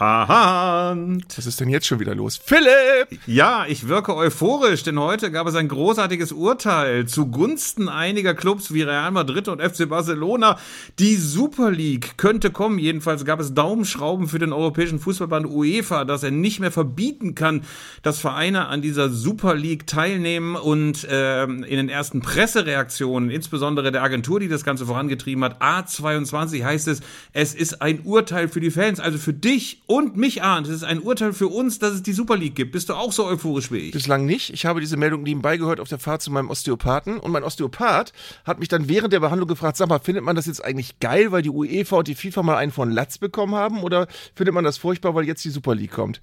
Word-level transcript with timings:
Aha. 0.00 0.96
Was 1.36 1.44
ist 1.44 1.60
denn 1.60 1.68
jetzt 1.68 1.86
schon 1.86 2.00
wieder 2.00 2.14
los? 2.14 2.40
Philipp! 2.42 3.20
Ja, 3.26 3.66
ich 3.68 3.86
wirke 3.86 4.16
euphorisch, 4.16 4.82
denn 4.82 4.98
heute 4.98 5.30
gab 5.30 5.46
es 5.46 5.54
ein 5.54 5.68
großartiges 5.68 6.32
Urteil 6.32 7.04
zugunsten 7.04 7.90
einiger 7.90 8.32
Clubs 8.32 8.72
wie 8.72 8.80
Real 8.80 9.10
Madrid 9.10 9.48
und 9.48 9.60
FC 9.60 9.86
Barcelona. 9.86 10.58
Die 10.98 11.16
Super 11.16 11.70
League 11.70 12.16
könnte 12.16 12.50
kommen. 12.50 12.78
Jedenfalls 12.78 13.26
gab 13.26 13.40
es 13.40 13.52
Daumenschrauben 13.52 14.26
für 14.26 14.38
den 14.38 14.54
Europäischen 14.54 15.00
Fußballband 15.00 15.44
UEFA, 15.46 16.06
dass 16.06 16.22
er 16.22 16.30
nicht 16.30 16.60
mehr 16.60 16.72
verbieten 16.72 17.34
kann, 17.34 17.64
dass 18.02 18.20
Vereine 18.20 18.68
an 18.68 18.80
dieser 18.80 19.10
Super 19.10 19.54
League 19.54 19.86
teilnehmen. 19.86 20.56
Und 20.56 21.04
äh, 21.04 21.44
in 21.44 21.76
den 21.76 21.90
ersten 21.90 22.22
Pressereaktionen, 22.22 23.28
insbesondere 23.28 23.92
der 23.92 24.02
Agentur, 24.02 24.40
die 24.40 24.48
das 24.48 24.64
Ganze 24.64 24.86
vorangetrieben 24.86 25.44
hat, 25.44 25.60
A22 25.60 26.64
heißt 26.64 26.88
es, 26.88 27.02
es 27.34 27.54
ist 27.54 27.82
ein 27.82 28.00
Urteil 28.04 28.48
für 28.48 28.60
die 28.60 28.70
Fans, 28.70 28.98
also 28.98 29.18
für 29.18 29.34
dich 29.34 29.82
und 29.90 30.16
mich 30.16 30.40
ahnt. 30.44 30.68
Es 30.68 30.72
ist 30.76 30.84
ein 30.84 31.00
Urteil 31.00 31.32
für 31.32 31.48
uns, 31.48 31.80
dass 31.80 31.94
es 31.94 32.02
die 32.04 32.12
Super 32.12 32.36
League 32.36 32.54
gibt. 32.54 32.70
Bist 32.70 32.88
du 32.88 32.94
auch 32.94 33.10
so 33.10 33.26
euphorisch 33.26 33.72
wie 33.72 33.78
ich? 33.78 33.90
Bislang 33.90 34.24
nicht. 34.24 34.50
Ich 34.50 34.64
habe 34.64 34.78
diese 34.78 34.96
Meldung 34.96 35.24
nebenbei 35.24 35.56
gehört 35.56 35.80
auf 35.80 35.88
der 35.88 35.98
Fahrt 35.98 36.22
zu 36.22 36.30
meinem 36.30 36.48
Osteopathen 36.48 37.18
und 37.18 37.32
mein 37.32 37.42
Osteopath 37.42 38.12
hat 38.44 38.60
mich 38.60 38.68
dann 38.68 38.88
während 38.88 39.12
der 39.12 39.18
Behandlung 39.18 39.48
gefragt, 39.48 39.76
sag 39.76 39.88
mal, 39.88 39.98
findet 39.98 40.22
man 40.22 40.36
das 40.36 40.46
jetzt 40.46 40.64
eigentlich 40.64 41.00
geil, 41.00 41.32
weil 41.32 41.42
die 41.42 41.50
UEFA 41.50 41.96
und 41.96 42.06
die 42.06 42.14
FIFA 42.14 42.44
mal 42.44 42.56
einen 42.56 42.70
von 42.70 42.92
Latz 42.92 43.18
bekommen 43.18 43.56
haben 43.56 43.82
oder 43.82 44.06
findet 44.36 44.54
man 44.54 44.62
das 44.62 44.78
furchtbar, 44.78 45.16
weil 45.16 45.24
jetzt 45.24 45.44
die 45.44 45.50
Super 45.50 45.74
League 45.74 45.90
kommt? 45.90 46.20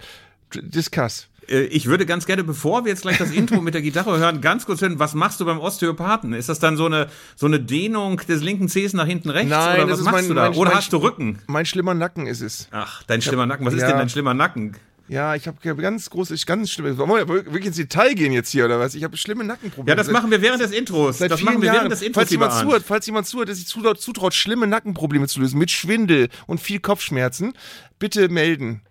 Discuss. 0.53 1.27
Äh, 1.49 1.63
ich 1.63 1.85
würde 1.85 2.05
ganz 2.05 2.25
gerne, 2.25 2.43
bevor 2.43 2.85
wir 2.85 2.91
jetzt 2.91 3.01
gleich 3.01 3.17
das 3.17 3.31
Intro 3.33 3.61
mit 3.61 3.73
der 3.73 3.81
Gitarre 3.81 4.17
hören, 4.17 4.41
ganz 4.41 4.65
kurz 4.65 4.81
hören, 4.81 4.99
was 4.99 5.13
machst 5.13 5.39
du 5.39 5.45
beim 5.45 5.59
Osteopathen? 5.59 6.33
Ist 6.33 6.49
das 6.49 6.59
dann 6.59 6.77
so 6.77 6.85
eine, 6.85 7.07
so 7.35 7.45
eine 7.45 7.59
Dehnung 7.59 8.17
des 8.27 8.41
linken 8.41 8.69
Zehs 8.69 8.93
nach 8.93 9.07
hinten 9.07 9.29
rechts? 9.29 9.49
Nein, 9.49 9.83
oder 9.83 9.93
was 9.93 10.01
machst 10.01 10.13
mein, 10.13 10.27
du 10.27 10.33
da? 10.33 10.49
Mein, 10.49 10.57
oder 10.57 10.69
mein, 10.69 10.77
hast 10.77 10.93
du 10.93 10.97
Rücken? 10.97 11.39
Mein 11.47 11.65
schlimmer 11.65 11.93
Nacken 11.93 12.27
ist 12.27 12.41
es. 12.41 12.67
Ach, 12.71 13.03
dein 13.03 13.21
schlimmer 13.21 13.45
Nacken. 13.45 13.65
Was 13.65 13.73
ja. 13.73 13.79
ist 13.79 13.87
denn 13.87 13.97
dein 13.97 14.09
schlimmer 14.09 14.33
Nacken? 14.33 14.75
Ja, 15.09 15.35
ich 15.35 15.47
habe 15.47 15.57
ganz 15.77 16.09
groß, 16.09 16.31
ich 16.31 16.45
ganz 16.45 16.69
schlimm. 16.69 16.97
Wollen 16.97 17.09
wir 17.09 17.27
wirklich 17.29 17.67
ins 17.67 17.77
Detail 17.77 18.13
gehen 18.13 18.33
jetzt 18.33 18.51
hier 18.51 18.65
oder 18.65 18.77
was? 18.77 18.93
Ich 18.93 19.05
habe 19.05 19.15
schlimme 19.15 19.45
Nackenprobleme. 19.45 19.89
Ja, 19.89 19.95
das 19.95 20.11
machen 20.11 20.31
wir 20.31 20.41
während 20.41 20.61
des 20.61 20.71
Intros. 20.71 21.19
Seit 21.19 21.31
das 21.31 21.39
vielen 21.39 21.53
machen 21.53 21.61
wir 21.61 21.67
Jahren. 21.67 21.77
während 21.77 21.91
des 21.93 22.01
Intros. 22.01 22.23
Falls 22.23 22.31
jemand, 22.31 22.53
zuhört, 22.53 22.83
falls 22.85 23.05
jemand 23.05 23.25
zuhört, 23.25 23.47
der 23.47 23.55
sich 23.55 23.67
zutraut, 23.67 24.01
zutraut, 24.01 24.33
schlimme 24.33 24.67
Nackenprobleme 24.67 25.27
zu 25.27 25.39
lösen, 25.39 25.59
mit 25.59 25.71
Schwindel 25.71 26.27
und 26.45 26.59
viel 26.59 26.81
Kopfschmerzen, 26.81 27.53
bitte 27.99 28.27
melden. 28.27 28.81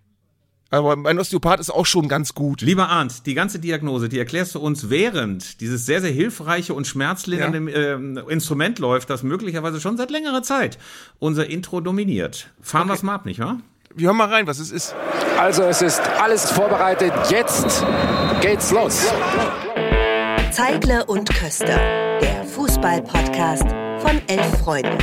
Aber 0.71 0.97
mein 0.97 1.19
Osteopath 1.19 1.61
ist 1.61 1.71
auch 1.71 1.87
schon 1.87 2.09
ganz 2.09 2.35
gut. 2.35 2.61
Lieber 2.61 2.89
Arndt, 2.89 3.27
die 3.27 3.35
ganze 3.35 3.59
Diagnose, 3.61 4.09
die 4.09 4.19
erklärst 4.19 4.55
du 4.55 4.59
uns 4.59 4.91
während 4.91 5.61
dieses 5.61 5.87
sehr, 5.87 6.01
sehr 6.01 6.11
hilfreiche 6.11 6.75
und 6.75 6.87
schmerzlindernde 6.87 7.71
ja. 7.71 7.97
äh, 7.97 8.33
Instrument 8.33 8.79
läuft, 8.79 9.09
das 9.09 9.23
möglicherweise 9.23 9.81
schon 9.81 9.97
seit 9.97 10.11
längerer 10.11 10.43
Zeit 10.43 10.79
unser 11.19 11.47
Intro 11.47 11.81
dominiert. 11.81 12.51
Fahren 12.61 12.83
okay. 12.83 12.91
wir 12.91 12.95
es 12.95 13.03
mal 13.03 13.15
ab, 13.15 13.27
nicht 13.27 13.39
wahr? 13.39 13.61
Wir 13.95 14.09
hören 14.09 14.17
mal 14.17 14.29
rein, 14.29 14.47
was 14.47 14.59
es 14.59 14.71
ist. 14.71 14.95
Also 15.39 15.63
es 15.63 15.81
ist 15.83 16.03
alles 16.21 16.51
vorbereitet. 16.51 17.13
Jetzt 17.31 17.85
geht's 18.43 18.71
los. 18.71 19.07
Zeigle 20.51 21.05
und 21.07 21.29
Köster, 21.33 21.79
der 22.21 22.45
Fußball-Podcast 22.45 23.67
von 24.01 24.21
elf 24.27 24.59
Freunden. 24.59 24.99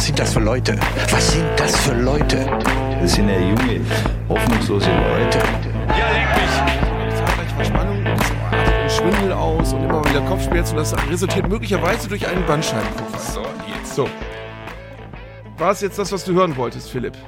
Was 0.00 0.06
sind 0.06 0.18
das 0.18 0.32
für 0.32 0.40
Leute? 0.40 0.78
Was 1.10 1.32
sind 1.32 1.44
das 1.58 1.76
für 1.76 1.92
Leute? 1.92 2.46
Das 3.02 3.12
sind 3.12 3.28
ja 3.28 3.38
junge, 3.38 3.82
hoffnungslose 4.30 4.88
Leute. 4.88 5.38
Ja, 5.88 6.08
leck 6.08 6.36
mich! 6.36 7.18
Zahlreiche 7.18 7.54
Verspannung, 7.54 8.06
artet 8.06 8.90
Schwindel 8.90 9.32
aus 9.34 9.74
und 9.74 9.84
immer 9.84 10.02
wieder 10.06 10.22
Kopfschmerzen. 10.22 10.76
Das 10.76 10.96
resultiert 11.10 11.50
möglicherweise 11.50 12.08
durch 12.08 12.26
einen 12.26 12.46
Bandscheibenvorfall. 12.46 13.20
So, 13.20 13.42
jetzt. 13.66 13.94
So. 13.94 14.08
War 15.58 15.72
es 15.72 15.82
jetzt 15.82 15.98
das, 15.98 16.10
was 16.12 16.24
du 16.24 16.32
hören 16.32 16.56
wolltest, 16.56 16.88
Philipp? 16.88 17.18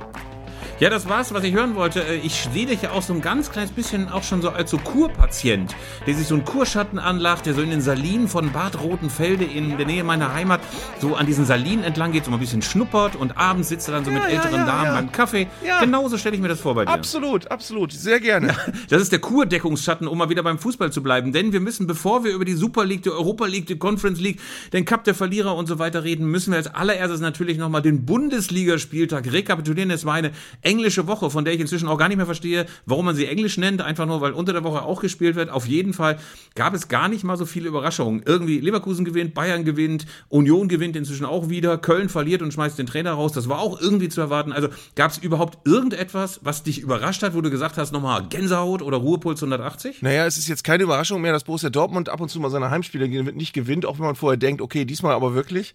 Ja, 0.80 0.90
das 0.90 1.08
war's, 1.08 1.32
was 1.32 1.44
ich 1.44 1.54
hören 1.54 1.76
wollte. 1.76 2.00
Äh, 2.02 2.16
ich 2.16 2.48
sehe 2.52 2.66
dich 2.66 2.82
ja 2.82 2.90
auch 2.90 3.02
so 3.02 3.12
ein 3.12 3.20
ganz 3.20 3.50
kleines 3.50 3.70
bisschen 3.70 4.08
auch 4.08 4.24
schon 4.24 4.42
so 4.42 4.50
als 4.50 4.70
so 4.70 4.78
Kurpatient, 4.78 5.74
der 6.06 6.14
sich 6.14 6.26
so 6.26 6.34
einen 6.34 6.44
Kurschatten 6.44 6.98
anlacht, 6.98 7.46
der 7.46 7.54
so 7.54 7.62
in 7.62 7.70
den 7.70 7.80
Salinen 7.80 8.26
von 8.26 8.52
Bad 8.52 8.80
Rotenfelde 8.80 9.44
in 9.44 9.76
der 9.76 9.86
Nähe 9.86 10.02
meiner 10.02 10.34
Heimat 10.34 10.60
so 11.00 11.14
an 11.14 11.26
diesen 11.26 11.44
Salinen 11.44 11.84
entlang 11.84 12.12
geht, 12.12 12.24
so 12.24 12.30
mal 12.30 12.38
ein 12.38 12.40
bisschen 12.40 12.62
schnuppert 12.62 13.16
und 13.16 13.36
abends 13.38 13.68
sitzt 13.68 13.88
er 13.88 13.94
dann 13.94 14.04
so 14.04 14.10
Ja, 14.10 14.18
mit 14.18 14.28
älteren 14.28 14.54
ja, 14.54 14.66
Damen 14.66 14.84
ja. 14.84 14.94
beim 14.94 15.12
Kaffee. 15.12 15.46
Ja. 15.64 15.80
Genauso 15.80 16.18
stelle 16.18 16.34
ich 16.34 16.42
mir 16.42 16.48
das 16.48 16.60
vor 16.60 16.74
bei 16.74 16.84
dir. 16.84 16.90
Absolut, 16.90 17.50
absolut. 17.50 17.92
Sehr 17.92 18.20
gerne. 18.20 18.54
Das 18.88 19.00
ist 19.00 19.12
der 19.12 19.20
Kurdeckungsschatten, 19.20 20.08
um 20.08 20.18
mal 20.18 20.28
wieder 20.28 20.42
beim 20.42 20.58
Fußball 20.58 20.92
zu 20.92 21.02
bleiben. 21.02 21.32
Denn 21.32 21.52
wir 21.52 21.60
müssen, 21.60 21.86
bevor 21.86 22.24
wir 22.24 22.32
über 22.32 22.44
die 22.44 22.54
Super 22.54 22.84
League, 22.84 23.02
die 23.02 23.10
Europa 23.10 23.46
League, 23.46 23.66
die 23.66 23.78
Conference 23.78 24.20
League, 24.20 24.40
den 24.72 24.84
Cup 24.84 25.04
der 25.04 25.14
Verlierer 25.14 25.54
und 25.54 25.66
so 25.66 25.78
weiter 25.78 26.04
reden, 26.04 26.26
müssen 26.26 26.50
wir 26.50 26.58
als 26.58 26.74
allererstes 26.74 27.20
natürlich 27.20 27.58
nochmal 27.58 27.82
den 27.82 28.04
Bundesligaspieltag 28.04 29.32
rekapitulieren. 29.32 29.90
Es 29.90 30.04
war 30.04 30.14
eine 30.14 30.32
englische 30.72 31.06
Woche, 31.06 31.30
von 31.30 31.44
der 31.44 31.54
ich 31.54 31.60
inzwischen 31.60 31.86
auch 31.86 31.98
gar 31.98 32.08
nicht 32.08 32.16
mehr 32.16 32.26
verstehe, 32.26 32.66
warum 32.86 33.04
man 33.04 33.14
sie 33.14 33.26
Englisch 33.26 33.58
nennt. 33.58 33.82
Einfach 33.82 34.06
nur, 34.06 34.20
weil 34.20 34.32
unter 34.32 34.52
der 34.52 34.64
Woche 34.64 34.82
auch 34.82 35.00
gespielt 35.00 35.36
wird. 35.36 35.50
Auf 35.50 35.66
jeden 35.66 35.92
Fall 35.92 36.18
gab 36.54 36.74
es 36.74 36.88
gar 36.88 37.08
nicht 37.08 37.24
mal 37.24 37.36
so 37.36 37.44
viele 37.44 37.68
Überraschungen. 37.68 38.22
Irgendwie 38.24 38.58
Leverkusen 38.58 39.04
gewinnt, 39.04 39.34
Bayern 39.34 39.64
gewinnt, 39.64 40.06
Union 40.28 40.68
gewinnt 40.68 40.96
inzwischen 40.96 41.26
auch 41.26 41.50
wieder, 41.50 41.76
Köln 41.78 42.08
verliert 42.08 42.42
und 42.42 42.52
schmeißt 42.52 42.78
den 42.78 42.86
Trainer 42.86 43.12
raus. 43.12 43.32
Das 43.32 43.48
war 43.48 43.58
auch 43.58 43.80
irgendwie 43.80 44.08
zu 44.08 44.20
erwarten. 44.20 44.52
Also 44.52 44.68
gab 44.96 45.10
es 45.10 45.18
überhaupt 45.18 45.66
irgendetwas, 45.66 46.40
was 46.42 46.62
dich 46.62 46.80
überrascht 46.80 47.22
hat, 47.22 47.34
wo 47.34 47.40
du 47.42 47.50
gesagt 47.50 47.76
hast, 47.76 47.92
nochmal 47.92 48.26
Gänsehaut 48.28 48.82
oder 48.82 48.96
Ruhepuls 48.96 49.42
180? 49.42 50.02
Naja, 50.02 50.26
es 50.26 50.38
ist 50.38 50.48
jetzt 50.48 50.64
keine 50.64 50.84
Überraschung 50.84 51.20
mehr, 51.20 51.32
dass 51.32 51.44
Borussia 51.44 51.70
Dortmund 51.70 52.08
ab 52.08 52.20
und 52.20 52.30
zu 52.30 52.40
mal 52.40 52.50
seine 52.50 52.70
Heimspiele 52.70 53.08
nicht 53.32 53.52
gewinnt, 53.52 53.84
auch 53.84 53.98
wenn 53.98 54.06
man 54.06 54.16
vorher 54.16 54.38
denkt, 54.38 54.62
okay, 54.62 54.84
diesmal 54.84 55.14
aber 55.14 55.34
wirklich. 55.34 55.74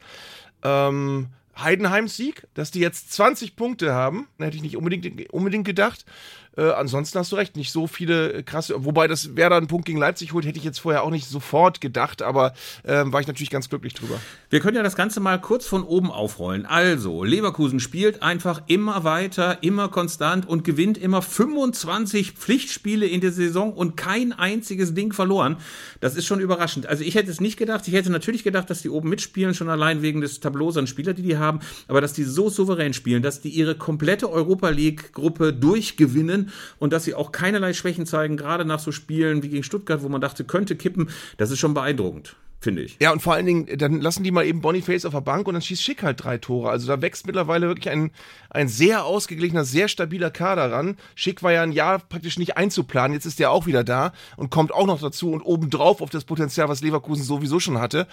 Ähm, 0.63 1.27
Heidenheims 1.59 2.15
Sieg, 2.17 2.47
dass 2.53 2.71
die 2.71 2.79
jetzt 2.79 3.11
20 3.13 3.55
Punkte 3.55 3.93
haben, 3.93 4.27
hätte 4.39 4.55
ich 4.55 4.63
nicht 4.63 4.77
unbedingt, 4.77 5.31
unbedingt 5.31 5.65
gedacht. 5.65 6.05
Äh, 6.57 6.71
ansonsten 6.71 7.19
hast 7.19 7.31
du 7.31 7.35
recht, 7.35 7.55
nicht 7.55 7.71
so 7.71 7.85
viele 7.85 8.33
äh, 8.33 8.43
krasse, 8.43 8.73
wobei 8.83 9.07
das 9.07 9.35
Werder 9.35 9.57
einen 9.57 9.67
Punkt 9.67 9.85
gegen 9.85 9.99
Leipzig 9.99 10.33
holt, 10.33 10.45
hätte 10.45 10.57
ich 10.57 10.63
jetzt 10.63 10.79
vorher 10.79 11.03
auch 11.03 11.11
nicht 11.11 11.27
sofort 11.27 11.81
gedacht, 11.81 12.23
aber 12.23 12.53
ähm, 12.83 13.13
war 13.13 13.21
ich 13.21 13.27
natürlich 13.27 13.51
ganz 13.51 13.69
glücklich 13.69 13.93
drüber. 13.93 14.19
Wir 14.49 14.59
können 14.59 14.75
ja 14.75 14.83
das 14.83 14.95
Ganze 14.95 15.19
mal 15.19 15.39
kurz 15.39 15.67
von 15.67 15.83
oben 15.83 16.09
aufrollen. 16.11 16.65
Also, 16.65 17.23
Leverkusen 17.23 17.79
spielt 17.79 18.23
einfach 18.23 18.63
immer 18.67 19.03
weiter, 19.03 19.59
immer 19.61 19.89
konstant 19.89 20.47
und 20.47 20.63
gewinnt 20.63 20.97
immer 20.97 21.21
25 21.21 22.31
Pflichtspiele 22.31 23.05
in 23.05 23.21
der 23.21 23.31
Saison 23.31 23.71
und 23.73 23.95
kein 23.95 24.33
einziges 24.33 24.95
Ding 24.95 25.13
verloren. 25.13 25.57
Das 25.99 26.15
ist 26.15 26.25
schon 26.25 26.39
überraschend. 26.39 26.87
Also, 26.87 27.03
ich 27.03 27.13
hätte 27.13 27.29
es 27.29 27.39
nicht 27.39 27.57
gedacht. 27.57 27.87
Ich 27.87 27.93
hätte 27.93 28.09
natürlich 28.09 28.43
gedacht, 28.43 28.69
dass 28.69 28.81
die 28.81 28.89
oben 28.89 29.09
mitspielen, 29.09 29.53
schon 29.53 29.69
allein 29.69 30.01
wegen 30.01 30.21
des 30.21 30.39
Tableaus 30.39 30.77
an 30.77 30.87
Spieler, 30.87 31.13
die 31.13 31.21
die 31.21 31.37
haben, 31.37 31.59
aber 31.87 32.01
dass 32.01 32.13
die 32.13 32.23
so 32.23 32.49
souverän 32.49 32.93
spielen, 32.93 33.21
dass 33.21 33.41
die 33.41 33.49
ihre 33.49 33.75
komplette 33.75 34.31
Europa 34.31 34.69
League-Gruppe 34.69 35.53
durchgewinnen 35.53 36.46
und 36.79 36.93
dass 36.93 37.03
sie 37.03 37.13
auch 37.13 37.31
keinerlei 37.31 37.73
Schwächen 37.73 38.05
zeigen, 38.05 38.37
gerade 38.37 38.65
nach 38.65 38.79
so 38.79 38.91
Spielen 38.91 39.43
wie 39.43 39.49
gegen 39.49 39.63
Stuttgart, 39.63 40.01
wo 40.01 40.09
man 40.09 40.21
dachte, 40.21 40.43
könnte 40.43 40.75
kippen. 40.75 41.09
Das 41.37 41.51
ist 41.51 41.59
schon 41.59 41.73
beeindruckend. 41.73 42.35
Finde 42.59 42.81
ich. 42.81 42.97
Ja, 42.99 43.11
und 43.11 43.21
vor 43.21 43.35
allen 43.35 43.45
Dingen, 43.45 43.77
dann 43.77 44.01
lassen 44.01 44.23
die 44.23 44.31
mal 44.31 44.45
eben 44.45 44.61
Boniface 44.61 45.05
auf 45.05 45.13
der 45.13 45.21
Bank 45.21 45.47
und 45.47 45.53
dann 45.53 45.61
schießt 45.61 45.81
Schick 45.81 46.01
halt 46.01 46.23
drei 46.23 46.39
Tore. 46.39 46.71
Also 46.71 46.87
da 46.87 47.01
wächst 47.03 47.27
mittlerweile 47.27 47.67
wirklich 47.67 47.89
ein, 47.89 48.09
ein 48.49 48.67
sehr 48.67 49.05
ausgeglichener, 49.05 49.63
sehr 49.63 49.87
stabiler 49.87 50.31
Kader 50.31 50.71
ran. 50.71 50.97
Schick 51.13 51.43
war 51.43 51.51
ja 51.51 51.61
ein 51.61 51.71
Jahr 51.71 51.99
praktisch 51.99 52.39
nicht 52.39 52.57
einzuplanen. 52.57 53.13
Jetzt 53.13 53.27
ist 53.27 53.37
der 53.37 53.51
auch 53.51 53.67
wieder 53.67 53.83
da 53.83 54.11
und 54.37 54.49
kommt 54.49 54.73
auch 54.73 54.87
noch 54.87 54.99
dazu 54.99 55.31
und 55.31 55.43
obendrauf 55.43 56.01
auf 56.01 56.09
das 56.09 56.25
Potenzial, 56.25 56.67
was 56.67 56.81
Leverkusen 56.81 57.23
sowieso 57.23 57.59
schon 57.59 57.79
hatte. 57.79 58.07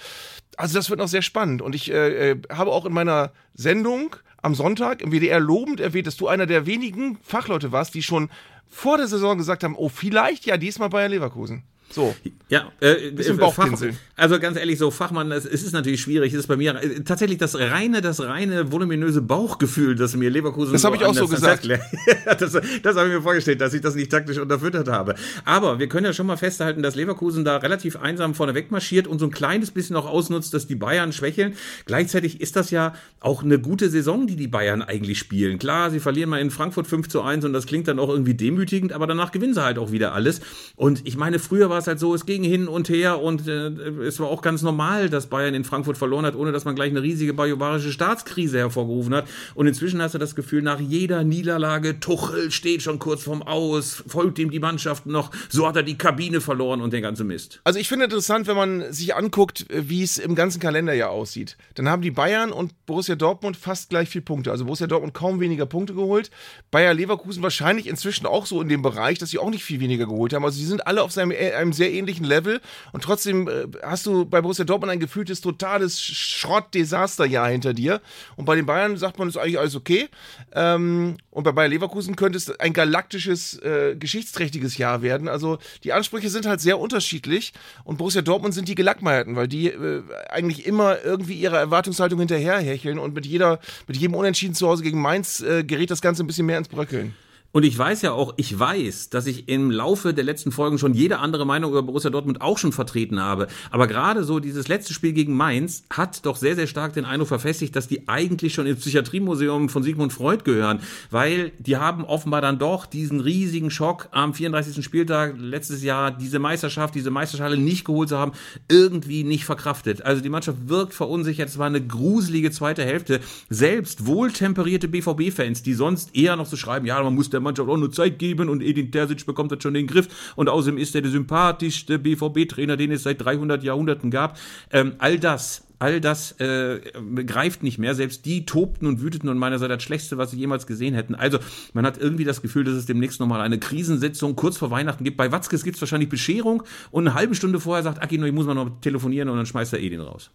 Also 0.59 0.75
das 0.75 0.91
wird 0.91 1.01
noch 1.01 1.09
sehr 1.09 1.23
spannend. 1.23 1.63
Und 1.63 1.75
ich 1.75 1.91
äh, 1.91 2.33
äh, 2.33 2.43
habe 2.53 2.71
auch 2.71 2.85
in 2.85 2.93
meiner 2.93 3.33
Sendung 3.55 4.15
am 4.43 4.55
Sonntag 4.55 5.01
im 5.01 5.11
WDR 5.11 5.41
lobend 5.41 5.81
erwähnt, 5.81 6.07
dass 6.07 6.19
du 6.19 6.29
einer 6.29 6.45
der 6.45 6.67
wenigen 6.67 7.17
Fachleute 7.23 7.73
warst, 7.73 7.95
die 7.95 8.03
schon 8.03 8.29
vor 8.69 8.99
der 8.99 9.07
Saison 9.07 9.39
gesagt 9.39 9.65
haben, 9.65 9.75
oh, 9.75 9.89
vielleicht 9.89 10.45
ja 10.45 10.59
diesmal 10.59 10.91
Bayer 10.91 11.09
Leverkusen. 11.09 11.63
So. 11.91 12.15
Ja, 12.49 12.73
äh, 12.81 13.11
Bisschen 13.13 13.37
äh, 13.37 13.41
Bauchpinseln. 13.41 13.97
also 14.17 14.39
ganz 14.39 14.57
ehrlich, 14.59 14.79
so 14.79 14.91
Fachmann, 14.91 15.31
es, 15.33 15.45
es 15.45 15.63
ist 15.63 15.73
natürlich 15.73 16.01
schwierig. 16.01 16.33
Es 16.33 16.41
ist 16.41 16.47
bei 16.47 16.57
mir 16.57 16.75
äh, 16.75 17.01
tatsächlich 17.01 17.39
das 17.39 17.59
reine, 17.59 18.01
das 18.01 18.21
reine 18.21 18.73
voluminöse 18.73 19.23
Bauchgefühl, 19.23 19.95
das 19.95 20.15
mir 20.17 20.29
Leverkusen. 20.29 20.73
Das 20.73 20.85
habe 20.85 20.97
ich 20.97 21.05
auch 21.05 21.15
so 21.15 21.29
gesagt. 21.29 21.69
das 22.39 22.53
das 22.83 22.97
habe 22.97 23.09
ich 23.09 23.15
mir 23.15 23.23
vorgestellt, 23.23 23.61
dass 23.61 23.75
ich 23.75 23.81
das 23.81 23.95
nicht 23.95 24.11
taktisch 24.11 24.39
unterfüttert 24.39 24.89
habe. 24.89 25.15
Aber 25.45 25.79
wir 25.79 25.89
können 25.89 26.07
ja 26.07 26.13
schon 26.13 26.27
mal 26.27 26.37
festhalten, 26.37 26.83
dass 26.83 26.97
Leverkusen 26.97 27.45
da 27.45 27.59
relativ 27.59 27.97
einsam 27.97 28.35
vorne 28.35 28.55
wegmarschiert 28.55 29.07
und 29.07 29.19
so 29.21 29.27
ein 29.27 29.31
kleines 29.31 29.71
bisschen 29.71 29.97
auch 29.97 30.07
ausnutzt, 30.07 30.53
dass 30.53 30.67
die 30.67 30.77
Bayern 30.77 31.13
schwächeln. 31.13 31.55
Gleichzeitig 31.87 32.41
ist 32.41 32.57
das 32.57 32.71
ja 32.71 32.95
auch 33.21 33.43
eine 33.43 33.59
gute 33.59 33.89
Saison, 33.89 34.27
die 34.27 34.37
die 34.37 34.49
Bayern 34.49 34.83
eigentlich 34.83 35.19
spielen. 35.19 35.59
Klar, 35.59 35.91
sie 35.91 36.01
verlieren 36.01 36.31
mal 36.31 36.41
in 36.41 36.51
Frankfurt 36.51 36.87
5 36.87 37.09
zu 37.09 37.23
1 37.23 37.45
und 37.45 37.53
das 37.53 37.67
klingt 37.67 37.89
dann 37.89 37.99
auch 37.99 38.09
irgendwie 38.09 38.35
demütigend, 38.35 38.93
aber 38.93 39.07
danach 39.07 39.33
gewinnen 39.33 39.55
sie 39.55 39.63
halt 39.63 39.79
auch 39.79 39.93
wieder 39.93 40.13
alles. 40.13 40.41
Und 40.77 41.07
ich 41.07 41.17
meine, 41.17 41.39
früher 41.39 41.71
war 41.71 41.74
war 41.75 41.81
es 41.81 41.89
halt 41.89 41.99
so, 41.99 42.15
es 42.15 42.25
ging 42.25 42.45
hin 42.45 42.69
und 42.69 42.89
her 42.89 43.21
und 43.21 43.49
äh, 43.49 43.67
es 44.07 44.21
war 44.21 44.29
auch 44.29 44.43
ganz 44.43 44.63
normal, 44.63 45.11
dass 45.11 45.27
Bayern 45.27 45.55
in 45.55 45.65
Frankfurt 45.65 45.99
verloren 45.99 46.25
hat, 46.25 46.37
ohne 46.37 46.53
dass 46.53 46.65
man 46.65 46.77
gleich 46.77 46.91
eine 46.91 47.03
riesige 47.03 47.35
bajuwarische 47.35 47.91
Staatskrise 47.91 48.59
hervorgerufen 48.59 49.13
hat. 49.13 49.27
Und 49.57 49.67
inzwischen 49.67 50.01
hast 50.01 50.15
du 50.15 50.19
das 50.19 50.37
Gefühl, 50.37 50.63
nach 50.63 50.79
jeder 50.79 51.25
Niederlage, 51.25 51.99
Tuchel 51.99 52.53
steht 52.53 52.83
schon 52.83 53.01
kurz 53.01 53.25
vorm 53.25 53.43
Aus, 53.43 54.05
folgt 54.07 54.39
ihm 54.39 54.53
die 54.53 54.61
Mannschaft 54.61 55.07
noch, 55.07 55.33
so 55.49 55.67
hat 55.67 55.75
er 55.75 55.83
die 55.83 55.99
Kabine 55.99 56.41
verloren 56.41 56.81
und 56.81 56.93
den 56.93 57.03
ganzen 57.03 57.27
Mist. 57.27 57.61
Also 57.65 57.81
ich 57.81 57.89
finde 57.89 58.05
interessant, 58.05 58.47
wenn 58.47 58.57
man 58.57 58.93
sich 58.93 59.17
anguckt, 59.17 59.67
wie 59.71 60.05
es 60.05 60.19
im 60.19 60.37
ganzen 60.37 60.61
Kalenderjahr 60.61 61.11
aussieht. 61.11 61.57
Dann 61.75 61.89
haben 61.89 62.03
die 62.03 62.13
Bayern 62.13 62.53
und 62.53 62.87
Borussia 62.87 63.17
Dortmund 63.17 63.57
fast 63.57 63.91
gleich 63.91 64.09
viel 64.09 64.23
Punkte. 64.23 64.53
Also 64.53 64.65
Borussia 64.65 64.87
Dortmund 64.87 65.13
kaum 65.13 65.41
weniger 65.41 65.67
Punkte 65.67 65.95
geholt. 65.95 66.31
Bayer 66.71 66.95
Leverkusen 66.95 67.43
wahrscheinlich 67.43 67.89
inzwischen 67.89 68.27
auch 68.27 68.47
so 68.47 68.63
in 68.63 68.69
dem 68.69 68.83
Bereich, 68.83 69.19
dass 69.19 69.31
sie 69.31 69.39
auch 69.39 69.51
nicht 69.51 69.65
viel 69.65 69.81
weniger 69.81 70.07
geholt 70.07 70.33
haben. 70.33 70.45
Also 70.45 70.59
die 70.59 70.67
sind 70.67 70.87
alle 70.87 71.03
auf 71.03 71.11
seinem, 71.11 71.33
äh, 71.33 71.64
einem 71.65 71.73
sehr 71.73 71.93
ähnlichen 71.93 72.25
Level 72.25 72.61
und 72.93 73.03
trotzdem 73.03 73.49
äh, 73.49 73.67
hast 73.83 74.07
du 74.07 74.25
bei 74.25 74.41
Borussia 74.41 74.65
Dortmund 74.65 74.93
ein 74.93 75.01
gefühltes 75.01 75.41
totales 75.41 76.01
Schrott-Desasterjahr 76.01 77.49
hinter 77.49 77.75
dir 77.75 78.01
und 78.37 78.45
bei 78.45 78.57
den 78.57 78.67
Bayern 78.67 78.97
sagt 78.97 79.19
man, 79.19 79.29
ist 79.29 79.37
eigentlich 79.37 79.59
alles 79.59 79.75
okay. 79.75 80.09
Ähm, 80.53 81.17
und 81.31 81.45
bei 81.45 81.53
Bayer 81.53 81.69
Leverkusen 81.69 82.17
könnte 82.17 82.39
es 82.39 82.51
ein 82.61 82.73
galaktisches, 82.73 83.59
äh, 83.59 83.97
geschichtsträchtiges 83.97 84.79
Jahr 84.79 85.03
werden. 85.03 85.29
Also 85.29 85.59
die 85.83 85.93
Ansprüche 85.93 86.31
sind 86.31 86.47
halt 86.47 86.61
sehr 86.61 86.79
unterschiedlich 86.79 87.53
und 87.83 87.99
Borussia 87.99 88.23
Dortmund 88.23 88.55
sind 88.55 88.69
die 88.69 88.75
Gelackmeierten, 88.75 89.35
weil 89.35 89.49
die 89.49 89.69
äh, 89.69 90.03
eigentlich 90.29 90.67
immer 90.67 91.03
irgendwie 91.03 91.35
ihrer 91.35 91.59
Erwartungshaltung 91.59 92.21
hinterherhecheln 92.21 92.99
und 92.99 93.15
mit 93.15 93.27
jeder, 93.27 93.59
mit 93.87 93.97
jedem 93.97 94.15
Unentschieden 94.15 94.55
zu 94.55 94.69
Hause 94.69 94.83
gegen 94.83 95.01
Mainz 95.01 95.41
äh, 95.41 95.65
gerät 95.65 95.91
das 95.91 96.01
Ganze 96.01 96.23
ein 96.23 96.27
bisschen 96.27 96.47
mehr 96.47 96.59
ins 96.59 96.69
Bröckeln. 96.69 97.15
Und 97.55 97.63
ich 97.63 97.79
weiß 97.79 98.03
ja 98.03 98.11
auch, 98.11 98.35
ich 98.37 98.59
weiß, 98.59 99.11
dass 99.11 99.29
ich 99.29 99.49
im 99.49 99.71
Laufe 99.71 100.13
der 100.13 100.25
letzten 100.25 100.51
Folgen 100.51 100.77
schon 100.77 100.93
jede 100.93 101.21
andere 101.21 101.47
Meinung 101.47 101.71
über 101.71 101.85
Borussia 101.85 102.11
Dortmund 102.11 102.41
auch 102.41 102.59
schon 102.59 102.73
vertreten 102.73 103.21
habe. 103.21 103.47
Aber 103.71 103.87
gerade 103.87 104.25
so 104.25 104.41
dieses 104.41 104.67
letzte 104.67 104.93
Spiel 104.93 105.13
gegen 105.13 105.37
Mainz 105.37 105.85
hat 105.89 106.27
doch 106.27 106.35
sehr, 106.35 106.57
sehr 106.57 106.67
stark 106.67 106.95
den 106.95 107.05
Eindruck 107.05 107.29
verfestigt, 107.29 107.77
dass 107.77 107.87
die 107.87 108.09
eigentlich 108.09 108.55
schon 108.55 108.67
ins 108.67 108.81
Psychiatriemuseum 108.81 109.69
von 109.69 109.85
Sigmund 109.85 110.13
Freud 110.13 110.43
gehören. 110.43 110.81
Weil 111.13 111.53
die 111.61 111.77
haben 111.77 112.05
offenbar 112.05 112.41
dann 112.41 112.59
doch 112.59 112.87
diesen 112.87 113.21
riesigen 113.21 113.71
Schock 113.71 114.09
am 114.11 114.35
34. 114.35 114.85
Spieltag 114.85 115.37
letztes 115.39 115.85
Jahr, 115.85 116.11
diese 116.11 116.41
Meisterschaft, 116.41 116.97
diese 116.97 117.13
Meisterschale 117.13 117.57
nicht 117.57 117.85
geholt 117.85 118.09
zu 118.09 118.19
haben, 118.19 118.33
irgendwie 118.69 119.23
nicht 119.23 119.45
verkraftet. 119.45 120.03
Also 120.03 120.21
die 120.23 120.29
Mannschaft 120.29 120.69
wirkt 120.69 120.93
verunsichert. 120.93 121.51
Es 121.51 121.59
war 121.59 121.69
eine 121.69 121.87
gruselige 121.87 122.51
zweite 122.51 122.85
Hälfte. 122.85 123.21
Selbst 123.49 124.07
wohltemperierte 124.07 124.89
BVB-Fans, 124.89 125.63
die 125.63 125.75
sonst 125.75 126.17
eher 126.17 126.35
noch 126.35 126.47
so 126.47 126.57
schreiben, 126.57 126.87
ja, 126.87 127.01
man 127.01 127.15
muss 127.15 127.31
der 127.31 127.44
Mannschaft 127.45 127.69
auch 127.69 127.77
nur 127.77 127.93
Zeit 127.93 128.19
geben 128.19 128.49
und 128.49 128.63
Edin 128.63 128.91
Terzic 128.91 129.25
bekommt 129.27 129.53
das 129.53 129.63
schon 129.63 129.75
in 129.75 129.87
den 129.87 129.87
Griff 129.87 130.35
und 130.37 130.49
außerdem 130.49 130.79
ist 130.79 130.95
er 130.95 131.03
der 131.03 131.11
sympathischste 131.11 131.99
BVB-Trainer, 131.99 132.77
den 132.77 132.91
es 132.91 133.05
seit 133.05 133.25
300 133.25 133.63
Jahrhunderten 133.63 134.11
gab. 134.11 134.39
Ähm, 134.73 134.95
all 134.99 135.19
das 135.19 135.63
all 135.85 136.01
das 136.01 136.33
äh, 136.41 136.81
greift 137.27 137.63
nicht 137.63 137.79
mehr. 137.79 137.95
Selbst 137.95 138.25
die 138.25 138.47
tobten 138.47 138.87
und 138.87 139.03
wüteten 139.03 139.29
und 139.29 139.39
meiner 139.39 139.59
Seite 139.59 139.75
das 139.75 139.83
Schlechteste, 139.83 140.17
was 140.17 140.31
sie 140.31 140.39
jemals 140.39 140.67
gesehen 140.67 140.95
hätten. 140.95 141.15
Also 141.15 141.39
man 141.75 141.85
hat 141.85 141.99
irgendwie 141.99 142.25
das 142.25 142.41
Gefühl, 142.41 142.65
dass 142.65 142.75
es 142.75 142.87
demnächst 142.87 143.21
nochmal 143.21 143.43
eine 143.43 143.59
Krisensitzung 143.59 144.35
kurz 144.35 144.57
vor 144.57 144.71
Weihnachten 144.71 145.05
gibt. 145.05 145.17
Bei 145.17 145.31
Watzkes 145.31 145.63
gibt 145.63 145.77
es 145.77 145.83
wahrscheinlich 145.83 146.09
Bescherung 146.09 146.63
und 146.91 147.07
eine 147.07 147.15
halbe 147.15 147.35
Stunde 147.35 147.61
vorher 147.61 147.83
sagt 147.83 148.03
Akino, 148.03 148.25
ich 148.25 148.33
muss 148.33 148.47
mal 148.47 148.55
noch 148.55 148.81
telefonieren 148.81 149.29
und 149.29 149.37
dann 149.37 149.47
schmeißt 149.47 149.73
er 149.75 149.81
Edin 149.81 150.01
raus. 150.01 150.31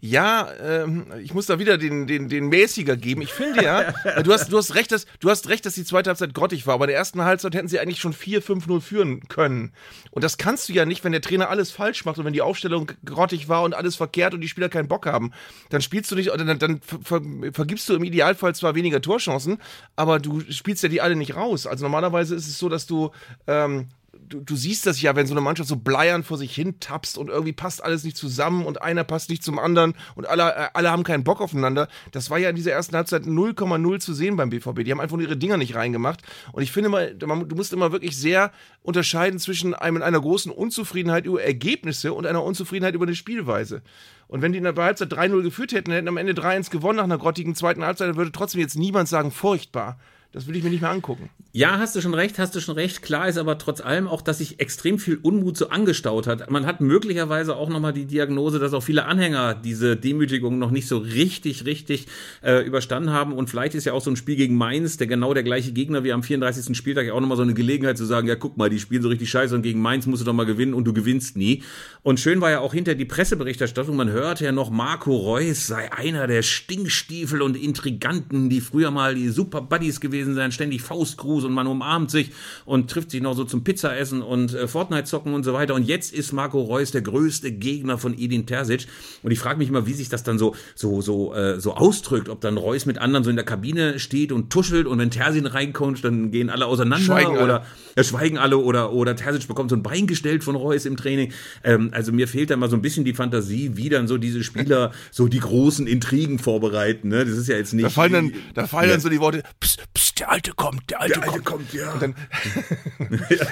Ja, 0.00 0.50
ähm, 0.60 1.06
ich 1.22 1.34
muss 1.34 1.46
da 1.46 1.58
wieder 1.58 1.78
den, 1.78 2.06
den, 2.06 2.28
den 2.28 2.48
Mäßiger 2.48 2.96
geben. 2.96 3.22
Ich 3.22 3.32
finde 3.32 3.64
ja, 3.64 3.92
du 4.22 4.32
hast, 4.32 4.50
du, 4.52 4.56
hast 4.56 4.74
recht, 4.74 4.92
dass, 4.92 5.06
du 5.20 5.30
hast 5.30 5.48
recht, 5.48 5.66
dass 5.66 5.74
die 5.74 5.84
zweite 5.84 6.10
Halbzeit 6.10 6.34
grottig 6.34 6.66
war, 6.66 6.74
aber 6.74 6.84
in 6.84 6.90
der 6.90 6.98
ersten 6.98 7.22
Halbzeit 7.22 7.54
hätten 7.54 7.68
sie 7.68 7.80
eigentlich 7.80 8.00
schon 8.00 8.14
4-5-0 8.14 8.80
führen 8.80 9.28
können. 9.28 9.72
Und 10.10 10.24
das 10.24 10.38
kannst 10.38 10.68
du 10.68 10.72
ja 10.72 10.84
nicht, 10.84 11.04
wenn 11.04 11.12
der 11.12 11.20
Trainer 11.20 11.50
alles 11.50 11.70
falsch 11.70 12.04
macht 12.04 12.18
und 12.18 12.24
wenn 12.24 12.32
die 12.32 12.42
Aufstellung 12.42 12.92
grottig 13.04 13.48
war 13.48 13.62
und 13.62 13.74
alles 13.74 13.96
verkehrt 13.96 14.34
und 14.34 14.40
die 14.40 14.48
Spieler 14.48 14.68
keinen 14.68 14.88
Bock 14.88 15.06
haben. 15.06 15.32
Dann 15.70 15.82
spielst 15.82 16.10
du 16.10 16.14
nicht, 16.14 16.32
oder 16.32 16.44
dann, 16.44 16.58
dann 16.58 16.80
ver, 16.80 17.20
vergibst 17.52 17.88
du 17.88 17.94
im 17.94 18.04
Idealfall 18.04 18.54
zwar 18.54 18.74
weniger 18.74 19.00
Torchancen, 19.00 19.58
aber 19.94 20.18
du 20.18 20.40
spielst 20.50 20.82
ja 20.82 20.88
die 20.88 21.00
alle 21.00 21.16
nicht 21.16 21.36
raus. 21.36 21.66
Also 21.66 21.84
normalerweise 21.84 22.34
ist 22.34 22.46
es 22.46 22.58
so, 22.58 22.68
dass 22.68 22.86
du 22.86 23.10
ähm, 23.46 23.88
du, 24.28 24.40
du 24.40 24.56
siehst 24.56 24.86
das 24.86 25.00
ja, 25.00 25.16
wenn 25.16 25.26
so 25.26 25.34
eine 25.34 25.40
Mannschaft 25.40 25.68
so 25.68 25.76
bleiern 25.76 26.22
vor 26.22 26.38
sich 26.38 26.54
hin 26.54 26.80
tapst 26.80 27.18
und 27.18 27.28
irgendwie 27.28 27.52
passt 27.52 27.82
alles 27.82 28.04
nicht 28.04 28.16
zusammen 28.16 28.64
und 28.64 28.82
einer 28.82 29.04
passt 29.04 29.30
nicht 29.30 29.42
zum 29.42 29.58
anderen 29.58 29.94
und 30.14 30.28
alle, 30.28 30.54
äh, 30.54 30.68
alle 30.74 30.90
haben 30.90 31.02
keinen 31.02 31.24
Bock 31.24 31.40
aufeinander. 31.40 31.88
Das 32.12 32.30
war 32.30 32.38
ja 32.38 32.50
in 32.50 32.56
dieser 32.56 32.72
ersten 32.72 32.96
Halbzeit 32.96 33.24
0,0 33.24 33.98
zu 34.00 34.14
sehen 34.14 34.36
beim 34.36 34.50
BVB. 34.50 34.84
Die 34.84 34.90
haben 34.90 35.00
einfach 35.00 35.16
nur 35.16 35.26
ihre 35.26 35.36
Dinger 35.36 35.56
nicht 35.56 35.74
reingemacht. 35.74 36.22
Und 36.52 36.62
ich 36.62 36.72
finde 36.72 36.88
mal, 36.88 37.14
du 37.14 37.26
musst 37.26 37.72
immer 37.72 37.92
wirklich 37.92 38.16
sehr 38.16 38.52
unterscheiden 38.82 39.38
zwischen 39.38 39.74
einem, 39.74 40.02
einer 40.02 40.20
großen 40.20 40.52
Unzufriedenheit 40.52 41.26
über 41.26 41.42
Ergebnisse 41.42 42.12
und 42.12 42.26
einer 42.26 42.42
Unzufriedenheit 42.42 42.94
über 42.94 43.06
eine 43.06 43.14
Spielweise. 43.14 43.82
Und 44.28 44.42
wenn 44.42 44.52
die 44.52 44.58
in 44.58 44.64
der 44.64 44.74
Halbzeit 44.74 45.12
3-0 45.12 45.42
geführt 45.42 45.72
hätten, 45.72 45.92
hätten 45.92 46.08
am 46.08 46.16
Ende 46.16 46.32
3-1 46.32 46.70
gewonnen 46.70 46.96
nach 46.96 47.04
einer 47.04 47.18
grottigen 47.18 47.54
zweiten 47.54 47.84
Halbzeit, 47.84 48.08
dann 48.08 48.16
würde 48.16 48.32
trotzdem 48.32 48.60
jetzt 48.60 48.76
niemand 48.76 49.08
sagen, 49.08 49.30
furchtbar. 49.30 49.98
Das 50.36 50.46
will 50.46 50.54
ich 50.54 50.62
mir 50.62 50.68
nicht 50.68 50.82
mehr 50.82 50.90
angucken. 50.90 51.30
Ja, 51.52 51.78
hast 51.78 51.96
du 51.96 52.02
schon 52.02 52.12
recht, 52.12 52.38
hast 52.38 52.54
du 52.54 52.60
schon 52.60 52.74
recht. 52.74 53.00
Klar 53.00 53.26
ist 53.26 53.38
aber 53.38 53.56
trotz 53.56 53.80
allem 53.80 54.06
auch, 54.06 54.20
dass 54.20 54.36
sich 54.36 54.60
extrem 54.60 54.98
viel 54.98 55.18
Unmut 55.22 55.56
so 55.56 55.70
angestaut 55.70 56.26
hat. 56.26 56.50
Man 56.50 56.66
hat 56.66 56.82
möglicherweise 56.82 57.56
auch 57.56 57.70
nochmal 57.70 57.94
die 57.94 58.04
Diagnose, 58.04 58.58
dass 58.58 58.74
auch 58.74 58.82
viele 58.82 59.06
Anhänger 59.06 59.54
diese 59.54 59.96
Demütigung 59.96 60.58
noch 60.58 60.70
nicht 60.70 60.88
so 60.88 60.98
richtig, 60.98 61.64
richtig 61.64 62.08
äh, 62.42 62.62
überstanden 62.66 63.12
haben. 63.12 63.32
Und 63.32 63.48
vielleicht 63.48 63.74
ist 63.74 63.86
ja 63.86 63.94
auch 63.94 64.02
so 64.02 64.10
ein 64.10 64.16
Spiel 64.16 64.36
gegen 64.36 64.56
Mainz, 64.56 64.98
der 64.98 65.06
genau 65.06 65.32
der 65.32 65.42
gleiche 65.42 65.72
Gegner 65.72 66.04
wie 66.04 66.12
am 66.12 66.22
34. 66.22 66.76
Spieltag, 66.76 67.06
ja 67.06 67.14
auch 67.14 67.20
nochmal 67.20 67.38
so 67.38 67.42
eine 67.42 67.54
Gelegenheit 67.54 67.96
zu 67.96 68.04
sagen, 68.04 68.28
ja, 68.28 68.36
guck 68.36 68.58
mal, 68.58 68.68
die 68.68 68.78
spielen 68.78 69.00
so 69.00 69.08
richtig 69.08 69.30
scheiße 69.30 69.54
und 69.54 69.62
gegen 69.62 69.80
Mainz 69.80 70.04
musst 70.04 70.20
du 70.20 70.26
doch 70.26 70.34
mal 70.34 70.44
gewinnen 70.44 70.74
und 70.74 70.84
du 70.84 70.92
gewinnst 70.92 71.38
nie. 71.38 71.62
Und 72.02 72.20
schön 72.20 72.42
war 72.42 72.50
ja 72.50 72.60
auch 72.60 72.74
hinter 72.74 72.94
die 72.94 73.06
Presseberichterstattung, 73.06 73.96
man 73.96 74.10
hörte 74.10 74.44
ja 74.44 74.52
noch, 74.52 74.68
Marco 74.68 75.16
Reus 75.16 75.66
sei 75.66 75.90
einer 75.90 76.26
der 76.26 76.42
Stinkstiefel 76.42 77.40
und 77.40 77.56
Intriganten, 77.56 78.50
die 78.50 78.60
früher 78.60 78.90
mal 78.90 79.14
die 79.14 79.30
Super 79.30 79.62
Buddies 79.62 79.98
gewesen 79.98 80.25
seien, 80.34 80.52
ständig 80.52 80.82
Faustgruß 80.82 81.44
und 81.44 81.52
man 81.52 81.66
umarmt 81.66 82.10
sich 82.10 82.30
und 82.64 82.90
trifft 82.90 83.10
sich 83.10 83.22
noch 83.22 83.34
so 83.34 83.44
zum 83.44 83.64
Pizzaessen 83.64 84.22
und 84.22 84.54
äh, 84.54 84.68
Fortnite 84.68 85.04
zocken 85.04 85.34
und 85.34 85.44
so 85.44 85.52
weiter. 85.52 85.74
Und 85.74 85.84
jetzt 85.84 86.12
ist 86.12 86.32
Marco 86.32 86.60
Reus 86.60 86.90
der 86.90 87.02
größte 87.02 87.52
Gegner 87.52 87.98
von 87.98 88.16
Edin 88.18 88.46
Terzic. 88.46 88.86
Und 89.22 89.30
ich 89.30 89.38
frage 89.38 89.58
mich 89.58 89.68
immer, 89.68 89.86
wie 89.86 89.92
sich 89.92 90.08
das 90.08 90.22
dann 90.22 90.38
so, 90.38 90.54
so, 90.74 91.00
so, 91.00 91.34
äh, 91.34 91.60
so 91.60 91.74
ausdrückt, 91.74 92.28
ob 92.28 92.40
dann 92.40 92.56
Reus 92.56 92.86
mit 92.86 92.98
anderen 92.98 93.24
so 93.24 93.30
in 93.30 93.36
der 93.36 93.44
Kabine 93.44 93.98
steht 93.98 94.32
und 94.32 94.50
tuschelt 94.50 94.86
und 94.86 94.98
wenn 94.98 95.10
Terzic 95.10 95.52
reinkommt, 95.52 96.04
dann 96.04 96.30
gehen 96.30 96.50
alle 96.50 96.66
auseinander 96.66 97.04
Schweigen 97.04 97.36
oder 97.36 97.60
alle. 97.60 97.66
ja, 97.96 98.04
schweigen 98.04 98.38
alle 98.38 98.58
oder, 98.58 98.92
oder 98.92 99.16
Terzic 99.16 99.48
bekommt 99.48 99.70
so 99.70 99.76
ein 99.76 99.82
Bein 99.82 100.06
gestellt 100.06 100.44
von 100.44 100.56
Reus 100.56 100.86
im 100.86 100.96
Training. 100.96 101.32
Ähm, 101.64 101.90
also 101.92 102.12
mir 102.12 102.28
fehlt 102.28 102.50
da 102.50 102.56
mal 102.56 102.70
so 102.70 102.76
ein 102.76 102.82
bisschen 102.82 103.04
die 103.04 103.14
Fantasie, 103.14 103.72
wie 103.74 103.88
dann 103.88 104.08
so 104.08 104.18
diese 104.18 104.42
Spieler 104.42 104.92
so 105.10 105.28
die 105.28 105.40
großen 105.40 105.86
Intrigen 105.86 106.38
vorbereiten. 106.38 107.08
Ne? 107.08 107.24
Das 107.24 107.36
ist 107.36 107.48
ja 107.48 107.56
jetzt 107.56 107.72
nicht. 107.72 107.86
Da 107.86 107.90
fallen 107.90 108.12
dann, 108.12 108.32
da 108.54 108.66
fallen 108.66 108.90
dann 108.90 109.00
so 109.00 109.08
die 109.08 109.20
Worte, 109.20 109.42
pst, 109.60 109.82
pst, 110.06 110.20
der 110.20 110.30
Alte 110.30 110.52
kommt, 110.52 110.90
der 110.90 111.00
Alte 111.00 111.14
Der 111.20 111.22
Alte 111.24 111.42
kommt. 111.42 111.70
kommt, 111.70 111.74
ja. 111.74 111.92
Und 111.92 112.02
dann, 112.02 112.14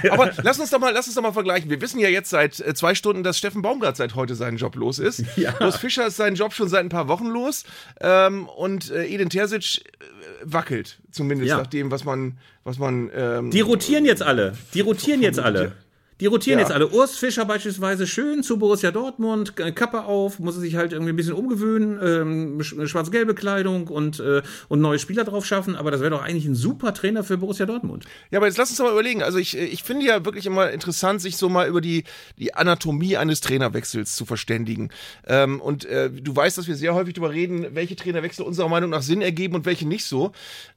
aber 0.11 0.33
lass 0.43 0.59
uns 0.59 0.71
doch 0.71 0.79
mal, 0.79 0.93
lass 0.93 1.07
uns 1.07 1.15
doch 1.15 1.23
mal 1.23 1.33
vergleichen. 1.33 1.71
Wir 1.71 1.81
wissen 1.81 1.99
ja 1.99 2.09
jetzt 2.09 2.31
seit 2.31 2.61
äh, 2.61 2.75
zwei 2.75 2.95
Stunden, 2.95 3.23
dass 3.23 3.39
Steffen 3.39 3.63
Baumgart 3.63 3.97
seit 3.97 4.15
heute 4.15 4.35
seinen 4.35 4.57
Job 4.57 4.77
los 4.77 4.99
ist. 4.99 5.25
Ja. 5.37 5.55
Urs 5.61 5.77
Fischer 5.77 6.07
ist 6.07 6.17
seinen 6.17 6.37
Job 6.37 6.53
schon 6.53 6.69
seit 6.69 6.81
ein 6.85 6.89
paar 6.89 7.09
Wochen 7.09 7.27
los. 7.27 7.65
Ähm, 8.01 8.49
und 8.49 8.91
äh, 8.91 9.07
Edin 9.07 9.31
Terzic 9.31 9.85
äh, 9.85 10.05
wackelt, 10.45 10.99
zumindest 11.11 11.51
Ja. 11.51 11.59
nach 11.59 11.67
dem, 11.67 11.91
was 11.91 12.05
man, 12.05 12.39
was 12.65 12.79
man. 12.79 13.11
Ähm, 13.15 13.51
Die 13.51 13.61
rotieren 13.61 14.05
jetzt 14.05 14.23
alle. 14.23 14.57
Die 14.75 14.81
rotieren 14.81 15.23
jetzt 15.23 15.39
alle. 15.39 15.73
Die 16.21 16.27
rotieren 16.27 16.59
Ja. 16.61 16.65
jetzt 16.65 16.73
alle. 16.73 16.89
Urs 16.89 17.17
Fischer 17.17 17.45
beispielsweise 17.45 18.07
schön 18.07 18.45
zu 18.45 18.57
Borussia 18.57 18.93
Dortmund, 18.93 19.55
äh, 19.59 19.73
Kappe 19.73 20.05
auf, 20.05 20.39
muss 20.39 20.55
er 20.55 20.61
sich 20.61 20.77
halt 20.77 20.93
irgendwie 20.93 21.13
ein 21.13 21.17
bisschen 21.17 21.33
umgewöhnen, 21.33 21.99
ähm, 22.01 22.59
sch- 22.61 22.87
schwarz-gelbe 22.87 23.35
Kleidung 23.35 23.89
und, 23.89 24.21
äh, 24.21 24.43
und 24.69 24.81
neue 24.81 25.01
Spieler 25.01 25.25
drauf 25.25 25.45
schaffen, 25.45 25.75
aber 25.75 25.91
das 25.91 26.01
wäre 26.01 26.11
doch 26.11 26.23
eigentlich 26.23 26.45
ein 26.47 26.55
super 26.55 26.95
Trainer 26.95 27.25
für 27.25 27.37
Borussia 27.37 27.67
Dortmund. 27.67 28.05
Ja, 28.31 28.39
aber 28.39 28.47
jetzt 28.47 28.59
lass 28.59 28.71
uns 28.71 28.79
doch 28.79 28.85
mal 28.85 28.93
überlegen. 28.93 29.25
Also 29.25 29.39
ich, 29.39 29.57
ich 29.57 29.83
finde 29.83 30.07
ja 30.07 30.25
wirklich 30.25 30.47
immer 30.47 30.71
interessant, 30.71 31.21
sich 31.21 31.37
so 31.37 31.49
mal 31.49 31.67
über 31.67 31.81
die, 31.81 32.05
die 32.39 32.55
Anatomie 32.55 33.17
eines 33.17 33.41
Trainerwechsels 33.41 34.15
zu 34.15 34.25
verständigen. 34.25 34.91
Ähm, 35.27 35.61
und 35.61 35.85
äh, 35.85 36.11
du 36.11 36.37
weißt, 36.37 36.57
dass 36.59 36.69
wir 36.69 36.77
sehr 36.77 36.95
häufig 36.95 37.15
darüber 37.15 37.33
reden, 37.33 37.67
welche 37.75 37.97
Trainerwechsel 37.97 38.45
unserer 38.45 38.69
Meinung 38.69 38.91
nach 38.91 39.03
Sinn 39.03 39.21
ergeben 39.21 39.57
und 39.57 39.67
welche 39.67 39.89
nicht 39.89 40.05
so. 40.05 40.31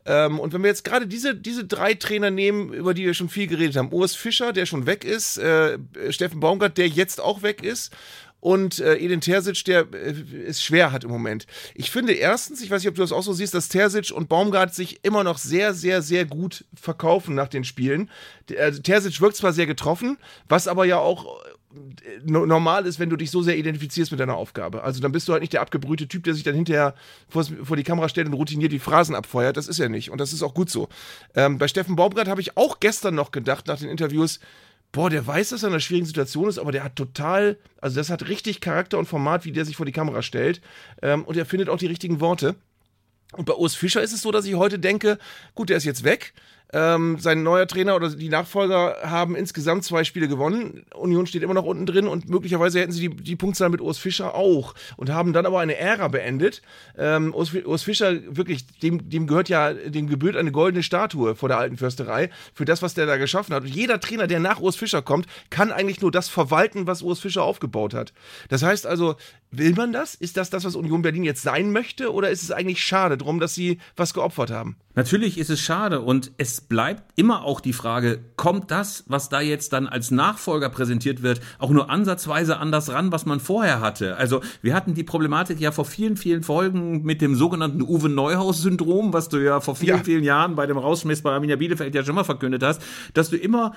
Ähm, 0.06 0.40
und 0.40 0.54
wenn 0.54 0.64
wir 0.64 0.70
jetzt 0.70 0.84
gerade 0.84 1.06
diese, 1.06 1.36
diese 1.36 1.66
drei 1.66 1.94
Trainer 1.94 2.32
nehmen, 2.32 2.74
über 2.74 2.96
die 2.96 3.06
wir 3.06 3.14
schon 3.14 3.30
viel 3.30 3.46
geredet 3.46 3.76
haben, 3.76 3.92
Urs 3.94 4.16
Fischer, 4.16 4.52
der 4.52 4.66
schon 4.66 4.86
weg 4.88 5.04
ist, 5.04 5.27
äh, 5.36 5.78
Steffen 6.10 6.40
Baumgart, 6.40 6.78
der 6.78 6.88
jetzt 6.88 7.20
auch 7.20 7.42
weg 7.42 7.62
ist, 7.62 7.92
und 8.40 8.80
äh, 8.80 8.98
Edin 8.98 9.20
Terzic, 9.20 9.66
der 9.66 9.88
äh, 9.92 10.14
es 10.48 10.64
schwer 10.64 10.92
hat 10.92 11.04
im 11.04 11.10
Moment. 11.10 11.48
Ich 11.74 11.90
finde 11.90 12.14
erstens, 12.14 12.62
ich 12.62 12.70
weiß 12.70 12.82
nicht, 12.84 12.90
ob 12.90 12.96
du 12.96 13.02
das 13.02 13.12
auch 13.12 13.24
so 13.24 13.34
siehst, 13.34 13.56
dass 13.56 13.68
Terzic 13.68 14.12
und 14.12 14.30
Baumgart 14.30 14.76
sich 14.76 15.04
immer 15.04 15.24
noch 15.24 15.40
sehr, 15.40 15.74
sehr, 15.74 16.04
sehr 16.04 16.24
gut 16.26 16.64
verkaufen 16.80 17.34
nach 17.34 17.48
den 17.48 17.64
Spielen. 17.64 18.12
Der, 18.50 18.68
äh, 18.68 18.72
Terzic 18.72 19.20
wirkt 19.22 19.38
zwar 19.38 19.54
sehr 19.54 19.66
getroffen, 19.66 20.18
was 20.48 20.68
aber 20.68 20.86
ja 20.86 21.00
auch 21.00 21.44
äh, 21.44 22.20
no- 22.26 22.46
normal 22.46 22.86
ist, 22.86 23.00
wenn 23.00 23.10
du 23.10 23.16
dich 23.18 23.32
so 23.32 23.42
sehr 23.42 23.58
identifizierst 23.58 24.12
mit 24.12 24.20
deiner 24.20 24.36
Aufgabe. 24.36 24.84
Also 24.84 25.02
dann 25.02 25.12
bist 25.12 25.28
du 25.28 25.34
halt 25.34 25.42
nicht 25.42 25.54
der 25.54 25.62
abgebrühte 25.62 26.08
Typ, 26.08 26.24
der 26.24 26.36
sich 26.36 26.44
dann 26.44 26.56
hinterher 26.56 26.94
vors- 27.28 27.52
vor 27.64 27.76
die 27.76 27.84
Kamera 27.84 28.08
stellt 28.08 28.28
und 28.28 28.36
routiniert 28.36 28.72
die 28.72 28.80
Phrasen 28.80 29.16
abfeuert. 29.16 29.58
Das 29.58 29.68
ist 29.68 29.80
er 29.80 29.90
nicht 29.90 30.12
und 30.12 30.22
das 30.22 30.32
ist 30.32 30.44
auch 30.44 30.54
gut 30.54 30.70
so. 30.70 30.90
Ähm, 31.34 31.58
bei 31.58 31.68
Steffen 31.68 31.96
Baumgart 31.96 32.28
habe 32.28 32.42
ich 32.42 32.56
auch 32.56 32.80
gestern 32.80 33.16
noch 33.16 33.32
gedacht, 33.32 33.66
nach 33.66 33.80
den 33.80 33.90
Interviews, 33.90 34.40
boah, 34.92 35.10
der 35.10 35.26
weiß, 35.26 35.50
dass 35.50 35.64
er 35.64 35.68
in 35.68 35.74
einer 35.74 35.80
schwierigen 35.80 36.06
Situation 36.06 36.50
ist, 36.50 36.58
aber 36.58 36.72
der 36.72 36.84
hat 36.84 36.96
total, 36.96 37.58
also 37.82 37.96
das 37.96 38.10
hat 38.10 38.28
richtig 38.28 38.62
Charakter 38.62 38.98
und 38.98 39.06
Format, 39.06 39.46
wie 39.46 39.52
der 39.52 39.66
sich 39.66 39.76
vor 39.76 39.86
die 39.86 39.92
Kamera 39.92 40.22
stellt. 40.22 40.62
Ähm, 41.02 41.24
und 41.26 41.38
er 41.38 41.46
findet 41.46 41.70
auch 41.70 41.78
die 41.78 41.88
richtigen 41.88 42.20
Worte. 42.20 42.56
Und 43.34 43.46
bei 43.46 43.54
Urs 43.54 43.76
Fischer 43.76 44.02
ist 44.02 44.14
es 44.14 44.22
so, 44.22 44.32
dass 44.32 44.46
ich 44.46 44.56
heute 44.56 44.80
denke, 44.80 45.20
gut, 45.54 45.70
der 45.70 45.78
ist 45.78 45.84
jetzt 45.84 46.04
weg. 46.04 46.34
Ähm, 46.74 47.18
sein 47.20 47.44
neuer 47.44 47.66
Trainer 47.66 47.96
oder 47.96 48.10
die 48.10 48.28
Nachfolger 48.28 48.98
haben 49.04 49.36
insgesamt 49.36 49.86
zwei 49.86 50.04
Spiele 50.04 50.28
gewonnen. 50.28 50.86
Union 50.96 51.26
steht 51.26 51.44
immer 51.44 51.54
noch 51.54 51.64
unten 51.64 51.86
drin 51.86 52.08
und 52.08 52.30
möglicherweise 52.30 52.82
hätten 52.82 52.92
sie 52.92 53.08
die, 53.08 53.16
die 53.16 53.36
Punktzahl 53.38 53.70
mit 53.70 53.80
Urs 53.80 53.98
Fischer 53.98 54.36
auch 54.36 54.74
und 54.98 55.10
haben 55.10 55.32
dann 55.32 55.46
aber 55.46 55.62
eine 55.62 55.78
Ära 55.78 56.10
beendet. 56.10 56.62
Ähm, 56.98 57.34
Urs, 57.34 57.54
Urs, 57.54 57.84
Fischer, 57.84 58.18
wirklich, 58.36 58.68
dem, 58.80 59.10
dem 59.10 59.28
gehört 59.28 59.48
ja, 59.48 59.74
dem 59.74 60.08
gebührt 60.08 60.36
eine 60.36 60.52
goldene 60.52 60.84
Statue 60.84 61.36
vor 61.36 61.48
der 61.48 61.58
alten 61.58 61.78
Fürsterei 61.78 62.30
für 62.54 62.66
das, 62.66 62.82
was 62.82 62.94
der 62.94 63.06
da 63.06 63.16
geschaffen 63.16 63.56
hat. 63.56 63.64
Und 63.64 63.74
jeder 63.74 64.02
Trainer, 64.02 64.28
der 64.28 64.42
nach 64.42 64.60
Urs 64.60 64.76
Fischer 64.76 65.02
kommt, 65.02 65.26
kann 65.50 65.72
eigentlich 65.72 66.02
nur 66.02 66.12
das 66.12 66.28
verwalten, 66.28 66.86
was 66.86 67.02
Urs 67.02 67.20
Fischer 67.20 67.44
aufgebaut 67.44 67.94
hat. 67.94 68.12
Das 68.50 68.62
heißt 68.62 68.86
also, 68.86 69.16
will 69.52 69.74
man 69.74 69.94
das? 69.94 70.16
Ist 70.16 70.36
das 70.36 70.50
das, 70.50 70.66
was 70.66 70.76
Union 70.76 71.02
Berlin 71.02 71.24
jetzt 71.24 71.44
sein 71.44 71.72
möchte? 71.72 72.12
Oder 72.14 72.30
ist 72.30 72.44
es 72.44 72.52
eigentlich 72.52 72.84
schade 72.84 73.18
drum, 73.18 73.40
dass 73.40 73.56
sie 73.56 73.80
was 73.96 74.14
geopfert 74.14 74.52
haben? 74.52 74.76
Natürlich 74.96 75.38
ist 75.38 75.50
es 75.50 75.62
schade 75.62 76.02
und 76.02 76.32
es 76.38 76.57
bleibt 76.62 77.04
immer 77.16 77.44
auch 77.44 77.60
die 77.60 77.74
Frage, 77.74 78.20
kommt 78.36 78.72
das, 78.72 79.04
was 79.08 79.30
da 79.30 79.42
jetzt 79.42 79.74
dann 79.74 79.88
als 79.88 80.12
Nachfolger 80.12 80.70
präsentiert 80.70 81.24
wird, 81.24 81.42
auch 81.60 81.70
nur 81.72 81.90
ansatzweise 81.90 82.58
an 82.58 82.72
das 82.72 82.92
ran, 82.92 83.12
was 83.12 83.26
man 83.26 83.40
vorher 83.40 83.82
hatte? 83.82 84.18
Also 84.18 84.42
wir 84.62 84.74
hatten 84.74 84.94
die 84.94 85.04
Problematik 85.04 85.60
ja 85.60 85.72
vor 85.72 85.86
vielen, 85.86 86.18
vielen 86.18 86.44
Folgen 86.44 87.04
mit 87.04 87.22
dem 87.22 87.36
sogenannten 87.36 87.82
Uwe 87.82 88.10
Neuhaus-Syndrom, 88.10 89.14
was 89.14 89.30
du 89.30 89.38
ja 89.38 89.60
vor 89.60 89.76
vielen, 89.76 89.98
Ja. 89.98 90.04
vielen 90.04 90.24
Jahren 90.24 90.56
bei 90.56 90.66
dem 90.68 90.78
Rausschmiss 90.78 91.22
bei 91.22 91.32
Arminia 91.32 91.56
Bielefeld 91.56 91.94
ja 91.96 92.04
schon 92.04 92.16
mal 92.16 92.24
verkündet 92.24 92.64
hast, 92.64 92.82
dass 93.14 93.30
du 93.30 93.38
immer 93.38 93.74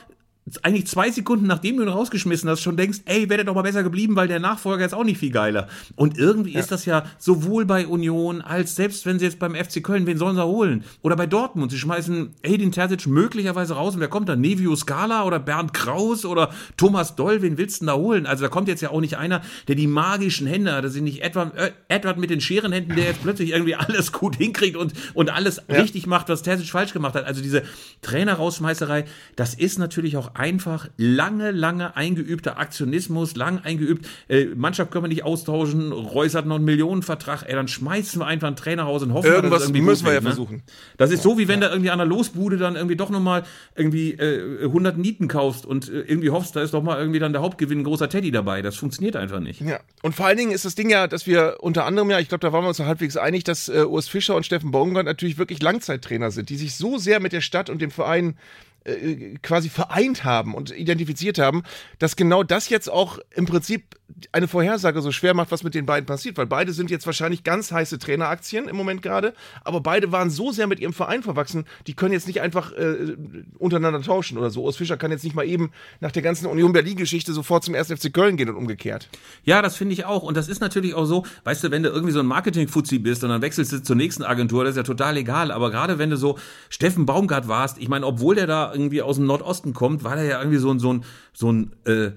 eigentlich 0.62 0.87
zwei 0.87 1.11
Sekunden 1.11 1.47
nachdem 1.47 1.76
du 1.76 1.83
ihn 1.83 1.88
rausgeschmissen 1.88 2.49
hast, 2.49 2.61
schon 2.61 2.76
denkst, 2.76 3.00
ey, 3.04 3.28
wäre 3.28 3.38
der 3.38 3.45
doch 3.45 3.54
mal 3.54 3.62
besser 3.62 3.83
geblieben, 3.83 4.16
weil 4.16 4.28
der 4.28 4.40
Nachfolger 4.40 4.85
ist 4.85 4.95
auch 4.95 5.04
nicht 5.04 5.19
viel 5.19 5.30
geiler. 5.30 5.69
Und 5.97 6.19
irgendwie 6.19 6.54
ist 6.54 6.71
das 6.73 6.85
ja 6.85 7.04
sowohl 7.19 7.64
bei 7.64 7.87
Union 7.87 8.40
als 8.40 8.76
selbst 8.76 9.07
wenn 9.07 9.19
sie 9.19 9.26
jetzt 9.26 9.38
beim 9.38 9.54
FC 9.54 9.83
Köln, 9.83 10.07
wen 10.07 10.19
sollen 10.19 10.37
sie 10.37 10.45
holen? 10.45 10.85
Oder 11.02 11.16
bei 11.16 11.26
Dortmund, 11.26 11.71
sie 11.71 11.78
schmeißen 11.78 12.35
Edin 12.42 12.73
Terzic 12.73 13.07
möglicherweise 13.07 13.75
raus 13.75 13.95
und 13.95 14.00
wer 14.00 14.09
kommt 14.09 14.28
da? 14.28 14.37
Nevio 14.37 14.75
Scala 14.76 15.25
oder 15.25 15.38
Bernd 15.38 15.73
Kraus 15.73 16.25
oder 16.25 16.50
Thomas 16.76 17.16
Doll, 17.16 17.42
wen 17.42 17.59
willst 17.59 17.80
du 17.80 17.85
denn 17.85 17.88
da 17.88 17.95
holen? 17.95 18.26
Also 18.26 18.45
da 18.45 18.49
kommt 18.49 18.69
jetzt 18.69 18.80
ja 18.80 18.90
auch 18.90 19.00
nicht 19.00 19.16
einer, 19.16 19.42
der 19.69 19.75
die 19.75 19.87
magischen 19.87 20.47
Hände 20.47 20.73
hat, 20.73 20.85
das 20.85 20.92
sind 20.92 21.04
nicht 21.04 21.23
Edward, 21.23 21.57
äh, 21.57 21.73
Edward 21.88 22.19
mit 22.19 22.30
den 22.30 22.40
Scherenhänden, 22.40 22.97
der 22.97 23.07
jetzt 23.07 23.23
plötzlich 23.23 23.50
irgendwie 23.50 23.75
alles 23.75 24.12
gut 24.12 24.37
hinkriegt 24.37 24.76
und, 24.76 24.92
und 25.14 25.30
alles 25.30 25.62
richtig 25.69 26.07
macht, 26.07 26.28
was 26.28 26.42
Terzic 26.42 26.69
falsch 26.69 26.92
gemacht 26.92 27.14
hat. 27.14 27.25
Also 27.25 27.42
diese 27.42 27.62
Trainer-Rausschmeißerei, 28.02 29.04
das 29.37 29.54
ist 29.54 29.78
natürlich 29.78 30.16
auch 30.16 30.35
einfach 30.41 30.89
lange, 30.97 31.51
lange 31.51 31.97
eingeübter 31.97 32.59
Aktionismus, 32.59 33.37
lang 33.37 33.59
eingeübt. 33.63 34.09
Äh, 34.27 34.47
Mannschaft 34.57 34.91
können 34.91 35.05
wir 35.05 35.09
nicht 35.09 35.23
austauschen, 35.23 35.93
Reus 35.93 36.35
hat 36.35 36.47
noch 36.47 36.57
einen 36.57 36.65
Millionenvertrag, 36.65 37.45
ey, 37.47 37.55
dann 37.55 37.69
schmeißen 37.69 38.23
wir 38.23 38.27
einfach 38.27 38.47
einen 38.47 38.57
Trainer 38.57 38.85
raus 38.85 39.03
und 39.03 39.13
hoffen, 39.13 39.27
dass 39.27 39.37
Irgendwas 39.37 39.63
irgendwie 39.65 39.83
müssen 39.83 40.07
wir 40.07 40.15
ja 40.15 40.21
ne? 40.21 40.29
versuchen. 40.29 40.63
Das 40.97 41.11
ist 41.11 41.23
so, 41.23 41.37
wie 41.37 41.47
wenn 41.47 41.61
du 41.61 41.67
irgendwie 41.67 41.91
an 41.91 41.99
der 41.99 42.07
Losbude 42.07 42.57
dann 42.57 42.75
irgendwie 42.75 42.97
doch 42.97 43.11
nochmal 43.11 43.43
irgendwie 43.77 44.13
äh, 44.13 44.65
100 44.65 44.97
Nieten 44.97 45.29
kaufst 45.29 45.67
und 45.67 45.91
äh, 45.91 46.01
irgendwie 46.01 46.31
hoffst, 46.31 46.57
da 46.57 46.63
ist 46.63 46.73
doch 46.73 46.83
mal 46.83 46.99
irgendwie 46.99 47.19
dann 47.19 47.35
der 47.35 47.43
Hauptgewinn 47.43 47.81
ein 47.81 47.85
großer 47.85 48.09
Teddy 48.09 48.31
dabei. 48.31 48.63
Das 48.63 48.77
funktioniert 48.77 49.17
einfach 49.17 49.41
nicht. 49.41 49.61
Ja, 49.61 49.81
und 50.01 50.15
vor 50.15 50.25
allen 50.25 50.39
Dingen 50.39 50.53
ist 50.53 50.65
das 50.65 50.75
Ding 50.75 50.89
ja, 50.89 51.07
dass 51.07 51.27
wir 51.27 51.59
unter 51.61 51.85
anderem 51.85 52.09
ja, 52.11 52.19
ich 52.19 52.31
glaube, 52.31 52.41
da 52.41 52.51
waren 52.51 52.65
wir 52.65 52.69
uns 52.69 52.79
so 52.79 52.87
halbwegs 52.87 53.19
einig, 53.19 53.45
dass 53.45 53.69
äh, 53.69 53.85
Urs 53.85 54.09
Fischer 54.09 54.37
und 54.37 54.47
Steffen 54.47 54.71
Baumgart 54.71 55.05
natürlich 55.05 55.37
wirklich 55.37 55.61
Langzeittrainer 55.61 56.31
sind, 56.31 56.49
die 56.49 56.57
sich 56.57 56.77
so 56.77 56.97
sehr 56.97 57.21
mit 57.21 57.35
der 57.35 57.43
Stadt 57.43 57.69
und 57.69 57.83
dem 57.83 57.91
Verein 57.91 58.37
äh, 58.85 59.35
quasi 59.43 59.69
vereint 59.69 60.25
haben 60.25 60.55
und 60.55 60.71
identifiziert 60.71 61.39
haben, 61.39 61.63
dass 61.99 62.17
genau 62.17 62.43
das 62.43 62.69
jetzt 62.69 62.89
auch 62.89 63.19
im 63.35 63.47
Prinzip 63.47 64.00
eine 64.33 64.49
Vorhersage 64.49 65.00
so 65.02 65.12
schwer 65.12 65.35
macht, 65.35 65.50
was 65.50 65.62
mit 65.62 65.75
den 65.75 65.87
beiden 65.87 66.07
passiert, 66.07 66.37
weil 66.38 66.47
beide 66.47 66.73
sind 66.73 66.90
jetzt 66.90 67.07
wahrscheinlich 67.07 67.45
ganz 67.45 67.73
heiße 67.73 67.99
Traineraktien 67.99 68.69
im 68.69 68.76
Moment 68.76 69.02
gerade, 69.02 69.35
aber 69.64 69.81
beide 69.81 70.12
waren 70.12 70.31
so 70.31 70.52
sehr 70.52 70.67
mit 70.67 70.81
ihrem 70.81 70.93
Verein 70.93 71.23
verwachsen, 71.23 71.64
die 71.87 71.95
können 71.95 72.12
jetzt 72.12 72.26
nicht 72.26 72.40
einfach 72.40 72.73
äh, 72.73 73.17
untereinander 73.59 74.02
tauschen 74.02 74.38
oder 74.38 74.50
so. 74.50 74.64
Urs 74.64 74.76
Fischer 74.76 74.97
kann 74.97 75.11
jetzt 75.11 75.25
nicht 75.25 75.35
mal 75.35 75.47
eben 75.47 75.71
nach 76.00 76.12
der 76.12 76.23
ganzen 76.23 76.47
Union 76.47 76.73
Berlin-Geschichte 76.73 77.33
sofort 77.33 77.64
zum 77.64 77.75
1. 77.75 77.88
FC 77.88 78.12
Köln 78.12 78.37
gehen 78.37 78.49
und 78.49 78.57
umgekehrt. 78.57 79.09
Ja, 79.45 79.62
das 79.62 79.76
finde 79.76 79.95
ich 79.95 80.05
auch. 80.05 80.23
Und 80.23 80.37
das 80.37 80.49
ist 80.49 80.61
natürlich 80.61 80.95
auch 80.95 81.05
so, 81.05 81.25
weißt 81.45 81.64
du, 81.64 81.71
wenn 81.71 81.83
du 81.83 81.90
irgendwie 81.90 82.12
so 82.12 82.21
ein 82.21 82.26
Marketing-Fuzzi 82.26 82.99
bist 82.99 83.25
und 83.25 83.31
dann 83.31 83.43
wechselst 83.43 83.73
du 83.73 83.83
zur 83.83 83.97
nächsten 83.97 84.23
Agentur, 84.23 84.64
das 84.64 84.73
ist 84.73 84.76
ja 84.76 84.83
total 84.83 85.17
egal. 85.17 85.50
Aber 85.50 85.71
gerade 85.71 85.99
wenn 85.99 86.11
du 86.11 86.17
so 86.17 86.38
Steffen 86.69 87.07
Baumgart 87.07 87.49
warst, 87.49 87.79
ich 87.79 87.88
meine, 87.88 88.07
obwohl 88.07 88.35
der 88.35 88.47
da 88.47 88.73
irgendwie 88.73 89.02
aus 89.02 89.17
dem 89.17 89.26
Nordosten 89.26 89.75
kommt, 89.75 90.05
war 90.05 90.17
der 90.17 90.25
ja 90.25 90.38
irgendwie 90.38 90.59
so 90.59 90.71
ein, 90.71 90.79
so 90.79 90.93
ein, 90.93 91.05
so 91.33 91.52
ein, 91.52 91.73
äh, 91.85 92.12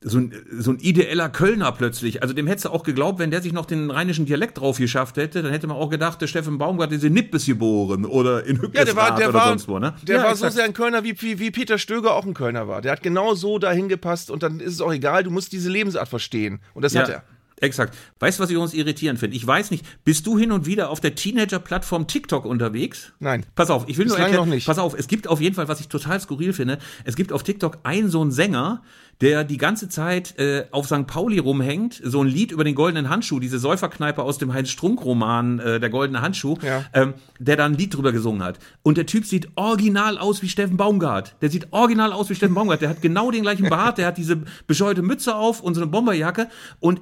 so 0.00 0.18
ein, 0.18 0.32
so 0.50 0.70
ein 0.70 0.78
ideeller 0.78 1.28
Kölner 1.28 1.72
plötzlich. 1.72 2.22
Also 2.22 2.32
dem 2.32 2.46
hättest 2.46 2.66
du 2.66 2.70
auch 2.70 2.84
geglaubt, 2.84 3.18
wenn 3.18 3.32
der 3.32 3.42
sich 3.42 3.52
noch 3.52 3.66
den 3.66 3.90
rheinischen 3.90 4.26
Dialekt 4.26 4.58
drauf 4.58 4.78
geschafft 4.78 5.16
hätte, 5.16 5.42
dann 5.42 5.50
hätte 5.50 5.66
man 5.66 5.76
auch 5.76 5.90
gedacht, 5.90 6.20
der 6.20 6.28
Steffen 6.28 6.56
Baumgart 6.56 6.92
ist 6.92 7.02
in 7.02 7.14
Nippes 7.14 7.46
geboren 7.46 8.04
oder 8.04 8.44
in 8.46 8.60
Ja, 8.74 8.84
der 8.84 8.94
war, 8.94 9.16
der 9.16 9.30
oder 9.30 9.38
war, 9.38 9.48
sonst 9.48 9.66
wo, 9.66 9.78
ne? 9.78 9.94
der 10.02 10.18
ja, 10.18 10.22
war 10.22 10.36
so 10.36 10.44
exakt. 10.44 10.54
sehr 10.54 10.64
ein 10.64 10.72
Kölner, 10.72 11.02
wie, 11.02 11.20
wie, 11.20 11.40
wie 11.40 11.50
Peter 11.50 11.78
Stöger 11.78 12.14
auch 12.14 12.24
ein 12.24 12.34
Kölner 12.34 12.68
war. 12.68 12.80
Der 12.80 12.92
hat 12.92 13.02
genau 13.02 13.34
so 13.34 13.58
dahin 13.58 13.88
gepasst 13.88 14.30
und 14.30 14.44
dann 14.44 14.60
ist 14.60 14.74
es 14.74 14.80
auch 14.80 14.92
egal, 14.92 15.24
du 15.24 15.30
musst 15.30 15.52
diese 15.52 15.68
Lebensart 15.68 16.08
verstehen. 16.08 16.60
Und 16.74 16.84
das 16.84 16.94
hat 16.94 17.08
er. 17.08 17.24
Exakt. 17.60 17.96
Weißt 18.20 18.38
du, 18.38 18.42
was 18.42 18.50
ich 18.50 18.56
uns 18.56 18.74
irritierend 18.74 19.18
finde? 19.18 19.36
Ich 19.36 19.46
weiß 19.46 19.70
nicht, 19.70 19.84
bist 20.04 20.26
du 20.26 20.38
hin 20.38 20.52
und 20.52 20.66
wieder 20.66 20.90
auf 20.90 21.00
der 21.00 21.14
Teenager-Plattform 21.14 22.06
TikTok 22.06 22.44
unterwegs? 22.44 23.12
Nein. 23.18 23.44
Pass 23.54 23.70
auf, 23.70 23.88
ich 23.88 23.98
will 23.98 24.06
nur 24.06 24.14
Bislang 24.16 24.30
erklären, 24.32 24.48
noch 24.48 24.54
nicht. 24.54 24.66
pass 24.66 24.78
auf, 24.78 24.94
es 24.96 25.08
gibt 25.08 25.28
auf 25.28 25.40
jeden 25.40 25.54
Fall, 25.56 25.68
was 25.68 25.80
ich 25.80 25.88
total 25.88 26.20
skurril 26.20 26.52
finde, 26.52 26.78
es 27.04 27.16
gibt 27.16 27.32
auf 27.32 27.42
TikTok 27.42 27.78
einen 27.82 28.08
so 28.10 28.20
einen 28.20 28.30
Sänger, 28.30 28.82
der 29.20 29.42
die 29.42 29.56
ganze 29.56 29.88
Zeit 29.88 30.38
äh, 30.38 30.66
auf 30.70 30.86
St. 30.86 31.06
Pauli 31.08 31.38
rumhängt, 31.38 32.00
so 32.04 32.22
ein 32.22 32.28
Lied 32.28 32.52
über 32.52 32.62
den 32.62 32.76
goldenen 32.76 33.08
Handschuh, 33.10 33.40
diese 33.40 33.58
Säuferkneipe 33.58 34.22
aus 34.22 34.38
dem 34.38 34.52
Heinz-Strunk-Roman, 34.54 35.58
äh, 35.58 35.80
der 35.80 35.90
goldene 35.90 36.22
Handschuh, 36.22 36.56
Ja. 36.62 36.84
ähm, 36.92 37.14
der 37.40 37.56
da 37.56 37.64
ein 37.66 37.74
Lied 37.74 37.94
drüber 37.94 38.12
gesungen 38.12 38.42
hat. 38.44 38.60
Und 38.84 38.96
der 38.96 39.06
Typ 39.06 39.24
sieht 39.26 39.48
original 39.56 40.18
aus 40.18 40.42
wie 40.42 40.48
Steffen 40.48 40.76
Baumgart. 40.76 41.34
Der 41.42 41.50
sieht 41.50 41.72
original 41.72 42.12
aus 42.12 42.30
wie 42.30 42.36
Steffen 42.36 42.54
Baumgart. 42.54 42.80
Der 42.80 42.90
hat 42.90 43.02
genau 43.02 43.32
den 43.32 43.42
gleichen 43.42 43.68
Bart, 43.68 43.98
der 43.98 44.06
hat 44.06 44.18
diese 44.18 44.38
bescheuerte 44.68 45.02
Mütze 45.02 45.34
auf 45.34 45.60
und 45.60 45.74
so 45.74 45.80
eine 45.80 45.90
Bomberjacke 45.90 46.48
und 46.78 47.00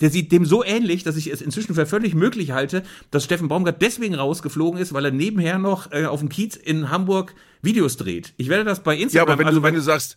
der 0.00 0.10
sieht 0.10 0.32
dem 0.32 0.44
so 0.44 0.64
ähnlich, 0.64 1.02
dass 1.04 1.16
ich 1.16 1.26
es 1.30 1.40
inzwischen 1.42 1.74
für 1.74 1.86
völlig 1.86 2.14
möglich 2.14 2.52
halte, 2.52 2.82
dass 3.10 3.24
Steffen 3.24 3.48
Baumgart 3.48 3.80
deswegen 3.82 4.14
rausgeflogen 4.14 4.80
ist, 4.80 4.92
weil 4.92 5.04
er 5.04 5.10
nebenher 5.10 5.58
noch 5.58 5.92
äh, 5.92 6.06
auf 6.06 6.20
dem 6.20 6.28
Kiez 6.28 6.56
in 6.56 6.90
Hamburg 6.90 7.34
Videos 7.62 7.96
dreht. 7.96 8.32
Ich 8.38 8.48
werde 8.48 8.64
das 8.64 8.82
bei 8.82 8.94
Ja, 8.94 9.02
Instagram. 9.02 9.28
aber 9.32 9.38
wenn, 9.38 9.46
also 9.46 9.60
du, 9.60 9.66
wenn 9.66 9.74
du 9.74 9.82
sagst, 9.82 10.16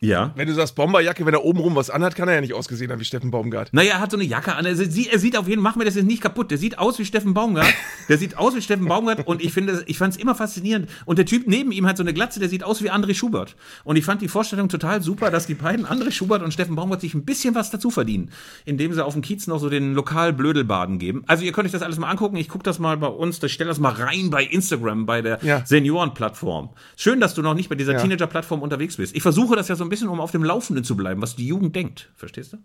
ja. 0.00 0.32
wenn 0.36 0.46
du 0.46 0.54
sagst 0.54 0.74
Bomberjacke, 0.74 1.24
wenn 1.26 1.34
er 1.34 1.44
obenrum 1.44 1.74
was 1.76 1.90
anhat, 1.90 2.14
kann 2.14 2.28
er 2.28 2.34
ja 2.36 2.40
nicht 2.40 2.54
ausgesehen 2.54 2.90
haben 2.90 3.00
wie 3.00 3.04
Steffen 3.04 3.30
Baumgart. 3.30 3.70
Naja, 3.72 3.94
er 3.94 4.00
hat 4.00 4.10
so 4.10 4.16
eine 4.16 4.24
Jacke 4.24 4.54
an. 4.54 4.64
Er 4.66 4.76
sieht, 4.76 5.12
er 5.12 5.18
sieht 5.18 5.36
auf 5.36 5.48
jeden 5.48 5.62
Fall, 5.62 5.70
mach 5.72 5.76
mir 5.76 5.84
das 5.84 5.94
jetzt 5.94 6.06
nicht 6.06 6.22
kaputt. 6.22 6.50
Der 6.50 6.58
sieht 6.58 6.78
aus 6.78 6.98
wie 6.98 7.04
Steffen 7.04 7.34
Baumgart. 7.34 7.66
Der 8.08 8.18
sieht 8.18 8.36
aus 8.38 8.54
wie 8.54 8.62
Steffen 8.62 8.86
Baumgart 8.86 9.26
und 9.26 9.42
ich 9.42 9.52
finde, 9.52 9.82
ich 9.86 9.98
fand 9.98 10.14
es 10.14 10.20
immer 10.20 10.34
faszinierend. 10.34 10.88
Und 11.04 11.18
der 11.18 11.26
Typ 11.26 11.46
neben 11.46 11.72
ihm 11.72 11.86
hat 11.86 11.96
so 11.96 12.02
eine 12.02 12.14
Glatze, 12.14 12.40
der 12.40 12.48
sieht 12.48 12.64
aus 12.64 12.82
wie 12.82 12.90
André 12.90 13.14
Schubert. 13.14 13.56
Und 13.84 13.96
ich 13.96 14.04
fand 14.04 14.22
die 14.22 14.28
Vorstellung 14.28 14.68
total 14.68 15.02
super, 15.02 15.30
dass 15.30 15.46
die 15.46 15.54
beiden, 15.54 15.86
André 15.86 16.10
Schubert 16.10 16.42
und 16.42 16.52
Steffen 16.52 16.76
Baumgart, 16.76 17.00
sich 17.00 17.14
ein 17.14 17.24
bisschen 17.24 17.54
was 17.54 17.70
dazu 17.70 17.90
verdienen, 17.90 18.30
indem 18.64 18.92
sie 18.92 19.04
auf 19.04 19.12
dem 19.14 19.22
Kiez 19.22 19.46
noch 19.46 19.58
so 19.58 19.68
den 19.68 19.94
lokal 19.94 20.32
Blödelbaden 20.32 20.98
geben. 20.98 21.24
Also 21.26 21.44
ihr 21.44 21.52
könnt 21.52 21.66
euch 21.66 21.72
das 21.72 21.82
alles 21.82 21.98
mal 21.98 22.08
angucken. 22.08 22.36
Ich 22.36 22.48
gucke 22.48 22.64
das 22.64 22.78
mal 22.78 22.96
bei 22.96 23.08
uns, 23.08 23.42
ich 23.42 23.52
stelle 23.52 23.68
das 23.68 23.78
mal 23.78 23.92
rein 23.92 24.30
bei 24.30 24.44
Instagram, 24.44 25.06
bei 25.06 25.22
der 25.22 25.38
Ja. 25.42 25.64
Seniorenplattform. 25.66 26.70
Schön, 26.96 27.20
dass 27.20 27.34
du 27.34 27.42
noch 27.42 27.54
nicht 27.54 27.68
bei 27.68 27.74
dieser 27.74 27.94
Ja. 27.94 28.00
Teenager-Plattform 28.00 28.62
unterwegs 28.62 28.96
bist. 28.96 29.14
Ich 29.16 29.22
versuche 29.22 29.56
das 29.56 29.68
ja 29.68 29.76
so 29.76 29.87
ein 29.88 29.90
bisschen, 29.90 30.08
um 30.08 30.20
auf 30.20 30.30
dem 30.30 30.44
Laufenden 30.44 30.84
zu 30.84 30.96
bleiben, 30.96 31.22
was 31.22 31.36
die 31.36 31.46
Jugend 31.46 31.74
denkt. 31.74 32.12
Verstehst 32.14 32.52
du? 32.52 32.58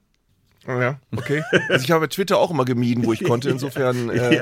Oh 0.67 0.79
ja, 0.79 0.99
okay. 1.15 1.43
Also 1.69 1.83
ich 1.83 1.91
habe 1.91 2.07
Twitter 2.09 2.37
auch 2.37 2.51
immer 2.51 2.65
gemieden, 2.65 3.05
wo 3.05 3.13
ich 3.13 3.23
konnte. 3.23 3.49
Insofern. 3.49 4.09
Äh, 4.13 4.41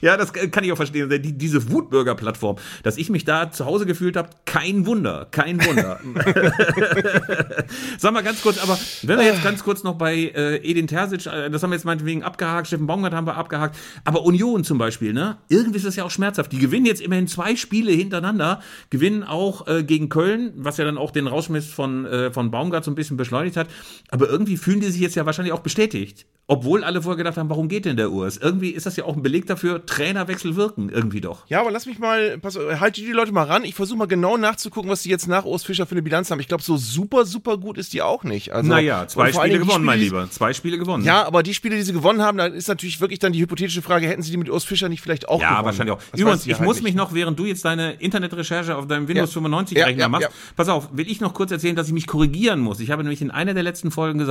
Ja, 0.00 0.16
das 0.16 0.32
kann 0.32 0.64
ich 0.64 0.72
auch 0.72 0.76
verstehen. 0.76 1.08
Die, 1.10 1.32
diese 1.32 1.70
Wutbürger-Plattform, 1.70 2.56
dass 2.82 2.96
ich 2.96 3.10
mich 3.10 3.24
da 3.24 3.50
zu 3.50 3.66
Hause 3.66 3.86
gefühlt 3.86 4.16
habe, 4.16 4.30
kein 4.44 4.86
Wunder, 4.86 5.26
kein 5.30 5.64
Wunder. 5.64 6.00
Sag 7.98 8.12
mal 8.12 8.22
ganz 8.22 8.42
kurz, 8.42 8.58
aber 8.58 8.78
wenn 9.02 9.18
wir 9.18 9.26
jetzt 9.26 9.42
ganz 9.42 9.62
kurz 9.64 9.82
noch 9.82 9.94
bei 9.94 10.14
äh, 10.14 10.56
Edin 10.56 10.86
Terzic, 10.86 11.26
äh, 11.26 11.50
das 11.50 11.62
haben 11.62 11.70
wir 11.70 11.76
jetzt 11.76 11.84
meinetwegen 11.84 12.22
abgehakt, 12.22 12.68
Steffen 12.68 12.86
Baumgart 12.86 13.12
haben 13.12 13.26
wir 13.26 13.36
abgehakt, 13.36 13.76
aber 14.04 14.22
Union 14.22 14.64
zum 14.64 14.78
Beispiel, 14.78 15.12
ne? 15.12 15.36
Irgendwie 15.48 15.78
ist 15.78 15.86
das 15.86 15.96
ja 15.96 16.04
auch 16.04 16.10
schmerzhaft. 16.10 16.52
Die 16.52 16.58
gewinnen 16.58 16.86
jetzt 16.86 17.00
immerhin 17.00 17.26
zwei 17.26 17.56
Spiele 17.56 17.92
hintereinander, 17.92 18.60
gewinnen 18.90 19.24
auch 19.24 19.66
äh, 19.66 19.82
gegen 19.82 20.08
Köln, 20.08 20.52
was 20.56 20.76
ja 20.76 20.84
dann 20.84 20.98
auch 20.98 21.10
den 21.10 21.26
Rauschmiss 21.26 21.66
von, 21.66 22.06
äh, 22.06 22.30
von 22.30 22.50
Baumgart 22.50 22.84
so 22.84 22.90
ein 22.90 22.94
bisschen 22.94 23.16
beschleunigt 23.16 23.56
hat, 23.56 23.68
aber 24.10 24.28
irgendwie 24.38 24.56
fühlen 24.56 24.80
die 24.80 24.86
sich 24.90 25.00
jetzt 25.00 25.16
ja 25.16 25.26
wahrscheinlich 25.26 25.52
auch 25.52 25.60
bestätigt. 25.60 26.26
Obwohl 26.50 26.82
alle 26.82 27.02
vorher 27.02 27.18
gedacht 27.18 27.36
haben, 27.36 27.50
warum 27.50 27.68
geht 27.68 27.84
denn 27.84 27.98
der 27.98 28.10
Urs? 28.10 28.38
Irgendwie 28.38 28.70
ist 28.70 28.86
das 28.86 28.96
ja 28.96 29.04
auch 29.04 29.14
ein 29.14 29.22
Beleg 29.22 29.46
dafür, 29.46 29.84
Trainerwechsel 29.84 30.56
wirken 30.56 30.88
irgendwie 30.88 31.20
doch. 31.20 31.44
Ja, 31.48 31.60
aber 31.60 31.70
lass 31.70 31.84
mich 31.84 31.98
mal, 31.98 32.38
pass, 32.38 32.56
halte 32.56 33.02
die 33.02 33.12
Leute 33.12 33.32
mal 33.32 33.42
ran. 33.42 33.64
Ich 33.64 33.74
versuche 33.74 33.98
mal 33.98 34.06
genau 34.06 34.38
nachzugucken, 34.38 34.90
was 34.90 35.02
die 35.02 35.10
jetzt 35.10 35.28
nach 35.28 35.44
Urs 35.44 35.62
Fischer 35.64 35.84
für 35.84 35.90
eine 35.92 36.00
Bilanz 36.00 36.30
haben. 36.30 36.40
Ich 36.40 36.48
glaube, 36.48 36.62
so 36.62 36.78
super, 36.78 37.26
super 37.26 37.58
gut 37.58 37.76
ist 37.76 37.92
die 37.92 38.00
auch 38.00 38.24
nicht. 38.24 38.50
Also, 38.54 38.66
naja, 38.66 39.06
zwei 39.08 39.30
Spiele 39.30 39.58
gewonnen, 39.58 39.84
mein 39.84 39.98
die- 39.98 40.06
Lieber. 40.06 40.26
Zwei 40.30 40.54
Spiele 40.54 40.78
gewonnen. 40.78 41.04
Ja, 41.04 41.26
aber 41.26 41.42
die 41.42 41.52
Spiele, 41.52 41.76
die 41.76 41.82
sie 41.82 41.92
gewonnen 41.92 42.22
haben, 42.22 42.38
da 42.38 42.46
ist 42.46 42.68
natürlich 42.68 42.98
wirklich 43.02 43.18
dann 43.18 43.34
die 43.34 43.42
hypothetische 43.42 43.82
Frage, 43.82 44.06
hätten 44.06 44.22
sie 44.22 44.30
die 44.30 44.38
mit 44.38 44.48
Urs 44.48 44.64
Fischer 44.64 44.88
nicht 44.88 45.02
vielleicht 45.02 45.28
auch 45.28 45.42
Ja, 45.42 45.50
gewonnen? 45.50 45.66
wahrscheinlich 45.66 45.94
auch. 45.96 46.00
Das 46.12 46.18
Übrigens, 46.20 46.46
ich 46.46 46.54
halt 46.54 46.64
muss 46.64 46.76
nicht. 46.76 46.84
mich 46.84 46.94
noch, 46.94 47.12
während 47.12 47.38
du 47.38 47.44
jetzt 47.44 47.62
deine 47.66 47.92
Internetrecherche 47.92 48.74
auf 48.74 48.86
deinem 48.86 49.06
Windows 49.06 49.28
Ja. 49.30 49.34
95 49.34 49.76
Ja, 49.76 49.84
Rechner 49.84 50.00
ja, 50.04 50.08
machst, 50.08 50.22
ja. 50.22 50.28
pass 50.56 50.68
auf, 50.70 50.88
will 50.92 51.10
ich 51.10 51.20
noch 51.20 51.34
kurz 51.34 51.50
erzählen, 51.50 51.76
dass 51.76 51.88
ich 51.88 51.92
mich 51.92 52.06
korrigieren 52.06 52.60
muss. 52.60 52.80
Ich 52.80 52.90
habe 52.90 53.02
nämlich 53.02 53.20
in 53.20 53.30
einer 53.30 53.52
der 53.52 53.64
letzten 53.64 53.90
Folgen 53.90 54.18
gesagt, 54.18 54.27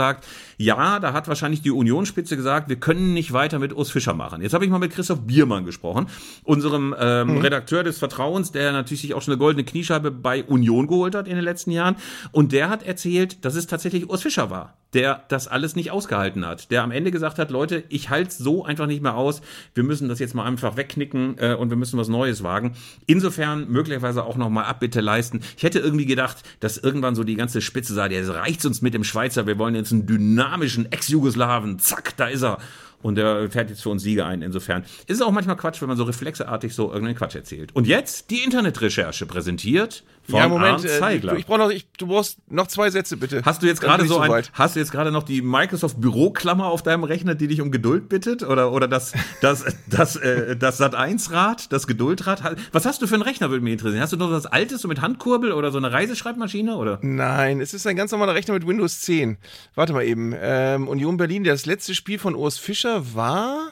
ja, 0.58 1.00
da 1.00 1.13
hat 1.13 1.27
wahrscheinlich 1.27 1.62
die 1.62 1.72
Unionsspitze 1.72 2.36
gesagt, 2.36 2.68
wir 2.70 2.77
können 2.77 3.13
nicht 3.13 3.32
weiter 3.34 3.60
mit 3.60 3.74
Urs 3.75 3.92
Fischer 3.92 4.13
machen. 4.13 4.42
Jetzt 4.42 4.54
habe 4.54 4.66
ich 4.66 4.72
mal 4.72 4.80
mit 4.80 4.92
Christoph 4.92 5.22
Biermann 5.22 5.66
gesprochen, 5.66 6.08
unserem 6.44 6.96
ähm, 7.00 7.27
Mhm. 7.27 7.42
Redakteur 7.42 7.84
des 7.84 8.00
Vertrauens, 8.00 8.51
der 8.51 8.72
natürlich 8.72 9.01
sich 9.01 9.13
auch 9.13 9.22
schon 9.22 9.34
eine 9.34 9.39
goldene 9.39 9.63
Kniescheibe 9.66 10.12
bei 10.12 10.44
Union 10.44 10.88
geholt 10.88 11.16
hat 11.16 11.27
in 11.27 11.36
den 11.36 11.44
letzten 11.44 11.72
Jahren. 11.72 11.96
Und 12.32 12.51
der 12.51 12.70
hat 12.70 12.84
erzählt, 12.84 13.44
dass 13.46 13.56
es 13.56 13.68
tatsächlich 13.68 14.10
Urs 14.10 14.22
Fischer 14.22 14.50
war, 14.50 14.77
der 14.94 15.24
das 15.30 15.48
alles 15.48 15.75
nicht 15.75 15.92
ausgehalten 15.92 16.46
hat. 16.46 16.72
Der 16.72 16.84
am 16.84 16.92
Ende 16.92 17.12
gesagt 17.12 17.39
hat, 17.39 17.51
Leute, 17.51 17.84
ich 17.89 18.10
halte 18.10 18.32
so 18.34 18.63
einfach 18.66 18.88
nicht 18.88 19.01
mehr 19.01 19.16
aus. 19.16 19.42
Wir 19.74 19.84
müssen 19.84 20.10
das 20.10 20.20
jetzt 20.20 20.34
mal 20.36 20.46
einfach 20.46 20.77
wegknicken 20.77 21.36
äh, 21.39 21.54
und 21.56 21.70
wir 21.70 21.77
müssen 21.77 21.98
was 21.98 22.08
Neues 22.08 22.44
wagen. 22.44 22.75
Insofern 23.06 23.70
möglicherweise 23.70 24.24
auch 24.24 24.38
nochmal 24.38 24.66
Abbitte 24.66 25.01
leisten. 25.01 25.42
Ich 25.58 25.63
hätte 25.63 25.80
irgendwie 25.80 26.06
gedacht, 26.06 26.44
dass 26.60 26.77
irgendwann 26.77 27.16
so 27.16 27.24
die 27.24 27.36
ganze 27.36 27.62
Spitze 27.62 27.94
sagt, 27.94 28.12
jetzt 28.13 28.30
reicht's 28.30 28.66
uns 28.66 28.82
mit 28.82 28.94
dem 28.94 29.04
Schweizer, 29.04 29.48
wir 29.48 29.58
wollen 29.58 29.75
jetzt 29.75 29.87
einen 29.91 30.06
dynamischen 30.06 30.91
Ex-Jugoslawen. 30.91 31.79
Zack, 31.79 32.15
da 32.17 32.27
ist 32.27 32.44
er. 32.44 32.60
Und 33.01 33.15
der 33.15 33.50
fährt 33.51 33.70
jetzt 33.70 33.84
für 33.84 33.89
uns 33.89 34.01
Siege 34.01 34.25
ein. 34.25 34.41
Insofern 34.41 34.84
ist 35.06 35.17
es 35.17 35.22
auch 35.22 35.32
manchmal 35.32 35.56
Quatsch, 35.56 35.82
wenn 35.82 35.88
man 35.88 35.98
so 35.98 36.03
reflexartig 36.03 36.74
so 36.74 36.88
irgendeinen 36.88 37.15
Quatsch 37.15 37.36
erzählt. 37.36 37.75
Und 37.75 37.86
jetzt 37.86 38.32
die 38.32 38.44
Internetrecherche 38.44 39.25
präsentiert 39.27 40.03
von 40.29 40.39
Ja, 40.39 40.48
Moment, 40.50 40.84
äh, 40.84 41.15
ich, 41.38 41.46
brauche 41.46 41.57
noch, 41.57 41.69
ich, 41.69 41.88
du 41.98 42.07
brauchst 42.07 42.38
noch 42.51 42.67
zwei 42.67 42.89
Sätze, 42.89 43.15
bitte. 43.15 43.41
Hast 43.46 43.63
du 43.63 43.67
jetzt 43.67 43.79
gerade 43.79 44.03
ich 44.03 44.10
so 44.10 44.19
ein, 44.19 44.43
hast 44.53 44.75
du 44.75 44.79
jetzt 44.79 44.91
gerade 44.91 45.12
noch 45.12 45.24
die 45.24 45.41
Microsoft 45.41 46.01
Büroklammer 46.01 46.65
auf 46.65 46.84
deinem 46.84 47.05
Rechner, 47.05 47.36
die 47.36 47.48
dich 47.48 47.62
um 47.62 47.72
Geduld 47.72 48.10
bittet? 48.10 48.43
Oder, 48.43 48.74
oder 48.74 48.89
das, 48.89 49.13
das, 49.41 49.63
das, 49.88 50.17
äh, 50.17 50.57
das 50.57 50.81
Sat1-Rad, 50.81 51.72
das 51.72 51.88
Geduldrad? 51.88 52.41
Was 52.74 52.86
hast 52.86 53.01
du 53.01 53.07
für 53.07 53.15
einen 53.15 53.24
Rechner, 53.24 53.50
würde 53.50 53.63
mich 53.63 53.74
interessieren? 53.74 54.01
Hast 54.01 54.12
du 54.12 54.17
noch 54.17 54.29
was 54.29 54.46
Altes, 54.46 54.81
so 54.81 54.89
mit 54.89 55.01
Handkurbel 55.01 55.53
oder 55.53 55.72
so 55.72 55.77
eine 55.77 55.93
Reiseschreibmaschine? 55.93 56.75
Oder? 56.75 57.00
Nein, 57.01 57.62
es 57.62 57.74
ist 57.74 57.88
ein 57.88 57.96
ganz 57.96 58.12
normaler 58.12 58.36
Rechner 58.36 58.53
mit 58.53 58.67
Windows 58.67 59.00
10. 59.01 59.38
Warte 59.75 59.93
mal 59.93 60.03
eben. 60.03 60.34
Ähm, 60.38 60.88
Union 60.89 61.15
Berlin, 61.15 61.46
das 61.46 61.65
letzte 61.65 61.96
Spiel 61.96 62.19
von 62.19 62.36
Urs 62.36 62.57
Fischer 62.57 63.15
war. 63.15 63.72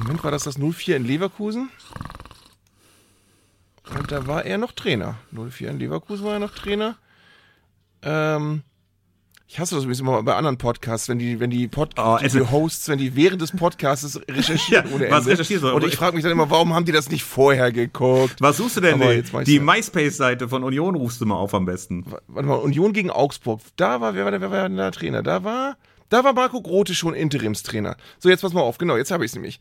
Moment, 0.00 0.24
war 0.24 0.30
das 0.30 0.44
das 0.44 0.56
04 0.58 0.96
in 0.96 1.04
Leverkusen? 1.04 1.68
Und 3.98 4.10
da 4.10 4.26
war 4.26 4.44
er 4.44 4.58
noch 4.58 4.72
Trainer. 4.72 5.16
04 5.32 5.70
in 5.70 5.78
Leverkusen 5.78 6.24
war 6.24 6.34
er 6.34 6.38
noch 6.40 6.54
Trainer. 6.54 6.96
Ähm. 8.02 8.62
Ich 9.48 9.60
hasse 9.60 9.74
das 9.74 9.84
übrigens 9.84 10.00
immer 10.00 10.22
bei 10.22 10.34
anderen 10.34 10.56
Podcasts, 10.56 11.10
wenn 11.10 11.18
die, 11.18 11.38
wenn 11.38 11.50
die, 11.50 11.68
Pod 11.68 11.90
Oh, 11.98 12.16
die, 12.18 12.24
es 12.24 12.32
die 12.32 12.40
Hosts, 12.40 12.88
wenn 12.88 12.96
die 12.98 13.14
während 13.16 13.42
des 13.42 13.52
Podcasts 13.52 14.18
recherchieren 14.26 14.86
Ja, 14.88 14.94
ohne 14.94 15.10
was 15.10 15.18
Ende. 15.18 15.32
recherchierst 15.32 15.62
du? 15.62 15.74
Und 15.74 15.84
ich 15.84 15.94
frage 15.94 16.14
mich 16.16 16.22
dann 16.22 16.32
immer, 16.32 16.48
warum 16.48 16.72
haben 16.72 16.86
die 16.86 16.92
das 16.92 17.10
nicht 17.10 17.22
vorher 17.22 17.70
geguckt? 17.70 18.36
Was 18.40 18.56
suchst 18.56 18.78
du 18.78 18.80
denn? 18.80 18.98
Weiß 18.98 19.44
Die. 19.44 19.60
MySpace-Seite 19.60 20.48
von 20.48 20.64
Union 20.64 20.94
rufst 20.94 21.20
du 21.20 21.26
mal 21.26 21.34
auf 21.34 21.52
am 21.52 21.66
besten. 21.66 22.06
warte 22.28 22.48
mal, 22.48 22.54
Union 22.54 22.94
gegen 22.94 23.10
Augsburg. 23.10 23.60
Da 23.76 24.00
war, 24.00 24.14
wer 24.14 24.24
war 24.24 24.30
der, 24.30 24.40
wer 24.40 24.50
war 24.50 24.68
denn 24.70 24.78
der 24.78 24.90
Trainer? 24.90 25.22
Da 25.22 25.44
war, 25.44 25.76
da 26.08 26.24
war 26.24 26.32
Marco 26.32 26.62
Grote 26.62 26.94
schon 26.94 27.12
Interimstrainer. 27.12 27.98
So, 28.20 28.30
jetzt 28.30 28.40
pass 28.40 28.54
mal 28.54 28.62
auf, 28.62 28.78
genau, 28.78 28.96
jetzt 28.96 29.10
habe 29.10 29.26
ich 29.26 29.32
es 29.32 29.34
nämlich. 29.34 29.60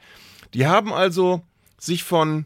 Die 0.54 0.68
haben 0.68 0.94
also 0.94 1.42
sich 1.78 2.06
von 2.06 2.46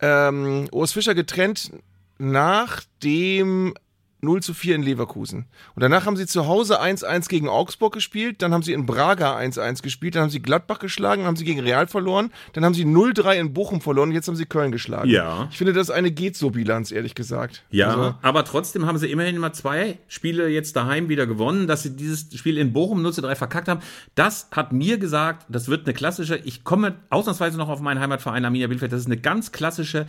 ähm, 0.00 0.68
Urs 0.72 0.92
Fischer 0.92 1.14
getrennt 1.14 1.72
nach 2.18 2.82
dem 3.02 3.74
0 4.20 4.42
zu 4.42 4.54
4 4.54 4.76
in 4.76 4.82
Leverkusen. 4.82 5.46
Und 5.74 5.82
danach 5.82 6.06
haben 6.06 6.16
sie 6.16 6.26
zu 6.26 6.46
Hause 6.46 6.80
1-1 6.82 7.28
gegen 7.28 7.48
Augsburg 7.48 7.92
gespielt, 7.92 8.42
dann 8.42 8.52
haben 8.52 8.62
sie 8.62 8.72
in 8.72 8.86
Braga 8.86 9.36
1-1 9.36 9.82
gespielt, 9.82 10.14
dann 10.14 10.24
haben 10.24 10.30
sie 10.30 10.40
Gladbach 10.40 10.78
geschlagen, 10.78 11.22
dann 11.22 11.28
haben 11.28 11.36
sie 11.36 11.44
gegen 11.44 11.60
Real 11.60 11.86
verloren, 11.86 12.32
dann 12.54 12.64
haben 12.64 12.74
sie 12.74 12.84
0-3 12.84 13.34
in 13.34 13.52
Bochum 13.52 13.80
verloren 13.80 14.08
und 14.08 14.14
jetzt 14.14 14.28
haben 14.28 14.36
sie 14.36 14.46
Köln 14.46 14.72
geschlagen. 14.72 15.10
Ja. 15.10 15.48
Ich 15.50 15.58
finde, 15.58 15.72
das 15.72 15.88
ist 15.88 15.94
eine 15.94 16.10
Geht-so-Bilanz, 16.10 16.92
ehrlich 16.92 17.14
gesagt. 17.14 17.64
Ja, 17.70 17.88
Also, 17.88 18.14
aber 18.22 18.44
trotzdem 18.44 18.86
haben 18.86 18.98
sie 18.98 19.10
immerhin 19.10 19.38
mal 19.38 19.52
zwei 19.52 19.98
Spiele 20.08 20.48
jetzt 20.48 20.76
daheim 20.76 21.08
wieder 21.08 21.26
gewonnen. 21.26 21.66
Dass 21.66 21.82
sie 21.82 21.96
dieses 21.96 22.26
Spiel 22.38 22.58
in 22.58 22.72
Bochum 22.72 23.02
0 23.02 23.12
zu 23.12 23.20
3 23.20 23.34
verkackt 23.34 23.68
haben, 23.68 23.80
das 24.14 24.48
hat 24.52 24.72
mir 24.72 24.98
gesagt, 24.98 25.46
das 25.48 25.68
wird 25.68 25.86
eine 25.86 25.94
klassische, 25.94 26.36
ich 26.36 26.64
komme 26.64 26.96
ausnahmsweise 27.10 27.58
noch 27.58 27.68
auf 27.68 27.80
meinen 27.80 28.00
Heimatverein 28.00 28.44
Arminia 28.44 28.66
Bielefeld, 28.66 28.92
das 28.92 29.00
ist 29.00 29.06
eine 29.06 29.18
ganz 29.18 29.52
klassische 29.52 30.06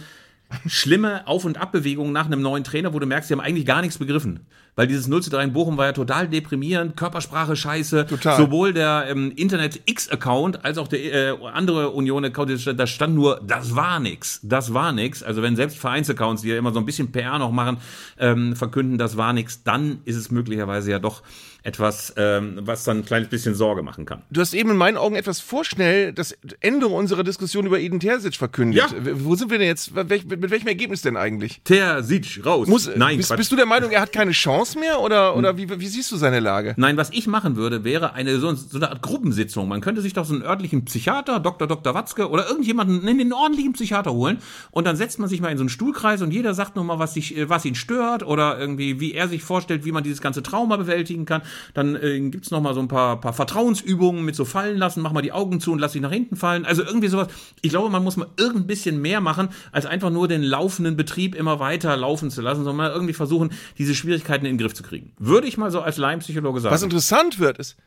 schlimme 0.66 1.28
Auf- 1.28 1.46
und 1.46 1.58
Abbewegung 1.58 2.12
nach 2.12 2.26
einem 2.26 2.42
neuen 2.42 2.64
Trainer, 2.64 2.94
wo 2.94 3.00
du 3.00 3.06
merkst, 3.06 3.30
die 3.30 3.34
haben 3.34 3.42
eigentlich 3.42 3.66
gar 3.66 3.82
nichts 3.82 3.98
begriffen. 3.98 4.48
Weil 4.78 4.86
dieses 4.86 5.08
0 5.08 5.24
zu 5.24 5.32
3 5.32 5.46
in 5.46 5.54
Bochum 5.54 5.76
war 5.76 5.88
ja 5.88 5.92
total 5.92 6.28
deprimierend, 6.28 6.96
Körpersprache 6.96 7.56
scheiße. 7.56 8.06
Total. 8.06 8.38
Sowohl 8.38 8.74
der 8.74 9.08
ähm, 9.10 9.34
Internet-X-Account 9.36 10.64
als 10.64 10.78
auch 10.78 10.88
der 10.88 11.32
äh, 11.32 11.36
andere 11.52 11.90
Union-Account, 11.90 12.80
da 12.80 12.86
stand 12.86 13.16
nur, 13.16 13.42
das 13.44 13.76
war 13.76 14.00
nix. 14.00 14.40
Das 14.44 14.76
war 14.76 14.92
nix. 14.92 15.24
Also 15.24 15.42
wenn 15.42 15.56
selbst 15.56 15.80
Vereinsaccounts, 15.80 16.44
die 16.44 16.50
ja 16.50 16.60
immer 16.60 16.74
so 16.74 16.80
ein 16.80 16.86
bisschen 16.86 17.12
PR 17.12 17.40
noch 17.40 17.52
machen, 17.52 17.78
ähm, 18.20 18.56
verkünden, 18.56 19.00
das 19.00 19.18
war 19.18 19.34
nix, 19.34 19.64
dann 19.64 19.98
ist 20.06 20.16
es 20.16 20.30
möglicherweise 20.30 20.92
ja 20.92 21.00
doch 21.00 21.24
etwas, 21.64 22.14
ähm, 22.16 22.60
was 22.62 22.86
dann 22.86 23.00
ein 23.00 23.06
kleines 23.06 23.30
bisschen 23.30 23.54
Sorge 23.56 23.84
machen 23.84 24.06
kann. 24.06 24.22
Du 24.30 24.40
hast 24.40 24.54
eben 24.54 24.72
in 24.72 24.78
meinen 24.78 24.96
Augen 24.96 25.16
etwas 25.16 25.42
vorschnell 25.42 26.14
das 26.14 26.38
Ende 26.62 26.88
unserer 26.88 27.24
Diskussion 27.24 27.66
über 27.66 27.80
Eden 27.80 28.00
Terzic 28.00 28.36
verkündet. 28.36 28.78
Ja. 28.80 28.88
Wo 29.16 29.36
sind 29.36 29.52
wir 29.52 29.58
denn 29.58 29.68
jetzt? 29.68 29.94
Welch, 29.94 30.26
mit, 30.26 30.50
welchem 30.50 30.68
Ergebnis 30.68 31.02
denn 31.02 31.18
eigentlich? 31.18 31.62
Terzic, 31.66 32.46
raus. 32.46 32.68
Muss, 32.68 32.90
Nein, 32.96 33.18
bist, 33.18 33.36
bist 33.36 33.52
du 33.52 33.56
der 33.56 33.66
Meinung, 33.66 33.92
er 33.92 34.02
hat 34.02 34.14
keine 34.14 34.32
Chance 34.32 34.67
mehr? 34.76 35.02
Oder, 35.02 35.36
oder 35.36 35.58
wie, 35.58 35.70
wie 35.80 35.88
siehst 35.88 36.12
du 36.12 36.18
seine 36.18 36.40
Lage? 36.40 36.74
Nein, 36.78 36.98
was 36.98 37.10
ich 37.12 37.28
machen 37.28 37.56
würde, 37.56 37.84
wäre 37.84 38.14
eine 38.14 38.40
so, 38.40 38.54
so 38.54 38.78
eine 38.78 38.90
Art 38.90 39.02
Gruppensitzung. 39.02 39.68
Man 39.68 39.82
könnte 39.82 40.02
sich 40.02 40.14
doch 40.14 40.26
so 40.26 40.34
einen 40.34 40.44
örtlichen 40.44 40.86
Psychiater, 40.86 41.40
Dr. 41.40 41.68
Dr. 41.68 41.94
Watzke 41.94 42.30
oder 42.30 42.48
irgendjemanden, 42.48 43.04
nennen 43.04 43.20
den 43.20 43.34
ordentlichen 43.34 43.74
Psychiater 43.74 44.12
holen 44.12 44.40
und 44.72 44.86
dann 44.86 44.96
setzt 44.96 45.20
man 45.20 45.30
sich 45.30 45.42
mal 45.42 45.50
in 45.50 45.58
so 45.58 45.64
einen 45.64 45.70
Stuhlkreis 45.70 46.22
und 46.22 46.32
jeder 46.32 46.54
sagt 46.54 46.76
nur 46.76 46.86
mal, 46.86 47.00
was, 47.00 47.14
sich, 47.14 47.36
was 47.50 47.66
ihn 47.66 47.76
stört 47.76 48.24
oder 48.24 48.60
irgendwie, 48.60 49.00
wie 49.00 49.14
er 49.14 49.28
sich 49.28 49.44
vorstellt, 49.44 49.86
wie 49.86 49.92
man 49.92 50.04
dieses 50.04 50.22
ganze 50.22 50.44
Trauma 50.44 50.78
bewältigen 50.78 51.26
kann. 51.26 51.42
Dann 51.74 51.96
äh, 51.96 52.20
gibt's 52.30 52.52
noch 52.52 52.62
mal 52.62 52.74
so 52.74 52.80
ein 52.80 52.88
paar, 52.88 53.20
paar 53.20 53.34
Vertrauensübungen 53.34 54.24
mit 54.24 54.36
so 54.36 54.46
fallen 54.46 54.78
lassen, 54.78 55.02
mach 55.02 55.12
mal 55.12 55.22
die 55.22 55.32
Augen 55.32 55.60
zu 55.60 55.72
und 55.72 55.80
lass 55.80 55.94
dich 55.94 56.02
nach 56.02 56.12
hinten 56.12 56.36
fallen. 56.36 56.66
Also 56.66 56.84
irgendwie 56.84 57.08
sowas. 57.08 57.28
Ich 57.62 57.70
glaube, 57.70 57.90
man 57.90 58.04
muss 58.04 58.18
mal 58.18 58.28
irgendein 58.38 58.68
bisschen 58.68 59.02
mehr 59.02 59.22
machen, 59.22 59.50
als 59.72 59.86
einfach 59.86 60.10
nur 60.10 60.28
den 60.28 60.44
laufenden 60.44 60.96
Betrieb 60.96 61.36
immer 61.36 61.60
weiter 61.60 61.96
laufen 61.98 62.30
zu 62.30 62.42
lassen, 62.42 62.64
sondern 62.64 62.76
mal 62.76 62.92
irgendwie 62.92 63.14
versuchen, 63.14 63.52
diese 63.78 63.96
Schwierigkeiten 63.96 64.46
in 64.46 64.57
den 64.58 64.64
Griff 64.66 64.74
zu 64.74 64.84
kriegen. 64.84 65.14
Würde 65.18 65.48
ich 65.48 65.58
mal 65.58 65.72
so 65.72 65.82
als 65.82 65.98
Laienpsychologe 65.98 66.60
sagen. 66.60 66.74
Was 66.74 66.84
interessant 66.84 67.40
wird, 67.40 67.58
ist, 67.58 67.78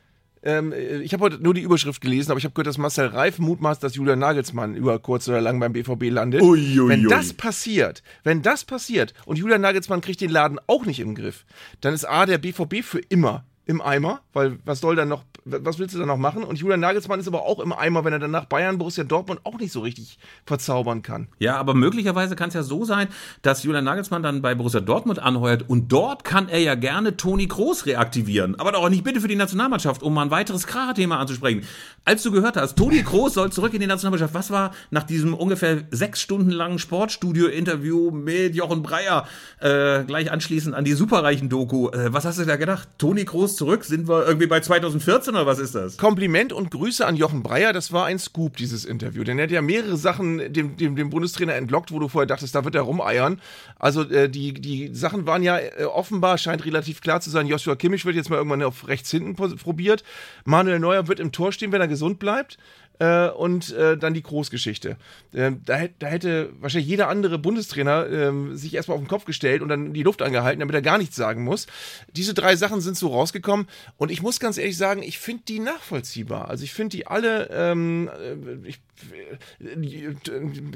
ähm, 0.43 0.73
ich 0.73 1.13
habe 1.13 1.25
heute 1.25 1.43
nur 1.43 1.53
die 1.53 1.61
Überschrift 1.61 2.01
gelesen, 2.01 2.31
aber 2.31 2.39
ich 2.39 2.45
habe 2.45 2.55
gehört, 2.55 2.67
dass 2.67 2.79
Marcel 2.79 3.07
Reif 3.09 3.39
mutmaßt, 3.39 3.83
dass 3.83 3.95
Julian 3.95 4.19
Nagelsmann 4.19 4.75
über 4.75 4.99
kurz 4.99 5.29
oder 5.29 5.41
lang 5.41 5.61
beim 5.61 5.73
BVB 5.73 6.11
landet. 6.11 6.41
Ui, 6.41 6.81
ui, 6.81 6.89
wenn 6.89 7.05
das 7.05 7.35
passiert, 7.35 8.03
wenn 8.25 8.41
das 8.41 8.65
passiert 8.65 9.13
und 9.27 9.37
Julian 9.37 9.61
Nagelsmann 9.61 10.01
kriegt 10.01 10.21
den 10.21 10.31
Laden 10.31 10.59
auch 10.67 10.87
nicht 10.87 11.01
im 11.01 11.15
Griff, 11.15 11.45
dann 11.83 11.93
ist 11.93 12.07
A, 12.07 12.25
der 12.25 12.39
BVB 12.39 12.83
für 12.83 13.01
immer 13.01 13.45
im 13.71 13.81
Eimer, 13.81 14.21
weil 14.33 14.59
was 14.65 14.81
soll 14.81 14.97
dann 14.97 15.09
noch, 15.09 15.23
was 15.45 15.79
willst 15.79 15.95
du 15.95 15.99
dann 16.01 16.09
noch 16.09 16.17
machen? 16.17 16.43
Und 16.43 16.59
Julian 16.59 16.81
Nagelsmann 16.81 17.21
ist 17.21 17.29
aber 17.29 17.43
auch 17.43 17.61
im 17.61 17.73
Eimer, 17.73 18.05
wenn 18.05 18.13
er 18.13 18.19
dann 18.19 18.33
nach 18.33 18.47
Bayern, 18.47 18.79
Borussia 18.79 19.05
Dortmund 19.05 19.41
auch 19.45 19.59
nicht 19.59 19.71
so 19.71 19.81
richtig 19.81 20.19
verzaubern 20.45 21.03
kann. 21.03 21.29
Ja, 21.39 21.57
aber 21.57 21.75
möglicherweise 21.75 22.35
kann 22.35 22.49
es 22.49 22.55
ja 22.55 22.65
so 22.65 22.85
sein, 22.85 23.07
dass 23.43 23.63
Julian 23.63 23.85
Nagelsmann 23.85 24.25
dann 24.25 24.43
bei 24.43 24.57
Borussia 24.57 24.81
Dortmund 24.81 25.21
anheuert 25.21 25.69
und 25.69 25.93
dort 25.93 26.25
kann 26.25 26.49
er 26.49 26.59
ja 26.59 26.75
gerne 26.75 27.17
Toni 27.17 27.47
Kroos 27.47 27.87
reaktivieren. 27.87 28.59
Aber 28.59 28.73
doch 28.73 28.89
nicht 28.91 29.05
bitte 29.05 29.21
für 29.21 29.29
die 29.29 29.37
Nationalmannschaft, 29.37 30.03
um 30.03 30.15
mal 30.15 30.23
ein 30.23 30.33
weiteres 30.33 30.67
Kracher-Thema 30.67 31.21
anzusprechen. 31.21 31.63
Als 32.05 32.25
du 32.25 32.33
gehört 32.33 32.57
hast, 32.57 32.77
Toni 32.77 33.05
Kroos 33.05 33.35
soll 33.35 33.53
zurück 33.53 33.73
in 33.73 33.81
die 33.81 33.87
Nationalmannschaft, 33.87 34.35
was 34.35 34.51
war 34.51 34.73
nach 34.91 35.05
diesem 35.05 35.33
ungefähr 35.33 35.85
sechs 35.93 36.21
Stunden 36.21 36.51
langen 36.51 36.81
Sportstudio-Interview 36.81 38.11
mit 38.11 38.57
Jochen 38.57 38.83
Breyer, 38.83 39.29
äh, 39.61 40.03
gleich 40.05 40.33
anschließend 40.33 40.75
an 40.75 40.85
die 40.85 40.95
Superreichen-Doku, 40.95 41.91
äh, 41.91 42.13
was 42.13 42.25
hast 42.25 42.41
du 42.41 42.45
da 42.45 42.57
gedacht? 42.57 42.89
Toni 42.99 43.25
Kroos 43.25 43.60
zurück? 43.61 43.85
Sind 43.85 44.09
wir 44.09 44.27
irgendwie 44.27 44.47
bei 44.47 44.61
2014 44.61 45.35
oder 45.35 45.45
was 45.45 45.59
ist 45.59 45.75
das? 45.75 45.99
Kompliment 45.99 46.51
und 46.51 46.71
Grüße 46.71 47.07
an 47.07 47.15
Jochen 47.15 47.43
Breyer. 47.43 47.75
Das 47.75 47.93
war 47.93 48.07
ein 48.07 48.19
Scoop, 48.19 48.57
dieses 48.57 48.87
Interview. 48.87 49.23
Denn 49.23 49.39
er 49.39 49.43
hat 49.43 49.51
ja 49.51 49.61
mehrere 49.61 49.99
Sachen 49.99 50.51
dem, 50.51 50.79
dem, 50.79 50.97
dem 50.97 51.11
Bundestrainer 51.11 51.55
entlockt, 51.55 51.93
wo 51.93 51.99
du 51.99 52.09
vorher 52.09 52.27
dachtest, 52.27 52.55
da 52.55 52.65
wird 52.65 52.75
er 52.75 52.83
rumeiern. 52.83 53.39
Also 53.79 54.09
äh, 54.09 54.31
die, 54.31 54.55
die 54.55 54.95
Sachen 54.95 55.27
waren 55.27 55.43
ja 55.43 55.59
äh, 55.59 55.85
offenbar, 55.85 56.39
scheint 56.39 56.65
relativ 56.65 57.03
klar 57.03 57.21
zu 57.21 57.29
sein. 57.29 57.47
Joshua 57.47 57.77
Kimmich 57.77 58.07
wird 58.07 58.17
jetzt 58.17 58.31
mal 58.31 58.37
irgendwann 58.37 58.63
auf 58.63 58.89
rechts 58.89 59.11
hinten 59.11 59.35
probiert. 59.35 60.05
Manuel 60.47 60.79
Neuer 60.79 61.07
wird 61.07 61.21
im 61.21 61.31
Tor 61.31 61.53
stehen, 61.53 61.71
wenn 61.71 61.83
er 61.83 61.89
gesund 61.89 62.19
bleibt. 62.19 62.57
Äh, 63.01 63.31
und 63.31 63.73
äh, 63.73 63.97
dann 63.97 64.15
die 64.15 64.23
Großgeschichte. 64.23 64.97
Äh, 65.33 65.53
da, 65.65 65.89
da, 65.99 66.07
hätte 66.07 66.51
wahrscheinlich 66.61 66.89
jeder 66.89 67.09
andere 67.09 67.39
Bundestrainer 67.39 68.07
äh, 68.07 68.57
sich 68.57 68.75
erstmal 68.75 68.97
auf 68.97 69.03
den 69.03 69.09
Kopf 69.09 69.25
gestellt 69.25 69.63
und 69.63 69.69
dann 69.69 69.93
die 69.93 70.03
Luft 70.03 70.23
angehalten, 70.23 70.61
damit 70.61 70.75
er 70.75 70.83
gar 70.83 70.99
nichts 70.99 71.17
sagen 71.17 71.43
muss. 71.43 71.67
Diese 72.15 72.35
drei 72.35 72.55
Sachen 72.57 72.81
sind 72.81 72.97
so 72.97 73.09
rausgekommen 73.09 73.67
und 73.97 74.11
ich 74.11 74.23
muss 74.23 74.39
ganz 74.39 74.59
ehrlich 74.59 74.77
sagen, 74.77 75.03
ich 75.03 75.19
finde 75.19 75.43
die 75.49 75.59
nachvollziehbar. 75.59 76.49
Also 76.49 76.63
ich 76.63 76.73
finde 76.73 76.97
die 76.97 77.07
alle, 77.07 77.49
ähm, 77.51 78.09
äh, 78.09 78.69
ich 78.69 78.81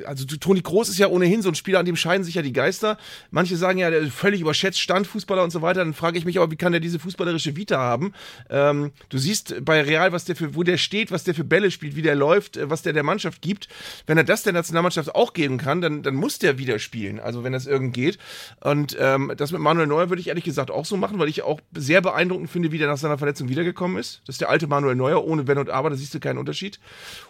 also 0.07 0.25
Toni 0.25 0.61
Groß 0.61 0.89
ist 0.89 0.99
ja 0.99 1.09
ohnehin 1.09 1.43
so 1.43 1.49
ein 1.49 1.55
Spieler, 1.55 1.79
an 1.79 1.87
dem 1.87 1.97
scheiden 1.97 2.25
sich 2.25 2.35
ja 2.35 2.43
die 2.43 2.53
Geister. 2.53 2.99
Manche 3.31 3.57
sagen 3.57 3.79
ja, 3.79 3.91
der 3.91 4.07
völlig 4.07 4.41
überschätzt 4.41 4.81
Stand, 4.81 5.07
Fußballer 5.07 5.43
und 5.43 5.51
so 5.51 5.63
weiter. 5.63 5.81
Dann 5.81 5.95
frage 5.95 6.19
ich 6.19 6.25
mich 6.25 6.39
aber, 6.39 6.51
wie 6.51 6.57
kann 6.57 6.73
der 6.73 6.81
diese 6.81 6.99
fußballerische 6.99 7.57
Vita 7.57 7.79
haben? 7.79 8.13
Ähm, 8.49 8.93
du 9.09 9.19
siehst 9.19 9.65
bei 9.65 9.83
Real, 9.83 10.13
was 10.13 10.25
der 10.25 10.37
für, 10.37 10.55
wo 10.55 10.63
der 10.63 10.79
steht, 10.79 11.11
was 11.11 11.25
der 11.25 11.35
für 11.35 11.45
Bälle 11.45 11.71
spielt, 11.71 11.97
wie 11.97 12.03
der 12.03 12.14
läuft, 12.15 12.59
was 12.71 12.83
der 12.83 12.93
der 12.93 13.03
Mannschaft 13.03 13.43
gibt. 13.43 13.69
Wenn 14.07 14.19
er 14.19 14.25
das 14.25 14.43
der 14.43 14.53
Nationalmannschaft 14.53 15.15
auch 15.15 15.33
geben 15.33 15.59
kann, 15.59 15.81
dann, 15.81 16.03
dann 16.03 16.15
muss 16.15 16.39
der 16.39 16.59
wieder 16.59 16.79
spielen. 16.79 17.21
Also 17.21 17.45
wenn 17.45 17.53
das 17.53 17.67
irgend 17.67 17.95
geht. 17.95 18.19
Und 18.61 18.97
ähm, 18.99 19.33
das 19.37 19.53
mit 19.53 19.61
Manuel 19.61 19.87
Neuer 19.87 20.09
würde 20.09 20.21
ich 20.21 20.29
ehrlich 20.29 20.45
gesagt 20.45 20.71
auch 20.71 20.85
so 20.85 20.97
machen, 20.97 21.19
weil 21.19 21.29
ich 21.29 21.43
auch 21.43 21.61
sehr 21.75 22.01
beeindruckend 22.01 22.51
finde, 22.51 22.73
wie 22.73 22.79
der 22.79 22.89
nach 22.89 22.99
seiner 22.99 23.19
Verletzung 23.19 23.49
wiedergekommen 23.49 23.99
ist. 23.99 24.23
Das 24.27 24.35
ist 24.35 24.41
der 24.41 24.51
alte 24.51 24.67
Manuel 24.67 24.95
Neuer 24.95 25.25
ohne 25.25 25.47
Wenn 25.47 25.59
und 25.59 25.71
Aber, 25.71 25.91
da 25.91 25.97
siehst 25.97 26.15
du 26.15 26.21
keinen 26.21 26.39
Unterschied. 26.39 26.79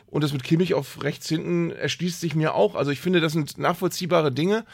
Und 0.06 0.22
das 0.22 0.32
mit 0.32 0.44
Kimmich 0.44 0.74
auf 0.74 1.02
rechts 1.02 1.28
hinten 1.28 1.70
erschließt 1.70 2.20
sich 2.20 2.36
mir 2.36 2.54
auch. 2.54 2.76
Also 2.76 2.92
ich 2.92 3.00
finde, 3.00 3.20
das 3.20 3.32
sind 3.32 3.58
nachvollziehbare 3.58 4.30
Dinge. 4.30 4.64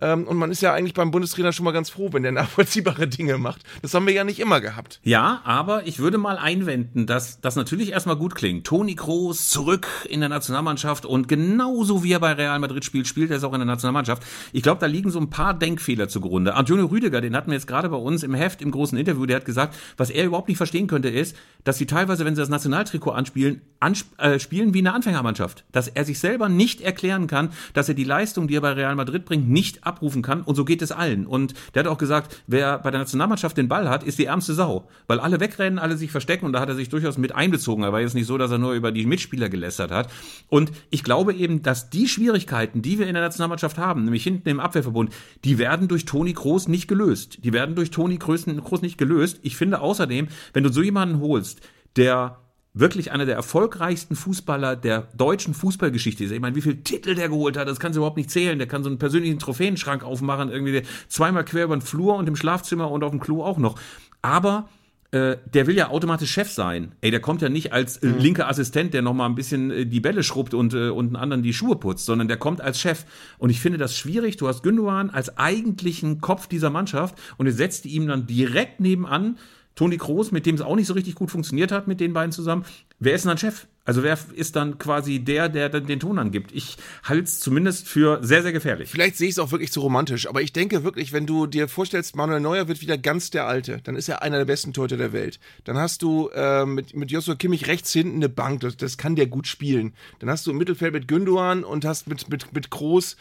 Ähm, 0.00 0.24
und 0.26 0.36
man 0.36 0.50
ist 0.50 0.60
ja 0.60 0.72
eigentlich 0.72 0.94
beim 0.94 1.10
Bundestrainer 1.10 1.52
schon 1.52 1.64
mal 1.64 1.72
ganz 1.72 1.90
froh, 1.90 2.08
wenn 2.12 2.22
der 2.22 2.32
nachvollziehbare 2.40 3.08
Dinge 3.08 3.38
macht. 3.38 3.62
Das 3.82 3.94
haben 3.94 4.06
wir 4.06 4.14
ja 4.14 4.24
nicht 4.24 4.40
immer 4.40 4.60
gehabt. 4.60 5.00
Ja, 5.02 5.40
aber 5.44 5.86
ich 5.86 5.98
würde 5.98 6.18
mal 6.18 6.38
einwenden, 6.38 7.06
dass 7.06 7.40
das 7.40 7.56
natürlich 7.56 7.92
erstmal 7.92 8.16
gut 8.16 8.34
klingt. 8.34 8.66
Toni 8.66 8.94
Kroos 8.94 9.48
zurück 9.48 9.86
in 10.08 10.20
der 10.20 10.28
Nationalmannschaft 10.28 11.06
und 11.06 11.28
genauso 11.28 12.02
wie 12.04 12.12
er 12.12 12.20
bei 12.20 12.32
Real 12.32 12.58
Madrid 12.58 12.84
spielt, 12.84 13.06
spielt 13.06 13.30
er 13.30 13.36
es 13.36 13.44
auch 13.44 13.52
in 13.52 13.60
der 13.60 13.66
Nationalmannschaft. 13.66 14.22
Ich 14.52 14.62
glaube, 14.62 14.80
da 14.80 14.86
liegen 14.86 15.10
so 15.10 15.20
ein 15.20 15.30
paar 15.30 15.54
Denkfehler 15.54 16.08
zugrunde. 16.08 16.54
Antonio 16.54 16.86
Rüdiger, 16.86 17.20
den 17.20 17.36
hatten 17.36 17.50
wir 17.50 17.54
jetzt 17.54 17.66
gerade 17.66 17.88
bei 17.88 17.96
uns 17.96 18.22
im 18.22 18.34
Heft 18.34 18.62
im 18.62 18.70
großen 18.70 18.98
Interview, 18.98 19.26
der 19.26 19.36
hat 19.36 19.44
gesagt, 19.44 19.76
was 19.96 20.10
er 20.10 20.24
überhaupt 20.24 20.48
nicht 20.48 20.56
verstehen 20.56 20.86
könnte, 20.86 21.08
ist, 21.08 21.36
dass 21.64 21.78
sie 21.78 21.86
teilweise, 21.86 22.24
wenn 22.24 22.34
sie 22.34 22.40
das 22.40 22.48
Nationaltrikot 22.48 23.10
anspielen, 23.10 23.62
ansp 23.80 24.06
äh, 24.18 24.38
wie 24.50 24.78
eine 24.78 24.92
Anfängermannschaft. 24.92 25.64
Dass 25.72 25.88
er 25.88 26.04
sich 26.04 26.18
selber 26.18 26.48
nicht 26.48 26.80
erklären 26.80 27.26
kann, 27.26 27.50
dass 27.74 27.88
er 27.88 27.94
die 27.94 28.04
Leistung, 28.04 28.48
die 28.48 28.56
er 28.56 28.60
bei 28.60 28.72
Real 28.72 28.94
Madrid 28.94 29.24
bringt, 29.24 29.48
nicht 29.48 29.86
abrufen 29.90 30.22
kann. 30.22 30.42
Und 30.42 30.54
so 30.54 30.64
geht 30.64 30.82
es 30.82 30.92
allen. 30.92 31.26
Und 31.26 31.54
der 31.74 31.84
hat 31.84 31.90
auch 31.90 31.98
gesagt, 31.98 32.42
wer 32.46 32.78
bei 32.78 32.90
der 32.90 33.00
Nationalmannschaft 33.00 33.56
den 33.56 33.68
Ball 33.68 33.88
hat, 33.90 34.02
ist 34.02 34.18
die 34.18 34.24
ärmste 34.24 34.54
Sau. 34.54 34.88
Weil 35.06 35.20
alle 35.20 35.40
wegrennen, 35.40 35.78
alle 35.78 35.96
sich 35.96 36.10
verstecken. 36.10 36.46
Und 36.46 36.52
da 36.52 36.60
hat 36.60 36.68
er 36.68 36.74
sich 36.74 36.88
durchaus 36.88 37.18
mit 37.18 37.34
einbezogen. 37.34 37.82
Er 37.82 37.92
war 37.92 38.00
jetzt 38.00 38.14
nicht 38.14 38.26
so, 38.26 38.38
dass 38.38 38.50
er 38.50 38.58
nur 38.58 38.72
über 38.72 38.92
die 38.92 39.06
Mitspieler 39.06 39.48
gelästert 39.48 39.90
hat. 39.90 40.10
Und 40.48 40.72
ich 40.90 41.02
glaube 41.02 41.34
eben, 41.34 41.62
dass 41.62 41.90
die 41.90 42.08
Schwierigkeiten, 42.08 42.82
die 42.82 42.98
wir 42.98 43.06
in 43.06 43.14
der 43.14 43.22
Nationalmannschaft 43.22 43.78
haben, 43.78 44.04
nämlich 44.04 44.24
hinten 44.24 44.48
im 44.48 44.60
Abwehrverbund, 44.60 45.12
die 45.44 45.58
werden 45.58 45.88
durch 45.88 46.04
Toni 46.04 46.32
Kroos 46.32 46.68
nicht 46.68 46.88
gelöst. 46.88 47.38
Die 47.44 47.52
werden 47.52 47.74
durch 47.74 47.90
Toni 47.90 48.18
Kroos 48.18 48.46
nicht 48.46 48.98
gelöst. 48.98 49.40
Ich 49.42 49.56
finde 49.56 49.80
außerdem, 49.80 50.28
wenn 50.52 50.62
du 50.62 50.72
so 50.72 50.82
jemanden 50.82 51.20
holst, 51.20 51.60
der 51.96 52.38
wirklich 52.72 53.10
einer 53.10 53.26
der 53.26 53.34
erfolgreichsten 53.34 54.14
Fußballer 54.14 54.76
der 54.76 55.08
deutschen 55.16 55.54
Fußballgeschichte 55.54 56.24
ist. 56.24 56.30
Ich 56.30 56.40
meine, 56.40 56.54
wie 56.54 56.60
viele 56.60 56.82
Titel 56.82 57.14
der 57.14 57.28
geholt 57.28 57.56
hat, 57.56 57.66
das 57.66 57.80
kannst 57.80 57.96
du 57.96 58.00
überhaupt 58.00 58.16
nicht 58.16 58.30
zählen. 58.30 58.58
Der 58.58 58.68
kann 58.68 58.84
so 58.84 58.88
einen 58.88 58.98
persönlichen 58.98 59.38
Trophäenschrank 59.38 60.04
aufmachen, 60.04 60.50
irgendwie 60.50 60.82
zweimal 61.08 61.44
quer 61.44 61.64
über 61.64 61.76
den 61.76 61.82
Flur 61.82 62.16
und 62.16 62.28
im 62.28 62.36
Schlafzimmer 62.36 62.90
und 62.90 63.02
auf 63.02 63.10
dem 63.10 63.20
Klo 63.20 63.42
auch 63.42 63.58
noch. 63.58 63.78
Aber 64.22 64.68
äh, 65.12 65.38
der 65.52 65.66
will 65.66 65.76
ja 65.76 65.88
automatisch 65.88 66.30
Chef 66.30 66.52
sein. 66.52 66.92
Ey, 67.00 67.10
der 67.10 67.18
kommt 67.18 67.42
ja 67.42 67.48
nicht 67.48 67.72
als 67.72 67.96
äh, 67.96 68.06
mhm. 68.06 68.18
linker 68.18 68.48
Assistent, 68.48 68.94
der 68.94 69.02
nochmal 69.02 69.28
ein 69.28 69.34
bisschen 69.34 69.72
äh, 69.72 69.86
die 69.86 69.98
Bälle 69.98 70.22
schrubbt 70.22 70.54
und, 70.54 70.72
äh, 70.72 70.90
und 70.90 71.08
einen 71.08 71.16
anderen 71.16 71.42
die 71.42 71.52
Schuhe 71.52 71.74
putzt, 71.74 72.06
sondern 72.06 72.28
der 72.28 72.36
kommt 72.36 72.60
als 72.60 72.80
Chef. 72.80 73.04
Und 73.38 73.50
ich 73.50 73.60
finde 73.60 73.78
das 73.78 73.96
schwierig. 73.96 74.36
Du 74.36 74.46
hast 74.46 74.62
Gündogan 74.62 75.10
als 75.10 75.36
eigentlichen 75.36 76.20
Kopf 76.20 76.46
dieser 76.46 76.70
Mannschaft 76.70 77.16
und 77.38 77.46
er 77.46 77.52
setzt 77.52 77.86
ihm 77.86 78.06
dann 78.06 78.28
direkt 78.28 78.78
nebenan 78.78 79.36
Toni 79.80 79.96
Kroos, 79.96 80.30
mit 80.30 80.44
dem 80.44 80.56
es 80.56 80.60
auch 80.60 80.76
nicht 80.76 80.88
so 80.88 80.92
richtig 80.92 81.14
gut 81.14 81.30
funktioniert 81.30 81.72
hat, 81.72 81.88
mit 81.88 82.00
den 82.00 82.12
beiden 82.12 82.32
zusammen. 82.32 82.66
Wer 82.98 83.14
ist 83.14 83.24
denn 83.24 83.30
dann 83.30 83.38
Chef? 83.38 83.66
Also 83.86 84.02
wer 84.02 84.18
ist 84.34 84.54
dann 84.54 84.76
quasi 84.76 85.20
der, 85.20 85.48
der 85.48 85.70
den 85.70 85.98
Ton 85.98 86.18
angibt? 86.18 86.52
Ich 86.52 86.76
halte 87.02 87.24
es 87.24 87.40
zumindest 87.40 87.88
für 87.88 88.18
sehr, 88.22 88.42
sehr 88.42 88.52
gefährlich. 88.52 88.90
Vielleicht 88.90 89.16
sehe 89.16 89.28
ich 89.28 89.36
es 89.36 89.38
auch 89.38 89.52
wirklich 89.52 89.72
zu 89.72 89.80
romantisch, 89.80 90.28
aber 90.28 90.42
ich 90.42 90.52
denke 90.52 90.84
wirklich, 90.84 91.14
wenn 91.14 91.24
du 91.24 91.46
dir 91.46 91.66
vorstellst, 91.66 92.14
Manuel 92.14 92.40
Neuer 92.40 92.68
wird 92.68 92.82
wieder 92.82 92.98
ganz 92.98 93.30
der 93.30 93.46
Alte, 93.46 93.80
dann 93.82 93.96
ist 93.96 94.10
er 94.10 94.20
einer 94.20 94.36
der 94.36 94.44
besten 94.44 94.74
Torhüter 94.74 94.98
der 94.98 95.14
Welt. 95.14 95.40
Dann 95.64 95.78
hast 95.78 96.02
du 96.02 96.28
äh, 96.28 96.66
mit, 96.66 96.94
mit 96.94 97.10
Joshua 97.10 97.34
Kimmich 97.34 97.66
rechts 97.66 97.90
hinten 97.90 98.16
eine 98.16 98.28
Bank, 98.28 98.60
das, 98.60 98.76
das 98.76 98.98
kann 98.98 99.16
der 99.16 99.28
gut 99.28 99.46
spielen. 99.46 99.94
Dann 100.18 100.28
hast 100.28 100.46
du 100.46 100.50
im 100.50 100.58
Mittelfeld 100.58 100.92
mit 100.92 101.08
Gündogan 101.08 101.64
und 101.64 101.86
hast 101.86 102.06
mit, 102.06 102.28
mit, 102.28 102.52
mit 102.52 102.68
Groß 102.68 103.16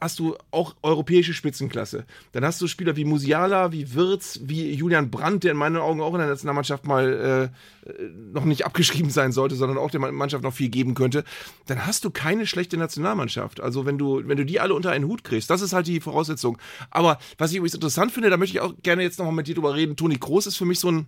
hast 0.00 0.18
du 0.18 0.36
auch 0.50 0.74
europäische 0.82 1.34
Spitzenklasse. 1.34 2.04
Dann 2.32 2.44
hast 2.44 2.60
du 2.60 2.66
Spieler 2.66 2.96
wie 2.96 3.04
Musiala, 3.04 3.72
wie 3.72 3.94
Wirz, 3.94 4.40
wie 4.42 4.72
Julian 4.72 5.10
Brandt, 5.10 5.44
der 5.44 5.52
in 5.52 5.56
meinen 5.56 5.76
Augen 5.76 6.00
auch 6.00 6.14
in 6.14 6.20
der 6.20 6.28
Nationalmannschaft 6.28 6.86
mal 6.86 7.50
äh, 7.88 8.02
noch 8.32 8.44
nicht 8.44 8.64
abgeschrieben 8.66 9.10
sein 9.10 9.32
sollte, 9.32 9.54
sondern 9.54 9.78
auch 9.78 9.90
der 9.90 10.00
Mannschaft 10.00 10.42
noch 10.42 10.54
viel 10.54 10.68
geben 10.68 10.94
könnte. 10.94 11.24
Dann 11.66 11.86
hast 11.86 12.04
du 12.04 12.10
keine 12.10 12.46
schlechte 12.46 12.76
Nationalmannschaft. 12.76 13.60
Also 13.60 13.86
wenn 13.86 13.98
du, 13.98 14.26
wenn 14.26 14.36
du 14.36 14.46
die 14.46 14.60
alle 14.60 14.74
unter 14.74 14.90
einen 14.90 15.06
Hut 15.06 15.24
kriegst, 15.24 15.50
das 15.50 15.60
ist 15.60 15.72
halt 15.72 15.86
die 15.86 16.00
Voraussetzung. 16.00 16.58
Aber 16.90 17.18
was 17.38 17.50
ich 17.50 17.58
übrigens 17.58 17.74
interessant 17.74 18.12
finde, 18.12 18.30
da 18.30 18.36
möchte 18.36 18.56
ich 18.56 18.60
auch 18.60 18.74
gerne 18.82 19.02
jetzt 19.02 19.18
nochmal 19.18 19.34
mit 19.34 19.46
dir 19.46 19.54
drüber 19.54 19.74
reden. 19.74 19.96
Toni 19.96 20.16
Kroos 20.16 20.46
ist 20.46 20.56
für 20.56 20.64
mich 20.64 20.80
so 20.80 20.90
ein 20.90 21.06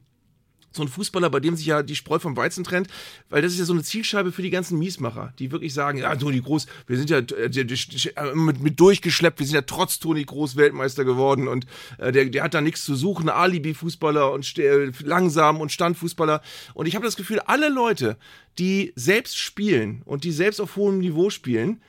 so 0.73 0.83
ein 0.83 0.89
Fußballer, 0.89 1.31
bei 1.31 1.41
dem 1.41 1.57
sich 1.57 1.67
ja 1.67 1.83
die 1.83 1.97
Spreu 1.97 2.19
vom 2.19 2.37
Weizen 2.37 2.65
trennt, 2.65 2.89
weil 3.31 3.43
das 3.43 3.53
ist 3.53 3.59
ja 3.59 3.65
so 3.65 3.73
eine 3.73 3.83
Zielscheibe 3.83 4.33
für 4.33 4.43
die 4.43 4.51
ganzen 4.51 4.79
Miesmacher, 4.79 5.33
die 5.39 5.51
wirklich 5.53 5.75
sagen, 5.75 5.99
ja, 5.99 6.15
Toni 6.17 6.41
Groß, 6.41 6.67
wir 6.87 6.97
sind 6.97 7.11
ja 7.11 7.19
äh, 7.19 8.35
mit, 8.35 8.61
mit 8.61 8.81
durchgeschleppt, 8.81 9.39
wir 9.39 9.47
sind 9.47 9.55
ja 9.55 9.63
trotz 9.63 9.99
Toni 9.99 10.25
Groß 10.25 10.57
Weltmeister 10.57 11.05
geworden 11.05 11.49
und 11.49 11.67
äh, 11.99 12.13
der, 12.13 12.27
der 12.27 12.43
hat 12.43 12.55
da 12.55 12.61
nichts 12.61 12.85
zu 12.85 12.95
suchen, 12.95 13.29
Alibi-Fußballer 13.29 14.33
und 14.33 14.55
langsam 15.03 15.61
und 15.61 15.73
Standfußballer. 15.73 16.43
Und 16.75 16.87
ich 16.87 16.95
habe 16.95 17.05
das 17.05 17.17
Gefühl, 17.17 17.41
alle 17.41 17.69
Leute, 17.69 18.17
die 18.59 18.93
selbst 18.97 19.39
spielen 19.39 20.03
und 20.05 20.25
die 20.25 20.33
selbst 20.33 20.61
auf 20.61 20.77
hohem 20.77 20.99
Niveau 20.99 21.31
spielen, 21.31 21.81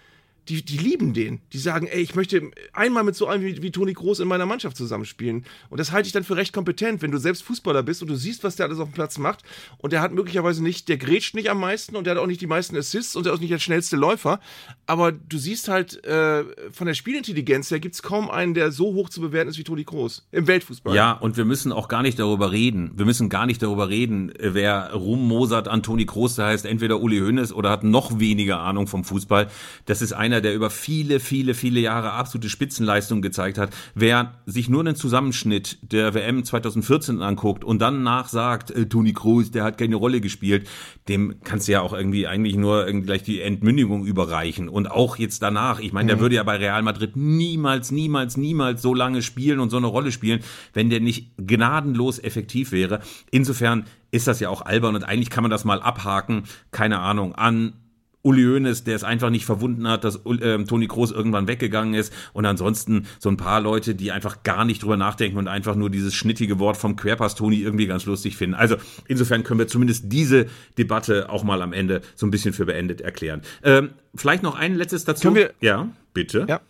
die, 0.49 0.63
die 0.63 0.77
lieben 0.77 1.13
den. 1.13 1.41
Die 1.53 1.57
sagen, 1.57 1.87
ey, 1.87 2.01
ich 2.01 2.15
möchte 2.15 2.51
einmal 2.73 3.03
mit 3.03 3.15
so 3.15 3.27
einem 3.27 3.43
wie, 3.43 3.61
wie 3.61 3.71
Toni 3.71 3.93
Groß 3.93 4.19
in 4.19 4.27
meiner 4.27 4.45
Mannschaft 4.45 4.75
zusammenspielen. 4.75 5.45
Und 5.69 5.79
das 5.79 5.91
halte 5.91 6.07
ich 6.07 6.13
dann 6.13 6.23
für 6.23 6.35
recht 6.35 6.53
kompetent, 6.53 7.01
wenn 7.01 7.11
du 7.11 7.17
selbst 7.17 7.43
Fußballer 7.43 7.83
bist 7.83 8.01
und 8.01 8.09
du 8.09 8.15
siehst, 8.15 8.43
was 8.43 8.55
der 8.55 8.65
alles 8.65 8.79
auf 8.79 8.89
dem 8.89 8.93
Platz 8.93 9.17
macht. 9.17 9.43
Und 9.77 9.93
der 9.93 10.01
hat 10.01 10.11
möglicherweise 10.11 10.61
nicht, 10.61 10.89
der 10.89 10.97
grätscht 10.97 11.35
nicht 11.35 11.49
am 11.49 11.59
meisten 11.59 11.95
und 11.95 12.05
der 12.05 12.15
hat 12.15 12.21
auch 12.21 12.27
nicht 12.27 12.41
die 12.41 12.47
meisten 12.47 12.75
Assists 12.75 13.15
und 13.15 13.25
der 13.25 13.33
ist 13.33 13.39
nicht 13.39 13.53
der 13.53 13.59
schnellste 13.59 13.95
Läufer. 13.95 14.39
Aber 14.85 15.11
du 15.11 15.37
siehst 15.37 15.69
halt, 15.69 16.03
äh, 16.03 16.43
von 16.71 16.87
der 16.87 16.93
Spielintelligenz 16.93 17.71
her 17.71 17.79
gibt 17.79 17.95
es 17.95 18.03
kaum 18.03 18.29
einen, 18.29 18.53
der 18.53 18.71
so 18.71 18.93
hoch 18.93 19.09
zu 19.09 19.21
bewerten 19.21 19.49
ist 19.49 19.57
wie 19.57 19.63
Toni 19.63 19.83
Groß 19.83 20.27
im 20.31 20.47
Weltfußball. 20.47 20.95
Ja, 20.95 21.13
und 21.13 21.37
wir 21.37 21.45
müssen 21.45 21.71
auch 21.71 21.87
gar 21.87 22.01
nicht 22.01 22.19
darüber 22.19 22.51
reden. 22.51 22.91
Wir 22.95 23.05
müssen 23.05 23.29
gar 23.29 23.45
nicht 23.45 23.61
darüber 23.61 23.89
reden, 23.89 24.33
wer 24.37 24.93
rummosert 24.93 25.67
an 25.67 25.83
Toni 25.83 26.05
Groß, 26.05 26.35
der 26.35 26.47
heißt 26.47 26.65
entweder 26.65 26.99
Uli 26.99 27.19
Hoeneß 27.19 27.53
oder 27.53 27.69
hat 27.69 27.83
noch 27.83 28.19
weniger 28.19 28.59
Ahnung 28.59 28.87
vom 28.87 29.03
Fußball. 29.03 29.49
Das 29.85 30.01
ist 30.01 30.13
einer 30.13 30.32
einer, 30.33 30.41
der 30.41 30.55
über 30.55 30.69
viele, 30.69 31.19
viele, 31.19 31.53
viele 31.53 31.79
Jahre 31.79 32.11
absolute 32.11 32.49
Spitzenleistung 32.49 33.21
gezeigt 33.21 33.57
hat. 33.57 33.69
Wer 33.93 34.33
sich 34.45 34.69
nur 34.69 34.83
den 34.83 34.95
Zusammenschnitt 34.95 35.77
der 35.81 36.13
WM 36.13 36.43
2014 36.43 37.21
anguckt 37.21 37.63
und 37.63 37.79
dann 37.79 38.03
nachsagt, 38.03 38.71
äh, 38.71 38.87
Toni 38.87 39.13
Kroos, 39.13 39.51
der 39.51 39.63
hat 39.63 39.77
keine 39.77 39.95
Rolle 39.95 40.21
gespielt, 40.21 40.67
dem 41.07 41.35
kannst 41.43 41.67
du 41.67 41.73
ja 41.73 41.81
auch 41.81 41.93
irgendwie 41.93 42.27
eigentlich 42.27 42.55
nur 42.55 42.85
irgendwie 42.87 43.05
gleich 43.05 43.23
die 43.23 43.41
Entmündigung 43.41 44.05
überreichen. 44.05 44.69
Und 44.69 44.89
auch 44.89 45.17
jetzt 45.17 45.41
danach, 45.41 45.79
ich 45.79 45.93
meine, 45.93 46.07
der 46.07 46.17
mhm. 46.17 46.21
würde 46.21 46.35
ja 46.35 46.43
bei 46.43 46.57
Real 46.57 46.81
Madrid 46.81 47.15
niemals, 47.15 47.91
niemals, 47.91 48.37
niemals 48.37 48.81
so 48.81 48.93
lange 48.93 49.21
spielen 49.21 49.59
und 49.59 49.69
so 49.69 49.77
eine 49.77 49.87
Rolle 49.87 50.11
spielen, 50.11 50.41
wenn 50.73 50.89
der 50.89 50.99
nicht 50.99 51.31
gnadenlos 51.37 52.19
effektiv 52.19 52.71
wäre. 52.71 53.01
Insofern 53.29 53.85
ist 54.11 54.27
das 54.27 54.39
ja 54.39 54.49
auch 54.49 54.61
albern 54.61 54.95
und 54.95 55.03
eigentlich 55.03 55.29
kann 55.29 55.43
man 55.43 55.51
das 55.51 55.65
mal 55.65 55.81
abhaken, 55.81 56.43
keine 56.71 56.99
Ahnung, 56.99 57.33
an 57.35 57.73
Uli 58.23 58.43
Hoeneß, 58.43 58.83
der 58.85 58.95
es 58.95 59.03
einfach 59.03 59.29
nicht 59.29 59.45
verwunden 59.45 59.87
hat, 59.87 60.03
dass 60.03 60.25
äh, 60.25 60.63
Toni 60.63 60.87
Kroos 60.87 61.11
irgendwann 61.11 61.47
weggegangen 61.47 61.93
ist 61.93 62.13
und 62.33 62.45
ansonsten 62.45 63.05
so 63.19 63.29
ein 63.29 63.37
paar 63.37 63.61
Leute, 63.61 63.95
die 63.95 64.11
einfach 64.11 64.43
gar 64.43 64.65
nicht 64.65 64.81
drüber 64.81 64.97
nachdenken 64.97 65.37
und 65.37 65.47
einfach 65.47 65.75
nur 65.75 65.89
dieses 65.89 66.15
schnittige 66.15 66.57
Wort 66.57 66.77
vom 66.77 66.95
Querpass 66.95 67.35
Toni 67.35 67.61
irgendwie 67.61 67.85
ganz 67.85 68.05
lustig 68.05 68.37
finden. 68.37 68.55
Also 68.55 68.77
insofern 69.07 69.43
können 69.43 69.59
wir 69.59 69.67
zumindest 69.67 70.05
diese 70.11 70.47
Debatte 70.77 71.29
auch 71.29 71.43
mal 71.43 71.61
am 71.61 71.73
Ende 71.73 72.01
so 72.15 72.25
ein 72.25 72.31
bisschen 72.31 72.53
für 72.53 72.65
beendet 72.65 73.01
erklären. 73.01 73.41
Ähm, 73.63 73.91
vielleicht 74.15 74.43
noch 74.43 74.55
ein 74.55 74.75
letztes 74.75 75.03
dazu. 75.03 75.23
Können 75.23 75.35
wir, 75.35 75.53
ja, 75.59 75.89
bitte. 76.13 76.45
Ja 76.47 76.61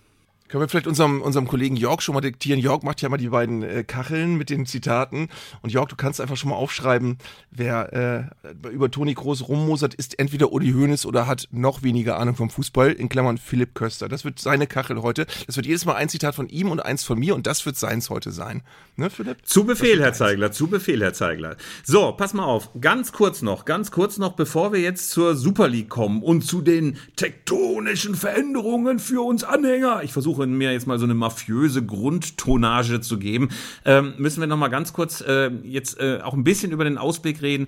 Können 0.54 0.66
wir 0.66 0.70
vielleicht 0.70 0.86
unserem, 0.86 1.24
unserem 1.24 1.48
Kollegen 1.48 1.76
Jörg 1.76 2.02
schon 2.02 2.14
mal 2.14 2.22
diktieren? 2.22 2.60
Jörg 2.60 2.84
macht 2.84 3.02
ja 3.02 3.10
mal 3.10 3.18
die 3.18 3.30
beiden 3.30 3.64
äh, 3.64 3.84
Kacheln 3.84 4.36
mit 4.36 4.52
den 4.52 4.68
Zitaten. 4.68 5.30
Und 5.64 5.72
Jörg, 5.72 5.88
du 5.88 5.96
kannst 5.96 6.22
einfach 6.22 6.38
schon 6.38 6.52
mal 6.52 6.58
aufschreiben, 6.58 7.18
wer 7.50 8.32
äh, 8.44 8.70
über 8.70 8.92
Toni 8.92 9.16
Groß 9.16 9.48
rummosert, 9.48 9.96
ist 9.96 10.20
entweder 10.20 10.52
Uli 10.52 10.72
Hoeneß 10.74 11.08
oder 11.08 11.26
hat 11.26 11.48
noch 11.50 11.82
weniger 11.82 12.20
Ahnung 12.20 12.36
vom 12.36 12.52
Fußball, 12.52 12.92
in 12.92 13.10
Klammern 13.10 13.40
Philipp 13.40 13.74
Köster. 13.74 14.08
Das 14.08 14.26
wird 14.26 14.38
seine 14.38 14.68
Kachel 14.68 15.02
heute. 15.02 15.26
Das 15.48 15.56
wird 15.56 15.66
jedes 15.66 15.86
Mal 15.86 15.96
ein 15.96 16.08
Zitat 16.08 16.36
von 16.36 16.48
ihm 16.50 16.70
und 16.70 16.86
eins 16.86 17.04
von 17.04 17.18
mir 17.18 17.34
und 17.34 17.48
das 17.48 17.66
wird 17.66 17.76
seins 17.76 18.12
heute 18.12 18.32
sein. 18.32 18.62
Ne, 18.96 19.10
Philipp? 19.10 19.38
Zu 19.48 19.64
Befehl, 19.64 20.00
Herr 20.04 20.14
Zeigler, 20.14 20.52
zu 20.52 20.68
Befehl, 20.68 21.02
Herr 21.02 21.16
Zeigler. 21.16 21.58
So, 21.84 22.12
pass 22.12 22.36
mal 22.36 22.46
auf. 22.46 22.70
Ganz 22.80 23.12
kurz 23.12 23.42
noch, 23.42 23.66
ganz 23.66 23.90
kurz 23.90 24.20
noch, 24.20 24.34
bevor 24.34 24.72
wir 24.72 24.82
jetzt 24.82 25.10
zur 25.10 25.36
Super 25.36 25.68
League 25.68 25.90
kommen 25.90 26.22
und 26.22 26.44
zu 26.44 26.62
den 26.62 27.00
tektonischen 27.16 28.14
Veränderungen 28.14 29.00
für 29.00 29.26
uns 29.26 29.44
Anhänger. 29.44 30.04
Ich 30.04 30.14
versuche 30.14 30.43
mir 30.52 30.72
jetzt 30.72 30.88
mal 30.88 31.00
so 31.00 31.06
eine 31.06 31.14
mafiöse 31.14 31.86
Grundtonage 31.86 33.02
zu 33.02 33.18
geben. 33.18 33.50
Ähm, 33.86 34.14
müssen 34.18 34.42
wir 34.42 34.48
noch 34.48 34.58
mal 34.58 34.68
ganz 34.68 34.94
kurz 34.94 35.22
äh, 35.22 35.50
jetzt 35.64 36.00
äh, 36.00 36.20
auch 36.22 36.34
ein 36.34 36.44
bisschen 36.44 36.72
über 36.72 36.84
den 36.84 36.98
Ausblick 36.98 37.42
reden. 37.42 37.68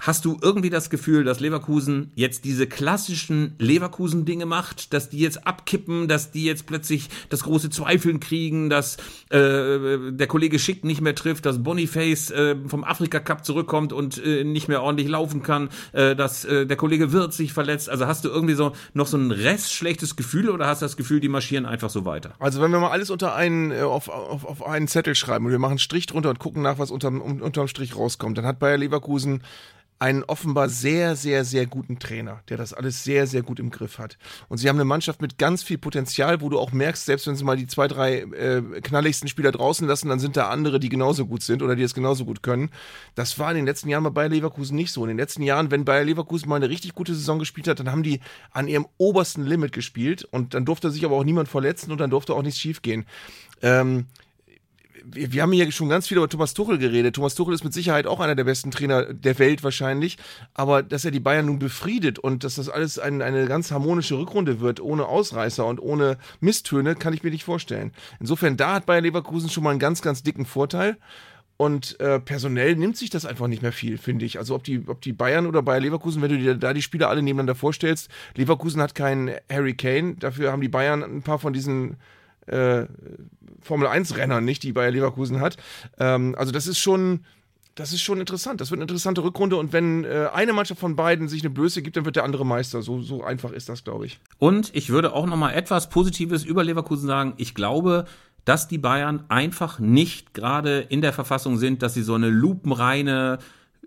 Hast 0.00 0.24
du 0.24 0.38
irgendwie 0.40 0.70
das 0.70 0.88
Gefühl, 0.88 1.24
dass 1.24 1.40
Leverkusen 1.40 2.10
jetzt 2.14 2.44
diese 2.44 2.66
klassischen 2.66 3.54
Leverkusen-Dinge 3.58 4.46
macht, 4.46 4.94
dass 4.94 5.10
die 5.10 5.18
jetzt 5.18 5.46
abkippen, 5.46 6.08
dass 6.08 6.32
die 6.32 6.44
jetzt 6.44 6.66
plötzlich 6.66 7.08
das 7.28 7.42
große 7.42 7.68
Zweifeln 7.70 8.18
kriegen, 8.18 8.70
dass 8.70 8.96
äh, 9.28 10.10
der 10.10 10.26
Kollege 10.26 10.58
Schick 10.58 10.84
nicht 10.84 11.02
mehr 11.02 11.14
trifft, 11.14 11.44
dass 11.44 11.62
Boniface 11.62 12.30
äh, 12.30 12.56
vom 12.66 12.82
Afrika 12.82 13.20
Cup 13.20 13.44
zurückkommt 13.44 13.92
und 13.92 14.24
äh, 14.24 14.42
nicht 14.44 14.68
mehr 14.68 14.82
ordentlich 14.82 15.08
laufen 15.08 15.42
kann, 15.42 15.68
äh, 15.92 16.16
dass 16.16 16.44
äh, 16.46 16.66
der 16.66 16.76
Kollege 16.78 17.12
Wirth 17.12 17.34
sich 17.34 17.52
verletzt? 17.52 17.90
Also 17.90 18.06
hast 18.06 18.24
du 18.24 18.30
irgendwie 18.30 18.54
so 18.54 18.72
noch 18.94 19.06
so 19.06 19.18
ein 19.18 19.30
Rest 19.30 19.70
Gefühl 20.16 20.48
oder 20.48 20.66
hast 20.66 20.80
du 20.80 20.86
das 20.86 20.96
Gefühl, 20.96 21.20
die 21.20 21.28
marschieren 21.28 21.66
einfach 21.66 21.90
so 21.90 22.04
weiter? 22.06 22.32
Also 22.38 22.60
wenn 22.62 22.70
wir 22.70 22.80
mal 22.80 22.90
alles 22.90 23.10
unter 23.10 23.34
einen, 23.34 23.70
äh, 23.70 23.82
auf, 23.82 24.08
auf, 24.08 24.46
auf 24.46 24.66
einen 24.66 24.88
Zettel 24.88 25.14
schreiben 25.14 25.44
und 25.44 25.50
wir 25.50 25.58
machen 25.58 25.72
einen 25.72 25.78
Strich 25.78 26.06
drunter 26.06 26.30
und 26.30 26.38
gucken 26.38 26.62
nach, 26.62 26.78
was 26.78 26.90
unterm, 26.90 27.20
unterm 27.20 27.68
Strich 27.68 27.96
rauskommt, 27.96 28.38
dann 28.38 28.46
hat 28.46 28.58
Bayer 28.58 28.78
Leverkusen 28.78 29.42
einen 30.00 30.24
offenbar 30.24 30.70
sehr, 30.70 31.14
sehr, 31.14 31.44
sehr 31.44 31.66
guten 31.66 31.98
Trainer, 31.98 32.40
der 32.48 32.56
das 32.56 32.72
alles 32.72 33.04
sehr, 33.04 33.26
sehr 33.26 33.42
gut 33.42 33.60
im 33.60 33.68
Griff 33.70 33.98
hat. 33.98 34.16
Und 34.48 34.56
sie 34.56 34.70
haben 34.70 34.76
eine 34.76 34.86
Mannschaft 34.86 35.20
mit 35.20 35.36
ganz 35.36 35.62
viel 35.62 35.76
Potenzial, 35.76 36.40
wo 36.40 36.48
du 36.48 36.58
auch 36.58 36.72
merkst, 36.72 37.04
selbst 37.04 37.26
wenn 37.26 37.36
sie 37.36 37.44
mal 37.44 37.58
die 37.58 37.66
zwei, 37.66 37.86
drei 37.86 38.20
äh, 38.20 38.62
knalligsten 38.80 39.28
Spieler 39.28 39.52
draußen 39.52 39.86
lassen, 39.86 40.08
dann 40.08 40.18
sind 40.18 40.38
da 40.38 40.48
andere, 40.48 40.80
die 40.80 40.88
genauso 40.88 41.26
gut 41.26 41.42
sind 41.42 41.62
oder 41.62 41.76
die 41.76 41.82
es 41.82 41.92
genauso 41.92 42.24
gut 42.24 42.42
können. 42.42 42.70
Das 43.14 43.38
war 43.38 43.50
in 43.50 43.56
den 43.56 43.66
letzten 43.66 43.90
Jahren 43.90 44.02
bei 44.04 44.10
Bayer 44.10 44.30
Leverkusen 44.30 44.74
nicht 44.74 44.90
so. 44.90 45.02
In 45.02 45.08
den 45.08 45.18
letzten 45.18 45.42
Jahren, 45.42 45.70
wenn 45.70 45.84
Bayer 45.84 46.04
Leverkusen 46.04 46.48
mal 46.48 46.56
eine 46.56 46.70
richtig 46.70 46.94
gute 46.94 47.14
Saison 47.14 47.38
gespielt 47.38 47.68
hat, 47.68 47.78
dann 47.78 47.92
haben 47.92 48.02
die 48.02 48.20
an 48.52 48.68
ihrem 48.68 48.86
obersten 48.96 49.44
Limit 49.44 49.72
gespielt 49.72 50.24
und 50.24 50.54
dann 50.54 50.64
durfte 50.64 50.90
sich 50.90 51.04
aber 51.04 51.16
auch 51.16 51.24
niemand 51.24 51.50
verletzen 51.50 51.92
und 51.92 51.98
dann 51.98 52.08
durfte 52.08 52.32
auch 52.32 52.42
nichts 52.42 52.58
schiefgehen. 52.58 53.04
Ähm, 53.60 54.06
wir, 55.12 55.42
haben 55.42 55.52
hier 55.52 55.70
schon 55.72 55.88
ganz 55.88 56.08
viel 56.08 56.16
über 56.16 56.28
Thomas 56.28 56.54
Tuchel 56.54 56.78
geredet. 56.78 57.16
Thomas 57.16 57.34
Tuchel 57.34 57.54
ist 57.54 57.64
mit 57.64 57.72
Sicherheit 57.72 58.06
auch 58.06 58.20
einer 58.20 58.34
der 58.34 58.44
besten 58.44 58.70
Trainer 58.70 59.12
der 59.12 59.38
Welt 59.38 59.62
wahrscheinlich. 59.62 60.18
Aber 60.54 60.82
dass 60.82 61.04
er 61.04 61.10
die 61.10 61.20
Bayern 61.20 61.46
nun 61.46 61.58
befriedet 61.58 62.18
und 62.18 62.44
dass 62.44 62.56
das 62.56 62.68
alles 62.68 62.98
ein, 62.98 63.22
eine 63.22 63.46
ganz 63.46 63.70
harmonische 63.70 64.18
Rückrunde 64.18 64.60
wird, 64.60 64.80
ohne 64.80 65.06
Ausreißer 65.06 65.66
und 65.66 65.80
ohne 65.80 66.18
Misstöne, 66.40 66.94
kann 66.94 67.12
ich 67.12 67.22
mir 67.22 67.30
nicht 67.30 67.44
vorstellen. 67.44 67.92
Insofern, 68.18 68.56
da 68.56 68.74
hat 68.74 68.86
Bayern 68.86 69.04
Leverkusen 69.04 69.50
schon 69.50 69.64
mal 69.64 69.70
einen 69.70 69.80
ganz, 69.80 70.02
ganz 70.02 70.22
dicken 70.22 70.46
Vorteil. 70.46 70.96
Und 71.60 72.00
äh, 72.00 72.18
personell 72.18 72.74
nimmt 72.74 72.96
sich 72.96 73.10
das 73.10 73.26
einfach 73.26 73.46
nicht 73.46 73.60
mehr 73.60 73.72
viel, 73.72 73.98
finde 73.98 74.24
ich. 74.24 74.38
Also 74.38 74.54
ob 74.54 74.64
die, 74.64 74.82
ob 74.86 75.02
die 75.02 75.12
Bayern 75.12 75.44
oder 75.44 75.60
Bayer 75.60 75.80
Leverkusen, 75.80 76.22
wenn 76.22 76.30
du 76.30 76.38
dir 76.38 76.54
da 76.54 76.72
die 76.72 76.80
Spieler 76.80 77.10
alle 77.10 77.20
nebeneinander 77.20 77.54
vorstellst, 77.54 78.08
Leverkusen 78.34 78.80
hat 78.80 78.94
keinen 78.94 79.30
Harry 79.52 79.74
Kane, 79.74 80.14
dafür 80.14 80.52
haben 80.52 80.62
die 80.62 80.70
Bayern 80.70 81.02
ein 81.02 81.20
paar 81.20 81.38
von 81.38 81.52
diesen 81.52 81.98
äh, 82.46 82.86
Formel 83.60 83.88
1-Rennern 83.88 84.44
nicht, 84.44 84.62
die 84.62 84.72
Bayer 84.72 84.90
Leverkusen 84.90 85.40
hat. 85.40 85.56
Ähm, 85.98 86.34
also 86.38 86.52
das 86.52 86.66
ist 86.66 86.78
schon. 86.78 87.24
Das 87.76 87.92
ist 87.92 88.02
schon 88.02 88.20
interessant. 88.20 88.60
Das 88.60 88.70
wird 88.70 88.78
eine 88.78 88.84
interessante 88.84 89.22
Rückrunde. 89.22 89.56
Und 89.56 89.72
wenn 89.72 90.04
äh, 90.04 90.28
eine 90.34 90.52
Mannschaft 90.52 90.80
von 90.80 90.96
beiden 90.96 91.28
sich 91.28 91.42
eine 91.42 91.50
Blöße 91.50 91.82
gibt, 91.82 91.96
dann 91.96 92.04
wird 92.04 92.16
der 92.16 92.24
andere 92.24 92.44
Meister. 92.44 92.82
So, 92.82 93.00
so 93.00 93.22
einfach 93.22 93.52
ist 93.52 93.68
das, 93.68 93.84
glaube 93.84 94.06
ich. 94.06 94.18
Und 94.38 94.74
ich 94.74 94.90
würde 94.90 95.14
auch 95.14 95.24
noch 95.24 95.36
mal 95.36 95.52
etwas 95.52 95.88
Positives 95.88 96.44
über 96.44 96.64
Leverkusen 96.64 97.06
sagen. 97.06 97.34
Ich 97.36 97.54
glaube, 97.54 98.06
dass 98.44 98.68
die 98.68 98.76
Bayern 98.76 99.24
einfach 99.28 99.78
nicht 99.78 100.34
gerade 100.34 100.80
in 100.80 101.00
der 101.00 101.12
Verfassung 101.12 101.58
sind, 101.58 101.82
dass 101.82 101.94
sie 101.94 102.02
so 102.02 102.14
eine 102.14 102.28
lupenreine 102.28 103.38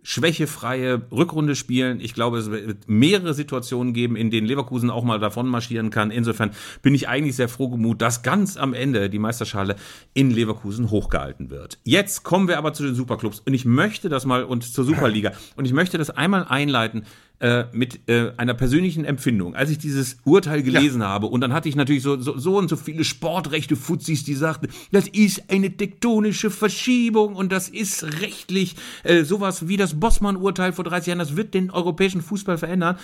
schwächefreie 0.04 1.02
Rückrunde 1.12 1.56
spielen. 1.56 2.00
Ich 2.00 2.13
glaube, 2.13 2.38
es 2.38 2.52
wird 2.52 2.88
mehrere 2.88 3.34
Situationen 3.34 3.94
geben, 3.94 4.16
in 4.16 4.30
denen 4.30 4.46
Leverkusen 4.46 4.89
auch 4.89 5.04
mal 5.04 5.20
davon 5.20 5.48
marschieren 5.48 5.89
kann. 5.89 6.12
Insofern 6.12 6.52
bin 6.82 6.94
ich 6.94 7.08
eigentlich 7.08 7.36
sehr 7.36 7.50
froh 7.50 7.70
gemut, 7.70 8.02
dass 8.02 8.22
ganz 8.22 8.58
am 8.58 8.74
Ende 8.74 9.10
die 9.10 9.20
Meisterschale 9.20 9.78
in 10.13 10.30
Leverkusen 10.30 10.92
hochgehalten 10.92 11.50
wird. 11.50 11.80
Jetzt 11.84 12.24
kommen 12.24 12.48
wir 12.48 12.58
aber 12.58 12.74
zu 12.74 12.84
den 12.84 12.96
Superclubs 12.96 13.39
und 13.39 13.54
ich 13.54 13.66
möchte 13.66 14.10
das 14.10 14.26
mal 14.26 14.44
und 14.44 14.63
zur 14.63 14.84
Superliga 14.84 15.32
und 15.56 15.66
ich 15.66 15.74
möchte 15.74 15.98
das 15.98 16.10
einmal 16.10 16.46
einleiten 16.46 17.06
äh, 17.43 17.65
mit 17.73 18.08
äh, 18.08 18.32
einer 18.38 18.53
persönlichen 18.53 19.03
Empfindung. 19.03 19.53
Als 19.53 19.69
ich 19.69 19.77
dieses 19.77 20.15
Urteil 20.23 20.63
gelesen 20.63 21.01
ja. 21.01 21.10
habe 21.10 21.27
und 21.27 21.41
dann 21.41 21.51
hatte 21.51 21.67
ich 21.67 21.75
natürlich 21.75 22.01
so, 22.01 22.17
so, 22.17 22.38
so 22.38 22.58
und 22.58 22.69
so 22.69 22.77
viele 22.77 23.03
sportrechte 23.03 23.75
Fuzis, 23.75 24.23
die 24.23 24.34
sagten, 24.34 24.69
das 24.93 25.10
ist 25.10 25.51
eine 25.51 25.75
tektonische 25.75 26.49
Verschiebung 26.49 27.36
und 27.36 27.51
das 27.51 27.67
ist 27.67 28.21
rechtlich 28.21 28.77
äh, 29.03 29.25
sowas 29.25 29.67
wie 29.67 29.75
das 29.75 29.99
Bossmann-Urteil 29.99 30.71
vor 30.71 30.86
30 30.86 31.08
Jahren, 31.08 31.19
das 31.19 31.36
wird 31.36 31.53
den 31.53 31.69
europäischen 31.69 32.21
Fußball 32.21 32.58
verändern. 32.58 32.97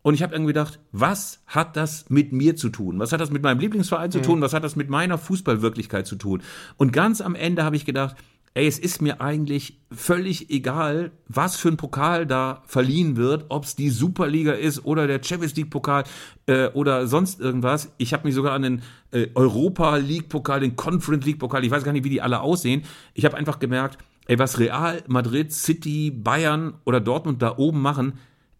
Und 0.00 0.14
ich 0.14 0.22
habe 0.22 0.32
irgendwie 0.34 0.54
gedacht, 0.54 0.80
was 0.90 1.42
hat 1.46 1.76
das 1.76 2.08
mit 2.08 2.32
mir 2.32 2.56
zu 2.56 2.70
tun? 2.70 2.98
Was 2.98 3.12
hat 3.12 3.20
das 3.20 3.30
mit 3.30 3.42
meinem 3.42 3.60
Lieblingsverein 3.60 4.10
zu 4.10 4.22
tun? 4.22 4.40
Was 4.40 4.54
hat 4.54 4.64
das 4.64 4.74
mit 4.74 4.88
meiner 4.88 5.18
Fußballwirklichkeit 5.18 6.06
zu 6.06 6.16
tun? 6.16 6.42
Und 6.78 6.92
ganz 6.92 7.20
am 7.20 7.34
Ende 7.34 7.62
habe 7.62 7.76
ich 7.76 7.84
gedacht, 7.84 8.16
ey, 8.54 8.66
es 8.66 8.78
ist 8.78 9.00
mir 9.00 9.20
eigentlich 9.20 9.78
völlig 9.90 10.50
egal, 10.50 11.12
was 11.28 11.56
für 11.56 11.68
ein 11.68 11.76
Pokal 11.76 12.26
da 12.26 12.62
verliehen 12.66 13.16
wird, 13.16 13.46
ob 13.48 13.64
es 13.64 13.76
die 13.76 13.90
Superliga 13.90 14.52
ist 14.52 14.84
oder 14.84 15.06
der 15.06 15.22
Champions 15.22 15.56
League 15.56 15.70
Pokal 15.70 16.04
äh, 16.46 16.68
oder 16.68 17.06
sonst 17.06 17.40
irgendwas. 17.40 17.92
Ich 17.96 18.12
habe 18.12 18.26
mich 18.26 18.34
sogar 18.34 18.52
an 18.52 18.62
den 18.62 18.82
äh, 19.10 19.28
Europa 19.34 19.96
League 19.96 20.28
Pokal, 20.28 20.60
den 20.60 20.76
Conference 20.76 21.24
League 21.24 21.38
Pokal, 21.38 21.64
ich 21.64 21.70
weiß 21.70 21.84
gar 21.84 21.92
nicht, 21.92 22.04
wie 22.04 22.10
die 22.10 22.22
alle 22.22 22.40
aussehen. 22.40 22.82
Ich 23.14 23.24
habe 23.24 23.36
einfach 23.36 23.58
gemerkt, 23.58 23.98
ey, 24.26 24.38
was 24.38 24.58
Real, 24.58 25.02
Madrid, 25.06 25.52
City, 25.52 26.10
Bayern 26.10 26.74
oder 26.84 27.00
Dortmund 27.00 27.40
da 27.40 27.56
oben 27.56 27.80
machen, 27.80 28.14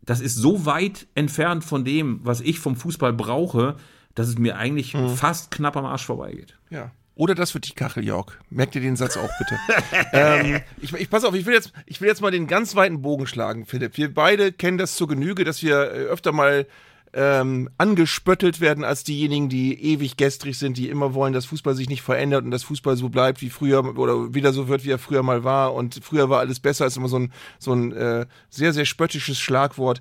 das 0.05 0.21
ist 0.21 0.35
so 0.35 0.67
weit 0.67 1.07
entfernt 1.15 1.65
von 1.65 1.85
dem, 1.85 2.21
was 2.25 2.41
ich 2.41 2.59
vom 2.59 2.77
Fußball 2.77 3.13
brauche, 3.13 3.77
dass 4.15 4.29
es 4.29 4.39
mir 4.39 4.57
eigentlich 4.57 4.95
mhm. 4.95 5.11
fast 5.11 5.51
knapp 5.51 5.77
am 5.77 5.87
Arsch 5.87 6.05
vorbeigeht. 6.05 6.59
Ja. 6.71 6.91
Oder 7.15 7.35
das 7.35 7.53
wird 7.53 7.69
die 7.69 7.75
Kachel, 7.75 8.05
Jörg. 8.05 8.39
Merkt 8.49 8.75
ihr 8.75 8.81
den 8.81 8.97
Satz 8.97 9.17
auch 9.17 9.31
bitte. 9.39 9.59
ähm, 10.13 10.61
ich, 10.81 10.93
ich 10.95 11.11
pass 11.11 11.25
auf, 11.25 11.35
ich 11.35 11.45
will, 11.45 11.55
jetzt, 11.55 11.73
ich 11.87 12.01
will 12.01 12.09
jetzt 12.09 12.23
mal 12.23 12.31
den 12.31 12.47
ganz 12.47 12.75
weiten 12.75 13.03
Bogen 13.03 13.27
schlagen, 13.27 13.67
Philipp. 13.67 13.97
Wir 13.97 14.13
beide 14.13 14.53
kennen 14.53 14.79
das 14.79 14.97
zur 14.97 15.09
Genüge, 15.09 15.45
dass 15.45 15.63
wir 15.63 15.77
äh, 15.77 16.05
öfter 16.05 16.33
mal 16.33 16.67
ähm, 17.15 17.69
angespöttelt 17.77 18.61
werden 18.61 18.85
als 18.85 19.05
diejenigen, 19.05 19.51
die 19.51 19.79
ewig 19.93 20.17
gestrig 20.17 20.59
sind, 20.59 20.79
die 20.79 20.89
immer 20.89 21.13
wollen, 21.13 21.35
dass 21.35 21.45
Fußball 21.45 21.75
sich 21.75 21.91
nicht 21.91 22.01
verändert 22.01 22.45
und 22.45 22.51
dass 22.51 22.63
Fußball 22.63 22.97
so 22.97 23.11
bleibt 23.11 23.43
wie 23.43 23.51
früher 23.51 23.99
oder 23.99 24.35
wieder 24.35 24.55
so 24.55 24.69
wird, 24.69 24.85
wie 24.85 24.91
er 24.93 24.99
früher 24.99 25.23
mal 25.23 25.45
war. 25.45 25.75
Und 25.75 26.01
früher 26.03 26.31
war 26.31 26.41
alles 26.41 26.61
besser, 26.61 26.87
ist 26.87 26.97
immer 26.97 27.09
so 27.09 27.19
ein, 27.19 27.33
so 27.59 27.75
ein 27.75 27.93
äh, 27.93 28.27
sehr, 28.49 28.73
sehr 28.73 28.87
spöttisches 28.87 29.39
Schlagwort. 29.39 30.01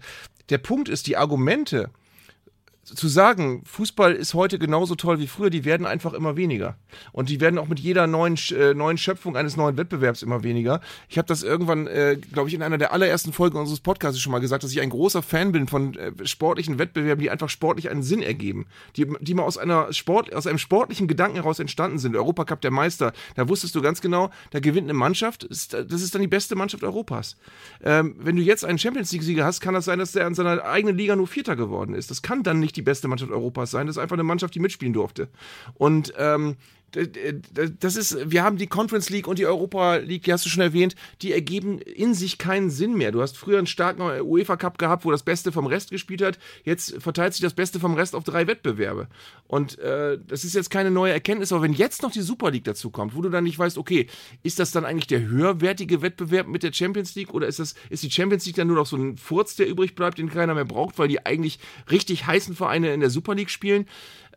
Der 0.50 0.58
Punkt 0.58 0.88
ist, 0.88 1.08
die 1.08 1.18
Argumente, 1.18 1.90
zu 2.84 3.08
sagen, 3.08 3.64
Fußball 3.66 4.14
ist 4.14 4.34
heute 4.34 4.58
genauso 4.58 4.96
toll 4.96 5.20
wie 5.20 5.28
früher, 5.28 5.50
die 5.50 5.66
werden 5.66 5.86
einfach 5.86 6.14
immer 6.14 6.36
weniger. 6.36 6.78
Und 7.12 7.30
die 7.30 7.40
werden 7.40 7.60
auch 7.60 7.68
mit 7.68 7.80
jeder 7.80 8.08
neuen, 8.08 8.38
äh, 8.52 8.74
neuen 8.74 8.98
Schöpfung 8.98 9.38
eines 9.38 9.56
neuen 9.56 9.78
Wettbewerbs 9.78 10.24
immer 10.24 10.44
weniger. 10.44 10.82
Ich 11.08 11.18
habe 11.18 11.28
das 11.28 11.44
irgendwann, 11.44 11.88
äh, 11.88 12.18
glaube 12.32 12.50
ich, 12.50 12.56
in 12.56 12.64
einer 12.64 12.78
der 12.78 12.92
allerersten 12.92 13.34
Folgen 13.34 13.58
unseres 13.58 13.80
Podcasts 13.80 14.20
schon 14.20 14.32
mal 14.32 14.40
gesagt, 14.40 14.64
dass 14.64 14.72
ich 14.72 14.82
ein 14.82 14.90
großer 14.90 15.22
Fan 15.22 15.52
bin 15.52 15.68
von 15.68 15.96
äh, 15.96 16.12
sportlichen 16.26 16.80
Wettbewerben, 16.80 17.22
die 17.22 17.30
einfach 17.30 17.50
sportlich 17.50 17.90
einen 17.90 18.04
Sinn 18.04 18.24
ergeben. 18.24 18.66
Die, 18.98 19.08
die 19.20 19.34
mal 19.36 19.44
aus, 19.44 19.58
einer 19.58 19.94
Sport, 19.94 20.34
aus 20.34 20.48
einem 20.48 20.58
sportlichen 20.58 21.08
Gedanken 21.08 21.36
heraus 21.36 21.60
entstanden 21.60 22.00
sind. 22.00 22.16
Europacup 22.16 22.62
der 22.62 22.72
Meister, 22.72 23.14
da 23.36 23.48
wusstest 23.48 23.76
du 23.76 23.82
ganz 23.82 24.02
genau, 24.02 24.32
da 24.50 24.60
gewinnt 24.60 24.90
eine 24.90 24.98
Mannschaft, 24.98 25.48
das 25.50 26.02
ist 26.02 26.16
dann 26.16 26.22
die 26.22 26.28
beste 26.28 26.56
Mannschaft 26.56 26.84
Europas. 26.84 27.38
Ähm, 27.84 28.16
wenn 28.20 28.36
du 28.36 28.42
jetzt 28.42 28.66
einen 28.66 28.80
Champions 28.80 29.12
League-Sieger 29.12 29.46
hast, 29.46 29.62
kann 29.62 29.74
das 29.74 29.86
sein, 29.86 30.00
dass 30.00 30.12
der 30.14 30.28
in 30.28 30.34
seiner 30.34 30.64
eigenen 30.66 30.98
Liga 30.98 31.16
nur 31.16 31.28
Vierter 31.28 31.56
geworden 31.56 31.94
ist. 31.94 32.10
Das 32.10 32.22
kann 32.22 32.44
dann 32.44 32.60
nicht 32.60 32.71
die 32.74 32.82
beste 32.82 33.08
Mannschaft 33.08 33.32
Europas 33.32 33.72
sein. 33.72 33.88
Das 33.88 33.98
ist 33.98 34.02
einfach 34.02 34.16
eine 34.16 34.24
Mannschaft, 34.24 34.56
die 34.56 34.60
mitspielen 34.60 34.94
durfte. 34.94 35.30
Und 35.76 36.14
ähm, 36.18 36.58
das 36.92 37.96
ist, 37.96 38.32
wir 38.32 38.44
haben 38.44 38.58
die 38.58 38.68
Conference 38.68 39.10
League 39.10 39.28
und 39.28 39.40
die 39.40 39.46
Europa 39.46 39.98
League, 39.98 40.24
die 40.24 40.34
hast 40.34 40.46
du 40.46 40.50
schon 40.50 40.62
erwähnt, 40.62 40.96
die 41.22 41.32
ergeben 41.32 41.80
in 41.80 42.14
sich 42.14 42.38
keinen 42.38 42.70
Sinn 42.70 42.96
mehr. 42.96 43.12
Du 43.12 43.22
hast 43.22 43.38
früher 43.38 43.58
einen 43.58 43.68
starken 43.68 44.02
UEFA 44.22 44.58
Cup 44.58 44.78
gehabt, 44.78 45.06
wo 45.06 45.12
das 45.12 45.24
Beste 45.24 45.52
vom 45.52 45.68
Rest 45.68 45.92
gespielt 45.92 46.22
hat. 46.22 46.38
Jetzt 46.64 47.02
verteilt 47.02 47.34
sich 47.34 47.42
das 47.42 47.54
Beste 47.54 47.80
vom 47.80 47.94
Rest 47.94 48.16
auf 48.16 48.24
drei 48.24 48.48
Wettbewerbe. 48.48 49.08
Und 49.48 49.80
äh, 49.80 50.18
das 50.28 50.44
ist 50.44 50.54
jetzt 50.54 50.70
keine 50.70 50.92
neue 50.92 51.14
Erkenntnis, 51.14 51.52
aber 51.52 51.64
wenn 51.64 51.74
jetzt 51.74 52.04
noch 52.04 52.12
die 52.12 52.22
Super 52.22 52.52
League 52.52 52.66
dazu 52.66 52.90
kommt, 52.90 53.16
wo 53.16 53.22
du 53.22 53.30
dann 53.30 53.44
nicht 53.44 53.60
weißt, 53.60 53.78
okay, 53.78 54.08
ist 54.44 54.60
das 54.60 54.72
dann 54.72 54.86
eigentlich 54.86 55.08
der 55.08 55.22
höherwertige 55.22 56.02
Wettbewerb 56.02 56.48
mit 56.48 56.64
der 56.64 56.74
Champions 56.74 57.16
League 57.16 57.34
oder 57.34 57.48
ist 57.48 57.60
das, 57.60 57.76
ist 57.90 58.04
die 58.04 58.12
Champions 58.12 58.46
League 58.46 58.56
dann 58.56 58.68
nur 58.68 58.76
noch 58.78 58.86
so 58.86 58.98
ein 58.98 59.18
Furz, 59.18 59.56
der 59.56 59.68
übrig 59.68 59.96
bleibt, 59.96 60.18
den 60.18 60.30
keiner 60.30 60.54
mehr 60.54 60.66
braucht, 60.66 61.00
weil 61.00 61.08
die 61.08 61.26
eigentlich 61.26 61.60
richtig 61.90 62.28
heißen 62.28 62.56
Vereine 62.56 62.94
in 62.94 63.00
der 63.00 63.10
Super 63.10 63.36
League 63.36 63.50
spielen? 63.50 63.86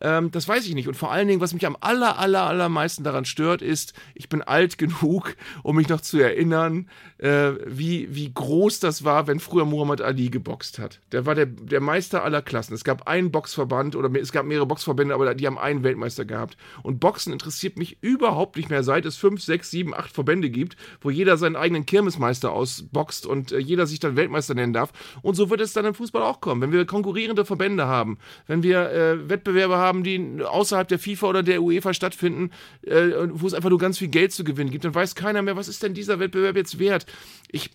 Ähm, 0.01 0.31
das 0.31 0.47
weiß 0.47 0.65
ich 0.67 0.75
nicht. 0.75 0.87
Und 0.87 0.95
vor 0.95 1.11
allen 1.11 1.27
Dingen, 1.27 1.41
was 1.41 1.53
mich 1.53 1.65
am 1.65 1.77
aller, 1.79 2.19
aller, 2.19 2.43
allermeisten 2.43 3.03
daran 3.03 3.25
stört, 3.25 3.61
ist, 3.61 3.93
ich 4.13 4.29
bin 4.29 4.41
alt 4.41 4.77
genug, 4.77 5.35
um 5.63 5.75
mich 5.75 5.89
noch 5.89 6.01
zu 6.01 6.19
erinnern, 6.19 6.89
äh, 7.17 7.51
wie, 7.65 8.13
wie 8.13 8.31
groß 8.33 8.79
das 8.79 9.03
war, 9.03 9.27
wenn 9.27 9.39
früher 9.39 9.65
Muhammad 9.65 10.01
Ali 10.01 10.29
geboxt 10.29 10.79
hat. 10.79 10.99
Der 11.11 11.25
war 11.25 11.35
der, 11.35 11.45
der 11.45 11.81
Meister 11.81 12.23
aller 12.23 12.41
Klassen. 12.41 12.73
Es 12.73 12.83
gab 12.83 13.07
einen 13.07 13.31
Boxverband 13.31 13.95
oder 13.95 14.13
es 14.19 14.31
gab 14.31 14.45
mehrere 14.45 14.65
Boxverbände, 14.65 15.13
aber 15.13 15.33
die 15.33 15.47
haben 15.47 15.57
einen 15.57 15.83
Weltmeister 15.83 16.25
gehabt. 16.25 16.57
Und 16.83 16.99
Boxen 16.99 17.31
interessiert 17.31 17.77
mich 17.77 17.97
überhaupt 18.01 18.57
nicht 18.57 18.69
mehr, 18.69 18.83
seit 18.83 19.05
es 19.05 19.15
fünf, 19.17 19.41
sechs, 19.41 19.71
sieben, 19.71 19.93
acht 19.93 20.11
Verbände 20.11 20.49
gibt, 20.49 20.75
wo 21.01 21.09
jeder 21.09 21.37
seinen 21.37 21.55
eigenen 21.55 21.85
Kirmesmeister 21.85 22.51
ausboxt 22.51 23.25
und 23.25 23.51
äh, 23.51 23.59
jeder 23.59 23.87
sich 23.87 23.99
dann 23.99 24.15
Weltmeister 24.15 24.53
nennen 24.53 24.73
darf. 24.73 24.91
Und 25.21 25.35
so 25.35 25.49
wird 25.49 25.61
es 25.61 25.73
dann 25.73 25.85
im 25.85 25.93
Fußball 25.93 26.21
auch 26.21 26.41
kommen. 26.41 26.61
Wenn 26.61 26.71
wir 26.71 26.85
konkurrierende 26.85 27.45
Verbände 27.45 27.87
haben, 27.87 28.17
wenn 28.47 28.63
wir 28.63 28.91
äh, 28.91 29.29
Wettbewerbe 29.29 29.77
haben, 29.77 29.84
die 29.93 30.43
außerhalb 30.43 30.87
der 30.87 30.99
FIFA 30.99 31.27
oder 31.27 31.43
der 31.43 31.61
UEFA 31.61 31.93
stattfinden, 31.93 32.51
äh, 32.83 33.11
wo 33.29 33.47
es 33.47 33.53
einfach 33.53 33.69
nur 33.69 33.79
ganz 33.79 33.97
viel 33.97 34.07
Geld 34.07 34.31
zu 34.31 34.43
gewinnen 34.43 34.71
gibt, 34.71 34.85
dann 34.85 34.95
weiß 34.95 35.15
keiner 35.15 35.41
mehr, 35.41 35.55
was 35.55 35.67
ist 35.67 35.83
denn 35.83 35.93
dieser 35.93 36.19
Wettbewerb 36.19 36.55
jetzt 36.55 36.79
wert. 36.79 37.05
Ich 37.51 37.71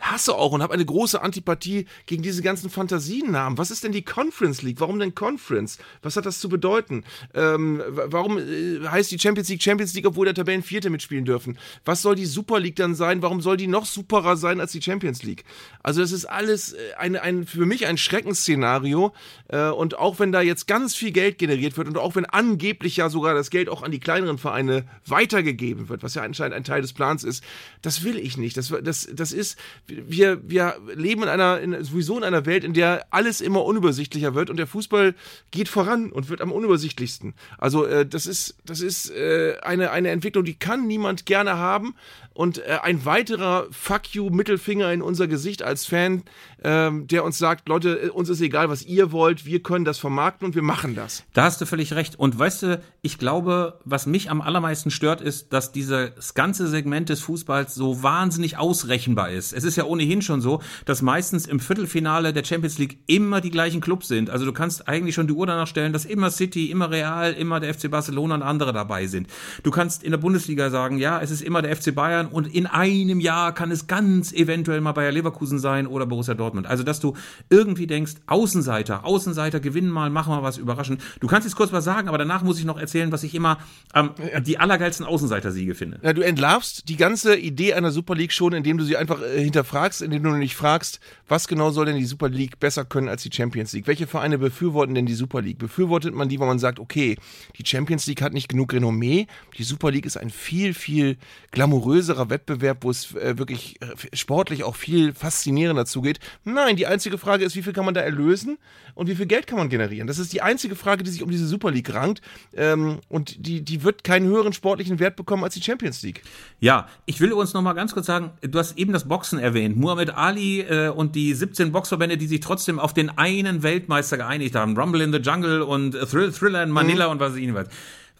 hasse 0.00 0.34
auch 0.34 0.52
und 0.52 0.62
habe 0.62 0.74
eine 0.74 0.84
große 0.84 1.20
Antipathie 1.20 1.86
gegen 2.06 2.22
diese 2.22 2.42
ganzen 2.42 2.70
Fantasienamen. 2.70 3.58
Was 3.58 3.70
ist 3.70 3.84
denn 3.84 3.92
die 3.92 4.02
Conference 4.02 4.62
League? 4.62 4.80
Warum 4.80 4.98
denn 4.98 5.14
Conference? 5.14 5.78
Was 6.02 6.16
hat 6.16 6.26
das 6.26 6.40
zu 6.40 6.48
bedeuten? 6.48 7.04
Ähm, 7.34 7.82
warum 7.86 8.38
äh, 8.38 8.86
heißt 8.86 9.10
die 9.10 9.18
Champions 9.18 9.48
League 9.48 9.62
Champions 9.62 9.94
League, 9.94 10.06
obwohl 10.06 10.24
der 10.24 10.34
Tabellenvierte 10.34 10.90
mitspielen 10.90 11.24
dürfen? 11.24 11.58
Was 11.84 12.02
soll 12.02 12.14
die 12.14 12.26
Super 12.26 12.60
League 12.60 12.76
dann 12.76 12.94
sein? 12.94 13.22
Warum 13.22 13.40
soll 13.40 13.56
die 13.56 13.66
noch 13.66 13.84
superer 13.84 14.36
sein 14.36 14.60
als 14.60 14.72
die 14.72 14.82
Champions 14.82 15.22
League? 15.22 15.44
Also 15.82 16.00
das 16.00 16.12
ist 16.12 16.24
alles 16.24 16.72
äh, 16.72 16.94
ein, 16.98 17.16
ein, 17.16 17.46
für 17.46 17.66
mich 17.66 17.86
ein 17.86 17.98
Schreckensszenario 17.98 19.12
äh, 19.48 19.68
und 19.68 19.98
auch 19.98 20.18
wenn 20.18 20.32
da 20.32 20.40
jetzt 20.40 20.66
ganz 20.66 20.94
viel 20.94 21.12
Geld 21.12 21.38
generiert 21.38 21.76
wird 21.76 21.88
und 21.88 21.98
auch 21.98 22.16
wenn 22.16 22.24
angeblich 22.24 22.96
ja 22.96 23.08
sogar 23.10 23.34
das 23.34 23.50
Geld 23.50 23.68
auch 23.68 23.82
an 23.82 23.90
die 23.90 24.00
kleineren 24.00 24.38
Vereine 24.38 24.84
weitergegeben 25.06 25.88
wird, 25.88 26.02
was 26.02 26.14
ja 26.14 26.22
anscheinend 26.22 26.54
ein 26.54 26.64
Teil 26.64 26.82
des 26.82 26.92
Plans 26.92 27.24
ist, 27.24 27.44
das 27.82 28.04
will 28.04 28.18
ich 28.18 28.36
nicht. 28.36 28.56
Das, 28.56 28.72
das, 28.82 29.08
das 29.12 29.32
ist 29.32 29.58
wir, 29.90 30.40
wir 30.48 30.76
leben 30.94 31.22
in 31.22 31.28
einer, 31.28 31.60
in, 31.60 31.84
sowieso 31.84 32.16
in 32.18 32.24
einer 32.24 32.46
Welt, 32.46 32.64
in 32.64 32.74
der 32.74 33.06
alles 33.10 33.40
immer 33.40 33.64
unübersichtlicher 33.64 34.34
wird 34.34 34.50
und 34.50 34.56
der 34.56 34.66
Fußball 34.66 35.14
geht 35.50 35.68
voran 35.68 36.10
und 36.12 36.28
wird 36.28 36.40
am 36.40 36.52
unübersichtlichsten. 36.52 37.34
Also 37.58 37.84
äh, 37.86 38.06
das 38.06 38.26
ist, 38.26 38.56
das 38.64 38.80
ist 38.80 39.10
äh, 39.10 39.56
eine, 39.62 39.90
eine 39.90 40.10
Entwicklung, 40.10 40.44
die 40.44 40.54
kann 40.54 40.86
niemand 40.86 41.26
gerne 41.26 41.56
haben 41.56 41.94
und 42.32 42.58
äh, 42.58 42.78
ein 42.82 43.04
weiterer 43.04 43.66
Fuck 43.70 44.14
you 44.14 44.30
Mittelfinger 44.30 44.92
in 44.92 45.02
unser 45.02 45.26
Gesicht 45.26 45.62
als 45.62 45.84
Fan, 45.84 46.22
ähm, 46.62 47.08
der 47.08 47.24
uns 47.24 47.38
sagt, 47.38 47.68
Leute, 47.68 47.98
äh, 48.04 48.08
uns 48.08 48.28
ist 48.28 48.40
egal, 48.40 48.68
was 48.68 48.82
ihr 48.82 49.10
wollt, 49.10 49.46
wir 49.46 49.62
können 49.62 49.84
das 49.84 49.98
vermarkten 49.98 50.46
und 50.46 50.54
wir 50.54 50.62
machen 50.62 50.94
das. 50.94 51.24
Da 51.32 51.42
hast 51.42 51.60
du 51.60 51.66
völlig 51.66 51.92
recht. 51.94 52.18
Und 52.18 52.38
weißt 52.38 52.62
du, 52.62 52.82
ich 53.02 53.18
glaube, 53.18 53.80
was 53.84 54.06
mich 54.06 54.30
am 54.30 54.40
allermeisten 54.40 54.90
stört, 54.90 55.20
ist, 55.20 55.52
dass 55.52 55.72
dieses 55.72 56.34
ganze 56.34 56.68
Segment 56.68 57.08
des 57.08 57.20
Fußballs 57.20 57.74
so 57.74 58.02
wahnsinnig 58.02 58.58
ausrechenbar 58.58 59.30
ist. 59.30 59.52
Es 59.52 59.64
ist 59.64 59.76
ja 59.76 59.84
ohnehin 59.84 60.22
schon 60.22 60.40
so, 60.40 60.62
dass 60.84 61.02
meistens 61.02 61.46
im 61.46 61.58
Viertelfinale 61.58 62.32
der 62.32 62.44
Champions 62.44 62.78
League 62.78 62.98
immer 63.06 63.40
die 63.40 63.50
gleichen 63.50 63.80
Clubs 63.80 64.06
sind. 64.06 64.30
Also 64.30 64.44
du 64.44 64.52
kannst 64.52 64.88
eigentlich 64.88 65.16
schon 65.16 65.26
die 65.26 65.32
Uhr 65.32 65.46
danach 65.46 65.66
stellen, 65.66 65.92
dass 65.92 66.04
immer 66.04 66.30
City, 66.30 66.70
immer 66.70 66.90
Real, 66.90 67.32
immer 67.32 67.58
der 67.58 67.74
FC 67.74 67.90
Barcelona 67.90 68.36
und 68.36 68.42
andere 68.42 68.72
dabei 68.72 69.08
sind. 69.08 69.26
Du 69.64 69.70
kannst 69.70 70.04
in 70.04 70.12
der 70.12 70.18
Bundesliga 70.18 70.70
sagen, 70.70 70.98
ja, 70.98 71.20
es 71.20 71.32
ist 71.32 71.42
immer 71.42 71.62
der 71.62 71.74
FC 71.74 71.94
Bayern 71.94 72.19
und 72.28 72.52
in 72.52 72.66
einem 72.66 73.20
Jahr 73.20 73.54
kann 73.54 73.70
es 73.70 73.86
ganz 73.86 74.32
eventuell 74.32 74.80
mal 74.80 74.92
Bayer 74.92 75.12
Leverkusen 75.12 75.58
sein 75.58 75.86
oder 75.86 76.06
Borussia 76.06 76.34
Dortmund. 76.34 76.66
Also, 76.66 76.82
dass 76.82 77.00
du 77.00 77.14
irgendwie 77.48 77.86
denkst, 77.86 78.14
Außenseiter, 78.26 79.04
Außenseiter 79.04 79.60
gewinnen 79.60 79.90
mal, 79.90 80.10
machen 80.10 80.30
mal 80.30 80.42
was 80.42 80.58
überraschend. 80.58 81.02
Du 81.20 81.26
kannst 81.26 81.46
jetzt 81.46 81.56
kurz 81.56 81.72
was 81.72 81.84
sagen, 81.84 82.08
aber 82.08 82.18
danach 82.18 82.42
muss 82.42 82.58
ich 82.58 82.64
noch 82.64 82.78
erzählen, 82.78 83.12
was 83.12 83.22
ich 83.22 83.34
immer 83.34 83.58
ähm, 83.94 84.10
die 84.42 84.58
allergeilsten 84.58 85.06
Außenseiter-Siege 85.06 85.74
finde. 85.74 86.00
Ja, 86.02 86.12
du 86.12 86.22
entlarvst 86.22 86.88
die 86.88 86.96
ganze 86.96 87.36
Idee 87.36 87.74
einer 87.74 87.90
Super 87.90 88.14
League 88.14 88.32
schon, 88.32 88.52
indem 88.52 88.78
du 88.78 88.84
sie 88.84 88.96
einfach 88.96 89.20
äh, 89.22 89.42
hinterfragst, 89.42 90.02
indem 90.02 90.22
du 90.22 90.30
nicht 90.30 90.56
fragst, 90.56 91.00
was 91.28 91.48
genau 91.48 91.70
soll 91.70 91.86
denn 91.86 91.96
die 91.96 92.04
Super 92.04 92.28
League 92.28 92.58
besser 92.60 92.84
können 92.84 93.08
als 93.08 93.22
die 93.22 93.30
Champions 93.32 93.72
League? 93.72 93.86
Welche 93.86 94.06
Vereine 94.06 94.38
befürworten 94.38 94.94
denn 94.94 95.06
die 95.06 95.14
Super 95.14 95.42
League? 95.42 95.58
Befürwortet 95.58 96.14
man 96.14 96.28
die, 96.28 96.40
weil 96.40 96.48
man 96.48 96.58
sagt, 96.58 96.78
okay, 96.78 97.16
die 97.56 97.64
Champions 97.66 98.06
League 98.06 98.22
hat 98.22 98.32
nicht 98.32 98.48
genug 98.48 98.72
Renommee, 98.72 99.26
die 99.56 99.62
Super 99.62 99.90
League 99.90 100.06
ist 100.06 100.16
ein 100.16 100.30
viel, 100.30 100.74
viel 100.74 101.16
glamouröserer 101.52 102.09
anderer 102.10 102.30
Wettbewerb, 102.30 102.78
wo 102.82 102.90
es 102.90 103.14
äh, 103.14 103.38
wirklich 103.38 103.80
äh, 103.80 104.16
sportlich 104.16 104.64
auch 104.64 104.74
viel 104.74 105.14
faszinierender 105.14 105.86
zugeht. 105.86 106.18
Nein, 106.44 106.76
die 106.76 106.86
einzige 106.86 107.18
Frage 107.18 107.44
ist, 107.44 107.54
wie 107.54 107.62
viel 107.62 107.72
kann 107.72 107.84
man 107.84 107.94
da 107.94 108.00
erlösen 108.00 108.58
und 108.94 109.08
wie 109.08 109.14
viel 109.14 109.26
Geld 109.26 109.46
kann 109.46 109.58
man 109.58 109.68
generieren? 109.68 110.08
Das 110.08 110.18
ist 110.18 110.32
die 110.32 110.42
einzige 110.42 110.74
Frage, 110.74 111.04
die 111.04 111.10
sich 111.10 111.22
um 111.22 111.30
diese 111.30 111.46
Super 111.46 111.70
League 111.70 111.94
rankt. 111.94 112.20
Ähm, 112.54 112.98
und 113.08 113.46
die, 113.46 113.62
die 113.62 113.84
wird 113.84 114.02
keinen 114.02 114.26
höheren 114.26 114.52
sportlichen 114.52 114.98
Wert 114.98 115.14
bekommen 115.16 115.44
als 115.44 115.54
die 115.54 115.62
Champions 115.62 116.02
League. 116.02 116.22
Ja, 116.58 116.88
ich 117.06 117.20
will 117.20 117.32
uns 117.32 117.54
noch 117.54 117.62
mal 117.62 117.74
ganz 117.74 117.94
kurz 117.94 118.06
sagen, 118.06 118.32
du 118.42 118.58
hast 118.58 118.76
eben 118.76 118.92
das 118.92 119.06
Boxen 119.06 119.38
erwähnt. 119.38 119.76
Muhammad 119.76 120.10
Ali 120.10 120.62
äh, 120.62 120.88
und 120.88 121.14
die 121.14 121.32
17 121.32 121.70
Boxverbände, 121.70 122.16
die 122.16 122.26
sich 122.26 122.40
trotzdem 122.40 122.80
auf 122.80 122.92
den 122.92 123.16
einen 123.16 123.62
Weltmeister 123.62 124.16
geeinigt 124.16 124.56
haben. 124.56 124.76
Rumble 124.76 125.00
in 125.00 125.12
the 125.12 125.18
Jungle 125.18 125.62
und 125.62 125.92
Thrill, 125.92 126.32
Thriller 126.32 126.64
in 126.64 126.70
Manila 126.70 127.06
mhm. 127.06 127.12
und 127.12 127.20
was 127.20 127.36
ich 127.36 127.46
nicht 127.46 127.54
weiß. 127.54 127.68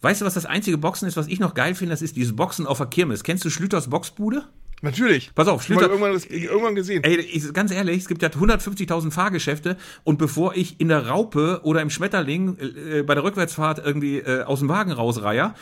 Weißt 0.02 0.20
du, 0.20 0.24
was 0.24 0.34
das 0.34 0.46
einzige 0.46 0.78
Boxen 0.78 1.06
ist, 1.06 1.16
was 1.16 1.26
ich 1.26 1.40
noch 1.40 1.54
geil 1.54 1.74
finde? 1.74 1.92
Das 1.92 2.02
ist 2.02 2.16
dieses 2.16 2.34
Boxen 2.34 2.66
auf 2.66 2.78
der 2.78 2.86
Kirmes. 2.86 3.22
Kennst 3.22 3.44
du 3.44 3.50
Schlüters 3.50 3.90
Boxbude? 3.90 4.44
Natürlich. 4.82 5.34
Pass 5.34 5.46
auf, 5.46 5.62
Schlüter. 5.62 5.90
Irgendwann, 5.90 6.18
irgendwann 6.30 6.74
gesehen. 6.74 7.04
Ey, 7.04 7.16
ich, 7.16 7.52
ganz 7.52 7.70
ehrlich, 7.70 7.98
es 7.98 8.08
gibt 8.08 8.22
ja 8.22 8.30
150.000 8.30 9.10
Fahrgeschäfte 9.10 9.76
und 10.04 10.16
bevor 10.16 10.56
ich 10.56 10.80
in 10.80 10.88
der 10.88 11.06
Raupe 11.06 11.60
oder 11.64 11.82
im 11.82 11.90
Schmetterling 11.90 12.56
äh, 12.58 13.02
bei 13.02 13.14
der 13.14 13.22
Rückwärtsfahrt 13.22 13.84
irgendwie 13.84 14.18
äh, 14.18 14.42
aus 14.42 14.60
dem 14.60 14.68
Wagen 14.68 14.92
rausreihe, 14.92 15.54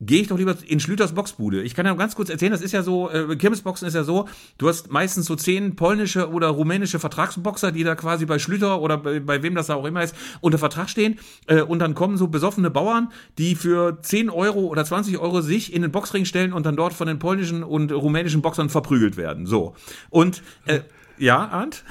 gehe 0.00 0.20
ich 0.20 0.28
doch 0.28 0.38
lieber 0.38 0.54
in 0.66 0.80
Schlüters 0.80 1.14
Boxbude. 1.14 1.62
Ich 1.62 1.74
kann 1.74 1.86
ja 1.86 1.94
ganz 1.94 2.14
kurz 2.14 2.28
erzählen, 2.28 2.52
das 2.52 2.60
ist 2.60 2.72
ja 2.72 2.82
so, 2.82 3.10
äh, 3.10 3.36
Kirmesboxen 3.36 3.88
ist 3.88 3.94
ja 3.94 4.04
so, 4.04 4.28
du 4.58 4.68
hast 4.68 4.90
meistens 4.90 5.26
so 5.26 5.36
zehn 5.36 5.74
polnische 5.74 6.30
oder 6.30 6.48
rumänische 6.48 6.98
Vertragsboxer, 6.98 7.72
die 7.72 7.84
da 7.84 7.94
quasi 7.94 8.26
bei 8.26 8.38
Schlüter 8.38 8.80
oder 8.80 8.98
bei, 8.98 9.20
bei 9.20 9.42
wem 9.42 9.54
das 9.54 9.68
da 9.68 9.74
auch 9.74 9.86
immer 9.86 10.02
ist, 10.02 10.14
unter 10.40 10.58
Vertrag 10.58 10.90
stehen 10.90 11.18
äh, 11.46 11.62
und 11.62 11.78
dann 11.78 11.94
kommen 11.94 12.18
so 12.18 12.28
besoffene 12.28 12.70
Bauern, 12.70 13.10
die 13.38 13.54
für 13.54 13.98
10 14.02 14.28
Euro 14.28 14.66
oder 14.66 14.84
20 14.84 15.18
Euro 15.18 15.40
sich 15.40 15.72
in 15.72 15.82
den 15.82 15.92
Boxring 15.92 16.26
stellen 16.26 16.52
und 16.52 16.66
dann 16.66 16.76
dort 16.76 16.92
von 16.92 17.06
den 17.06 17.18
polnischen 17.18 17.62
und 17.62 17.90
rumänischen 17.90 18.42
Boxern 18.42 18.68
verprügelt 18.68 19.16
werden. 19.16 19.46
So. 19.46 19.74
Und 20.10 20.42
äh, 20.66 20.80
ja, 21.18 21.48
Arndt? 21.48 21.84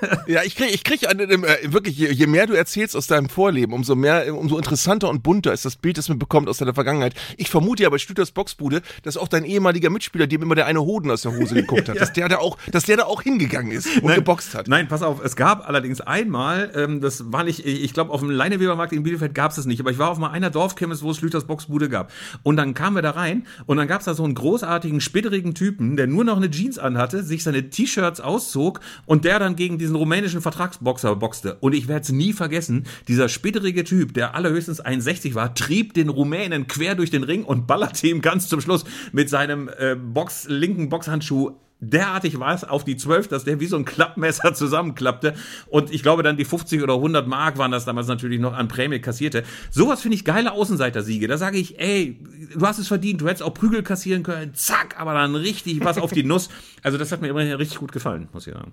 ja, 0.26 0.42
ich 0.42 0.56
krieg, 0.56 0.72
ich 0.72 0.84
krieg 0.84 1.02
äh, 1.02 1.72
wirklich, 1.72 1.96
je, 1.96 2.10
je, 2.10 2.26
mehr 2.26 2.46
du 2.46 2.54
erzählst 2.54 2.96
aus 2.96 3.06
deinem 3.06 3.28
Vorleben, 3.28 3.72
umso 3.72 3.94
mehr, 3.94 4.34
umso 4.34 4.56
interessanter 4.56 5.08
und 5.08 5.22
bunter 5.22 5.52
ist 5.52 5.64
das 5.64 5.76
Bild, 5.76 5.98
das 5.98 6.08
man 6.08 6.18
bekommt 6.18 6.48
aus 6.48 6.58
deiner 6.58 6.74
Vergangenheit. 6.74 7.14
Ich 7.36 7.50
vermute 7.50 7.82
ja 7.82 7.90
bei 7.90 7.98
Stüters 7.98 8.30
Boxbude, 8.30 8.82
dass 9.02 9.16
auch 9.16 9.28
dein 9.28 9.44
ehemaliger 9.44 9.90
Mitspieler, 9.90 10.26
dem 10.26 10.42
immer 10.42 10.54
der 10.54 10.66
eine 10.66 10.80
Hoden 10.80 11.10
aus 11.10 11.22
der 11.22 11.36
Hose 11.36 11.54
geguckt 11.54 11.88
hat, 11.88 11.96
ja. 11.96 12.00
dass 12.00 12.12
der 12.12 12.28
da 12.28 12.38
auch, 12.38 12.58
dass 12.70 12.84
der 12.84 12.98
da 12.98 13.04
auch 13.04 13.22
hingegangen 13.22 13.72
ist 13.72 13.86
und 13.96 14.04
nein, 14.04 14.16
geboxt 14.16 14.54
hat. 14.54 14.68
Nein, 14.68 14.88
pass 14.88 15.02
auf, 15.02 15.24
es 15.24 15.36
gab 15.36 15.68
allerdings 15.68 16.00
einmal, 16.00 16.72
ähm, 16.74 17.00
das 17.00 17.32
war 17.32 17.44
nicht, 17.44 17.64
ich 17.64 17.92
glaube 17.92 18.12
auf 18.12 18.20
dem 18.20 18.30
Leinewebermarkt 18.30 18.92
in 18.92 19.02
Bielefeld 19.02 19.34
gab 19.34 19.50
es 19.50 19.56
das 19.56 19.66
nicht, 19.66 19.80
aber 19.80 19.90
ich 19.90 19.98
war 19.98 20.10
auf 20.10 20.18
mal 20.18 20.30
einer 20.30 20.50
Dorfchemist, 20.50 21.02
wo 21.02 21.10
es 21.10 21.16
Schlüters 21.16 21.46
Boxbude 21.46 21.88
gab. 21.88 22.12
Und 22.42 22.56
dann 22.56 22.74
kamen 22.74 22.96
wir 22.96 23.02
da 23.02 23.10
rein 23.10 23.46
und 23.66 23.76
dann 23.76 23.88
gab 23.88 24.00
es 24.00 24.06
da 24.06 24.14
so 24.14 24.24
einen 24.24 24.34
großartigen, 24.34 25.00
spitterigen 25.00 25.54
Typen, 25.54 25.96
der 25.96 26.06
nur 26.06 26.24
noch 26.24 26.36
eine 26.36 26.50
Jeans 26.50 26.78
anhatte, 26.78 27.22
sich 27.22 27.42
seine 27.42 27.70
T-Shirts 27.70 28.20
auszog 28.20 28.80
und 29.06 29.24
der 29.24 29.38
dann 29.38 29.56
gegen 29.56 29.78
diesen 29.86 29.96
rumänischen 29.96 30.40
Vertrag 30.42 30.56
Vertragsboxer 30.56 31.16
boxte. 31.16 31.56
Und 31.60 31.74
ich 31.74 31.86
werde 31.86 32.02
es 32.02 32.12
nie 32.12 32.32
vergessen, 32.32 32.84
dieser 33.08 33.28
spitterige 33.28 33.84
Typ, 33.84 34.14
der 34.14 34.34
allerhöchstens 34.34 34.80
61 34.80 35.34
war, 35.34 35.54
trieb 35.54 35.94
den 35.94 36.08
Rumänen 36.08 36.66
quer 36.66 36.94
durch 36.94 37.10
den 37.10 37.22
Ring 37.22 37.44
und 37.44 37.66
ballerte 37.66 38.08
ihm 38.08 38.20
ganz 38.20 38.48
zum 38.48 38.60
Schluss 38.60 38.84
mit 39.12 39.28
seinem 39.28 39.68
äh, 39.78 39.94
Box, 39.94 40.46
linken 40.48 40.88
Boxhandschuh 40.88 41.52
derartig 41.78 42.40
war 42.40 42.54
es 42.54 42.64
auf 42.64 42.84
die 42.84 42.96
12, 42.96 43.28
dass 43.28 43.44
der 43.44 43.60
wie 43.60 43.66
so 43.66 43.76
ein 43.76 43.84
Klappmesser 43.84 44.54
zusammenklappte 44.54 45.34
und 45.68 45.92
ich 45.92 46.02
glaube 46.02 46.22
dann 46.22 46.38
die 46.38 46.46
50 46.46 46.82
oder 46.82 46.94
100 46.94 47.26
Mark 47.26 47.58
waren 47.58 47.70
das 47.70 47.84
damals 47.84 48.06
natürlich 48.06 48.40
noch 48.40 48.54
an 48.54 48.66
Prämie 48.66 48.98
kassierte. 48.98 49.44
Sowas 49.70 50.00
finde 50.00 50.14
ich 50.14 50.24
geile 50.24 50.52
Außenseiter-Siege. 50.52 51.28
Da 51.28 51.36
sage 51.36 51.58
ich, 51.58 51.78
ey, 51.78 52.18
du 52.56 52.66
hast 52.66 52.78
es 52.78 52.88
verdient, 52.88 53.20
du 53.20 53.28
hättest 53.28 53.42
auch 53.42 53.52
Prügel 53.52 53.82
kassieren 53.82 54.22
können, 54.22 54.54
zack, 54.54 54.98
aber 54.98 55.12
dann 55.12 55.34
richtig 55.34 55.84
was 55.84 55.98
auf 55.98 56.12
die 56.12 56.24
Nuss. 56.24 56.48
Also 56.82 56.96
das 56.96 57.12
hat 57.12 57.20
mir 57.20 57.28
immerhin 57.28 57.52
richtig 57.52 57.78
gut 57.78 57.92
gefallen, 57.92 58.28
muss 58.32 58.46
ich 58.46 58.54
sagen. 58.54 58.72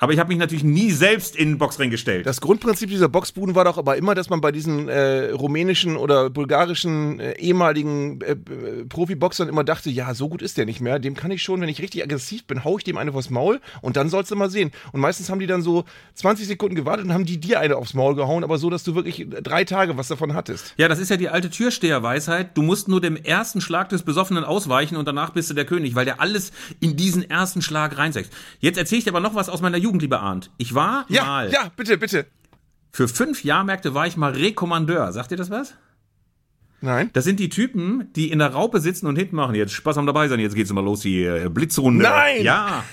Aber 0.00 0.14
ich 0.14 0.18
habe 0.18 0.28
mich 0.28 0.38
natürlich 0.38 0.64
nie 0.64 0.90
selbst 0.90 1.36
in 1.36 1.50
den 1.50 1.58
Boxring 1.58 1.90
gestellt. 1.90 2.24
Das 2.24 2.40
Grundprinzip 2.40 2.88
dieser 2.88 3.08
Boxbuden 3.08 3.54
war 3.54 3.64
doch 3.64 3.76
aber 3.76 3.96
immer, 3.96 4.14
dass 4.14 4.30
man 4.30 4.40
bei 4.40 4.50
diesen 4.50 4.88
äh, 4.88 5.30
rumänischen 5.30 5.96
oder 5.96 6.30
bulgarischen 6.30 7.20
äh, 7.20 7.32
ehemaligen 7.32 8.20
äh, 8.22 8.34
Profiboxern 8.88 9.48
immer 9.48 9.62
dachte, 9.62 9.90
ja, 9.90 10.14
so 10.14 10.30
gut 10.30 10.40
ist 10.40 10.56
der 10.56 10.64
nicht 10.64 10.80
mehr. 10.80 10.98
Dem 10.98 11.14
kann 11.14 11.30
ich 11.30 11.42
schon, 11.42 11.60
wenn 11.60 11.68
ich 11.68 11.82
richtig 11.82 12.02
aggressiv 12.02 12.46
bin, 12.46 12.64
hau 12.64 12.78
ich 12.78 12.84
dem 12.84 12.96
eine 12.96 13.12
vors 13.12 13.28
Maul 13.28 13.60
und 13.82 13.98
dann 13.98 14.08
sollst 14.08 14.30
du 14.30 14.36
mal 14.36 14.50
sehen. 14.50 14.70
Und 14.92 15.00
meistens 15.00 15.28
haben 15.28 15.38
die 15.38 15.46
dann 15.46 15.60
so 15.60 15.84
20 16.14 16.46
Sekunden 16.46 16.76
gewartet 16.76 17.04
und 17.04 17.12
haben 17.12 17.26
die 17.26 17.38
dir 17.38 17.60
eine 17.60 17.76
aufs 17.76 17.92
Maul 17.92 18.14
gehauen, 18.14 18.42
aber 18.42 18.56
so, 18.56 18.70
dass 18.70 18.84
du 18.84 18.94
wirklich 18.94 19.26
drei 19.42 19.64
Tage 19.64 19.98
was 19.98 20.08
davon 20.08 20.32
hattest. 20.32 20.72
Ja, 20.78 20.88
das 20.88 20.98
ist 20.98 21.10
ja 21.10 21.18
die 21.18 21.28
alte 21.28 21.50
Türsteherweisheit. 21.50 22.56
Du 22.56 22.62
musst 22.62 22.88
nur 22.88 23.02
dem 23.02 23.16
ersten 23.16 23.60
Schlag 23.60 23.90
des 23.90 24.02
Besoffenen 24.02 24.44
ausweichen 24.44 24.96
und 24.96 25.06
danach 25.06 25.30
bist 25.30 25.50
du 25.50 25.54
der 25.54 25.66
König, 25.66 25.94
weil 25.94 26.06
der 26.06 26.22
alles 26.22 26.52
in 26.80 26.96
diesen 26.96 27.28
ersten 27.28 27.60
Schlag 27.60 27.98
reinsetzt. 27.98 28.32
Jetzt 28.60 28.78
erzähle 28.78 29.00
ich 29.00 29.04
dir 29.04 29.10
aber 29.10 29.20
noch 29.20 29.34
was 29.34 29.50
aus 29.50 29.60
meiner 29.60 29.76
Jugend 29.76 29.89
Jugend, 29.90 30.02
lieber 30.02 30.20
Arndt. 30.20 30.52
Ich 30.56 30.72
war 30.72 31.04
ja, 31.08 31.24
mal. 31.24 31.50
Ja, 31.50 31.72
bitte, 31.74 31.98
bitte. 31.98 32.26
Für 32.92 33.08
fünf 33.08 33.42
Jahrmärkte 33.42 33.92
war 33.92 34.06
ich 34.06 34.16
mal 34.16 34.30
Rekommandeur. 34.30 35.10
Sagt 35.10 35.32
ihr 35.32 35.36
das 35.36 35.50
was? 35.50 35.74
Nein. 36.80 37.10
Das 37.12 37.24
sind 37.24 37.40
die 37.40 37.48
Typen, 37.48 38.12
die 38.14 38.30
in 38.30 38.38
der 38.38 38.52
Raupe 38.52 38.78
sitzen 38.78 39.08
und 39.08 39.16
hinten 39.16 39.34
machen. 39.34 39.56
Jetzt 39.56 39.72
Spaß 39.72 39.98
am 39.98 40.06
dabei 40.06 40.28
sein, 40.28 40.38
jetzt 40.38 40.54
geht's 40.54 40.72
mal 40.72 40.84
los, 40.84 41.00
die 41.00 41.28
Blitzrunde. 41.50 42.04
Nein! 42.04 42.44
Ja. 42.44 42.84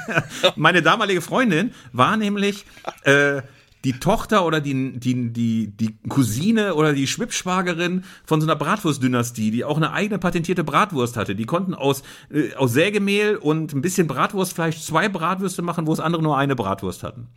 Meine 0.56 0.82
damalige 0.82 1.22
Freundin 1.22 1.72
war 1.92 2.18
nämlich 2.18 2.66
äh, 3.04 3.40
die 3.84 3.94
Tochter 3.94 4.46
oder 4.46 4.60
die, 4.60 4.98
die, 4.98 5.32
die, 5.32 5.68
die 5.68 5.98
Cousine 6.08 6.74
oder 6.74 6.92
die 6.92 7.06
Schwippschwagerin 7.06 8.04
von 8.24 8.40
so 8.40 8.46
einer 8.46 8.56
Bratwurstdynastie, 8.56 9.50
die 9.50 9.64
auch 9.64 9.76
eine 9.76 9.92
eigene 9.92 10.18
patentierte 10.18 10.64
Bratwurst 10.64 11.16
hatte. 11.16 11.34
Die 11.34 11.46
konnten 11.46 11.74
aus, 11.74 12.02
äh, 12.30 12.54
aus 12.54 12.72
Sägemehl 12.72 13.36
und 13.36 13.72
ein 13.72 13.82
bisschen 13.82 14.06
Bratwurstfleisch 14.06 14.82
zwei 14.82 15.08
Bratwürste 15.08 15.62
machen, 15.62 15.86
wo 15.86 15.92
es 15.92 16.00
andere 16.00 16.22
nur 16.22 16.38
eine 16.38 16.54
Bratwurst 16.54 17.02
hatten. 17.02 17.28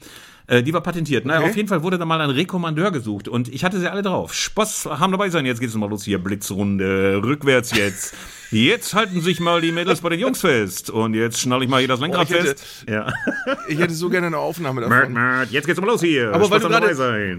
Äh, 0.47 0.62
die 0.63 0.73
war 0.73 0.81
patentiert. 0.81 1.25
Naja, 1.25 1.39
Okay. 1.39 1.49
auf 1.49 1.55
jeden 1.55 1.67
Fall 1.69 1.81
wurde 1.84 1.97
da 1.97 2.05
mal 2.05 2.21
ein 2.21 2.29
Rekommandeur 2.29 2.91
gesucht 2.91 3.27
und 3.27 3.47
ich 3.47 3.63
hatte 3.63 3.79
sie 3.79 3.89
alle 3.91 4.01
drauf. 4.01 4.34
Spaß 4.34 4.86
haben 4.86 5.12
dabei 5.12 5.29
sein, 5.29 5.45
jetzt 5.45 5.60
geht's 5.60 5.73
mal 5.75 5.89
los 5.89 6.03
hier. 6.03 6.19
Blitzrunde, 6.19 7.21
rückwärts 7.23 7.75
jetzt. 7.75 8.13
Jetzt 8.51 8.93
halten 8.93 9.21
sich 9.21 9.39
mal 9.39 9.60
die 9.60 9.71
Mädels 9.71 10.01
bei 10.01 10.10
den 10.10 10.19
Jungs 10.19 10.39
fest 10.41 10.89
und 10.91 11.15
jetzt 11.15 11.39
schnall 11.41 11.63
ich 11.63 11.67
mal 11.69 11.79
hier 11.79 11.88
das 11.88 11.99
Lenkrad 11.99 12.27
Oh, 12.29 12.34
ich 12.34 12.39
hätte- 12.39 12.47
fest. 12.55 12.86
Ja. 12.88 13.12
Ich 13.67 13.79
hätte 13.79 13.93
so 13.93 14.10
gerne 14.10 14.27
eine 14.27 14.37
Aufnahme 14.37 14.81
davon. 14.81 15.13
mört, 15.13 15.52
jetzt 15.52 15.65
geht's 15.65 15.79
mal 15.81 15.87
los 15.87 16.02
hier. 16.02 16.29
Aber 16.33 16.50
weil 16.50 16.60
Spaß 16.62 16.71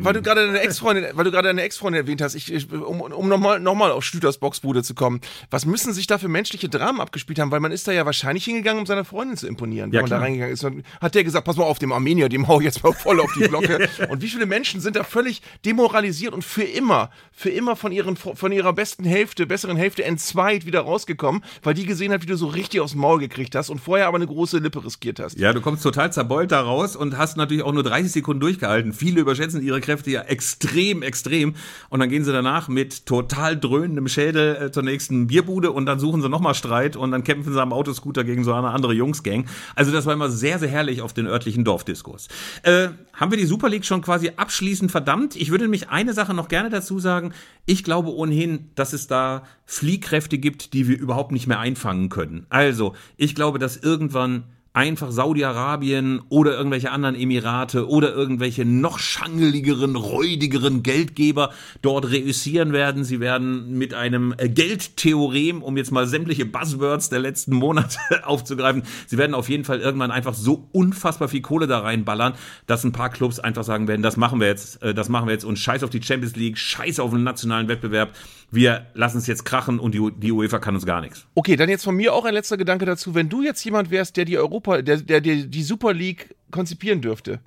weil 0.00 0.12
du 0.12 0.22
gerade 0.22 0.46
deine 0.46 0.60
Ex-Freundin, 0.60 1.04
weil 1.14 1.24
du 1.24 1.30
gerade 1.30 1.48
deine 1.48 1.62
Ex-Freundin 1.62 2.02
erwähnt 2.02 2.20
hast, 2.20 2.34
ich, 2.34 2.52
ich, 2.52 2.72
um, 2.72 3.00
um 3.00 3.28
nochmal 3.28 3.60
noch 3.60 3.74
mal 3.74 3.90
auf 3.92 4.04
Stüters 4.04 4.38
Boxbude 4.38 4.82
zu 4.82 4.94
kommen, 4.94 5.20
was 5.50 5.64
müssen 5.66 5.92
sich 5.92 6.06
da 6.06 6.18
für 6.18 6.28
menschliche 6.28 6.68
Dramen 6.68 7.00
abgespielt 7.00 7.38
haben? 7.38 7.50
Weil 7.52 7.60
man 7.60 7.70
ist 7.72 7.86
da 7.88 7.92
ja 7.92 8.04
wahrscheinlich 8.06 8.44
hingegangen, 8.44 8.80
um 8.80 8.86
seiner 8.86 9.04
Freundin 9.04 9.36
zu 9.36 9.46
imponieren, 9.46 9.90
wenn 9.92 9.96
Ja, 9.96 10.00
man 10.02 10.10
da 10.10 10.16
klar. 10.16 10.26
reingegangen 10.26 10.52
ist. 10.54 10.66
Hat 11.00 11.14
der 11.14 11.24
gesagt, 11.24 11.44
pass 11.44 11.56
mal 11.56 11.64
auf, 11.64 11.78
dem 11.78 11.92
Armenier, 11.92 12.28
dem 12.28 12.48
hau 12.48 12.58
ich 12.60 12.64
jetzt 12.66 12.82
mal 12.82 12.90
voll 12.96 13.20
auf 13.20 13.32
die 13.34 13.48
Glocke. 13.48 13.88
und 14.08 14.22
wie 14.22 14.28
viele 14.28 14.46
Menschen 14.46 14.80
sind 14.80 14.96
da 14.96 15.04
völlig 15.04 15.42
demoralisiert 15.64 16.32
und 16.32 16.42
für 16.42 16.64
immer, 16.64 17.10
für 17.32 17.50
immer 17.50 17.76
von 17.76 17.92
ihren, 17.92 18.16
von 18.16 18.52
ihrer 18.52 18.72
besten 18.72 19.04
Hälfte, 19.04 19.46
besseren 19.46 19.76
Hälfte 19.76 20.04
entzweit 20.04 20.66
wieder 20.66 20.80
rausgekommen, 20.80 21.42
weil 21.62 21.74
die 21.74 21.86
gesehen 21.86 22.12
hat, 22.12 22.22
wie 22.22 22.26
du 22.26 22.36
so 22.36 22.46
richtig 22.46 22.80
aufs 22.80 22.94
Maul 22.94 23.18
gekriegt 23.18 23.54
hast 23.54 23.70
und 23.70 23.80
vorher 23.80 24.06
aber 24.08 24.16
eine 24.16 24.26
große 24.26 24.58
Lippe 24.58 24.84
riskiert 24.84 25.20
hast. 25.20 25.38
Ja, 25.38 25.52
du 25.52 25.60
kommst 25.60 25.82
total 25.82 26.12
zerbeult 26.12 26.52
da 26.52 26.60
raus 26.60 26.96
und 26.96 27.16
hast 27.16 27.36
natürlich 27.36 27.62
auch 27.62 27.72
nur 27.72 27.82
30 27.82 28.12
Sekunden 28.12 28.40
durchgehalten. 28.40 28.92
Viele 28.92 29.20
überschätzen 29.20 29.62
ihre 29.62 29.80
Kräfte 29.80 30.10
ja 30.10 30.22
extrem, 30.22 31.02
extrem. 31.02 31.54
Und 31.88 32.00
dann 32.00 32.08
gehen 32.08 32.24
sie 32.24 32.32
danach 32.32 32.68
mit 32.68 33.06
total 33.06 33.58
dröhnendem 33.58 34.08
Schädel 34.08 34.56
äh, 34.56 34.72
zur 34.72 34.82
nächsten 34.82 35.26
Bierbude 35.26 35.72
und 35.72 35.86
dann 35.86 35.98
suchen 35.98 36.22
sie 36.22 36.28
nochmal 36.28 36.54
Streit 36.54 36.96
und 36.96 37.10
dann 37.10 37.24
kämpfen 37.24 37.52
sie 37.52 37.60
am 37.60 37.72
Autoscooter 37.72 38.24
gegen 38.24 38.44
so 38.44 38.52
eine 38.52 38.70
andere 38.70 38.92
Jungsgang. 38.92 39.46
Also 39.74 39.92
das 39.92 40.06
war 40.06 40.14
immer 40.14 40.30
sehr, 40.30 40.58
sehr 40.58 40.68
herrlich 40.68 41.02
auf 41.02 41.12
den 41.12 41.26
örtlichen 41.26 41.64
Dorfdiskos. 41.64 42.28
Äh, 42.62 42.85
haben 43.12 43.30
wir 43.30 43.38
die 43.38 43.46
Super 43.46 43.68
League 43.68 43.84
schon 43.84 44.02
quasi 44.02 44.32
abschließend 44.36 44.90
verdammt? 44.90 45.36
Ich 45.36 45.50
würde 45.50 45.64
nämlich 45.64 45.88
eine 45.88 46.12
Sache 46.12 46.34
noch 46.34 46.48
gerne 46.48 46.70
dazu 46.70 46.98
sagen. 46.98 47.32
Ich 47.64 47.84
glaube 47.84 48.14
ohnehin, 48.14 48.70
dass 48.74 48.92
es 48.92 49.06
da 49.06 49.44
Fliehkräfte 49.64 50.38
gibt, 50.38 50.72
die 50.72 50.88
wir 50.88 50.98
überhaupt 50.98 51.32
nicht 51.32 51.46
mehr 51.46 51.60
einfangen 51.60 52.08
können. 52.08 52.46
Also, 52.48 52.94
ich 53.16 53.34
glaube, 53.34 53.58
dass 53.58 53.76
irgendwann 53.76 54.44
einfach 54.76 55.10
Saudi-Arabien 55.10 56.20
oder 56.28 56.52
irgendwelche 56.52 56.90
anderen 56.90 57.14
Emirate 57.14 57.88
oder 57.88 58.12
irgendwelche 58.12 58.66
noch 58.66 58.98
schangeligeren, 58.98 59.96
räudigeren 59.96 60.82
Geldgeber 60.82 61.50
dort 61.80 62.10
reüssieren 62.10 62.74
werden. 62.74 63.02
Sie 63.02 63.18
werden 63.18 63.78
mit 63.78 63.94
einem 63.94 64.34
Geldtheorem, 64.36 65.62
um 65.62 65.78
jetzt 65.78 65.92
mal 65.92 66.06
sämtliche 66.06 66.44
Buzzwords 66.44 67.08
der 67.08 67.20
letzten 67.20 67.54
Monate 67.54 67.98
aufzugreifen, 68.24 68.82
sie 69.06 69.16
werden 69.16 69.34
auf 69.34 69.48
jeden 69.48 69.64
Fall 69.64 69.80
irgendwann 69.80 70.10
einfach 70.10 70.34
so 70.34 70.68
unfassbar 70.72 71.28
viel 71.28 71.40
Kohle 71.40 71.66
da 71.66 71.78
reinballern, 71.78 72.34
dass 72.66 72.84
ein 72.84 72.92
paar 72.92 73.08
Clubs 73.08 73.40
einfach 73.40 73.64
sagen 73.64 73.88
werden, 73.88 74.02
das 74.02 74.18
machen 74.18 74.40
wir 74.40 74.48
jetzt, 74.48 74.82
äh, 74.82 74.92
das 74.92 75.08
machen 75.08 75.26
wir 75.26 75.32
jetzt 75.32 75.44
und 75.44 75.58
scheiß 75.58 75.84
auf 75.84 75.90
die 75.90 76.02
Champions 76.02 76.36
League, 76.36 76.58
scheiß 76.58 77.00
auf 77.00 77.12
den 77.12 77.22
nationalen 77.22 77.68
Wettbewerb. 77.68 78.12
Wir 78.50 78.86
lassen 78.94 79.18
es 79.18 79.26
jetzt 79.26 79.44
krachen 79.44 79.80
und 79.80 79.92
die, 79.92 80.10
die 80.18 80.30
UEFA 80.30 80.58
kann 80.60 80.74
uns 80.74 80.86
gar 80.86 81.00
nichts. 81.00 81.26
Okay, 81.34 81.56
dann 81.56 81.68
jetzt 81.68 81.84
von 81.84 81.96
mir 81.96 82.14
auch 82.14 82.24
ein 82.24 82.34
letzter 82.34 82.56
Gedanke 82.56 82.84
dazu. 82.86 83.14
Wenn 83.14 83.28
du 83.28 83.42
jetzt 83.42 83.64
jemand 83.64 83.90
wärst, 83.90 84.16
der 84.16 84.24
die 84.24 84.38
Europa, 84.38 84.65
der, 84.66 84.82
der, 84.82 85.20
der 85.20 85.36
die 85.36 85.62
Super 85.62 85.92
League 85.92 86.34
konzipieren 86.50 87.00
dürfte 87.00 87.40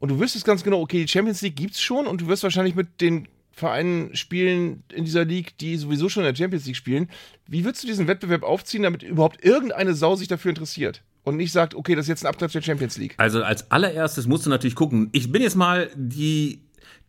und 0.00 0.10
du 0.10 0.20
wüsstest 0.20 0.44
ganz 0.44 0.62
genau, 0.62 0.80
okay, 0.80 1.02
die 1.02 1.08
Champions 1.08 1.42
League 1.42 1.56
gibt's 1.56 1.80
schon 1.80 2.06
und 2.06 2.20
du 2.20 2.28
wirst 2.28 2.42
wahrscheinlich 2.42 2.74
mit 2.74 3.00
den 3.00 3.28
Vereinen 3.50 4.14
spielen 4.14 4.84
in 4.92 5.04
dieser 5.04 5.24
League, 5.24 5.58
die 5.58 5.76
sowieso 5.76 6.08
schon 6.08 6.22
in 6.22 6.32
der 6.32 6.36
Champions 6.36 6.66
League 6.66 6.76
spielen. 6.76 7.08
Wie 7.46 7.64
würdest 7.64 7.82
du 7.82 7.88
diesen 7.88 8.06
Wettbewerb 8.06 8.44
aufziehen, 8.44 8.84
damit 8.84 9.02
überhaupt 9.02 9.44
irgendeine 9.44 9.94
Sau 9.94 10.14
sich 10.14 10.28
dafür 10.28 10.50
interessiert? 10.50 11.02
Und 11.24 11.36
nicht 11.36 11.52
sagt, 11.52 11.74
okay, 11.74 11.94
das 11.94 12.04
ist 12.04 12.08
jetzt 12.08 12.24
ein 12.24 12.28
Abklatsch 12.28 12.52
der 12.52 12.62
Champions 12.62 12.96
League. 12.96 13.14
Also 13.18 13.42
als 13.42 13.70
allererstes 13.70 14.26
musst 14.26 14.46
du 14.46 14.50
natürlich 14.50 14.76
gucken. 14.76 15.10
Ich 15.12 15.30
bin 15.30 15.42
jetzt 15.42 15.56
mal 15.56 15.90
die 15.94 16.60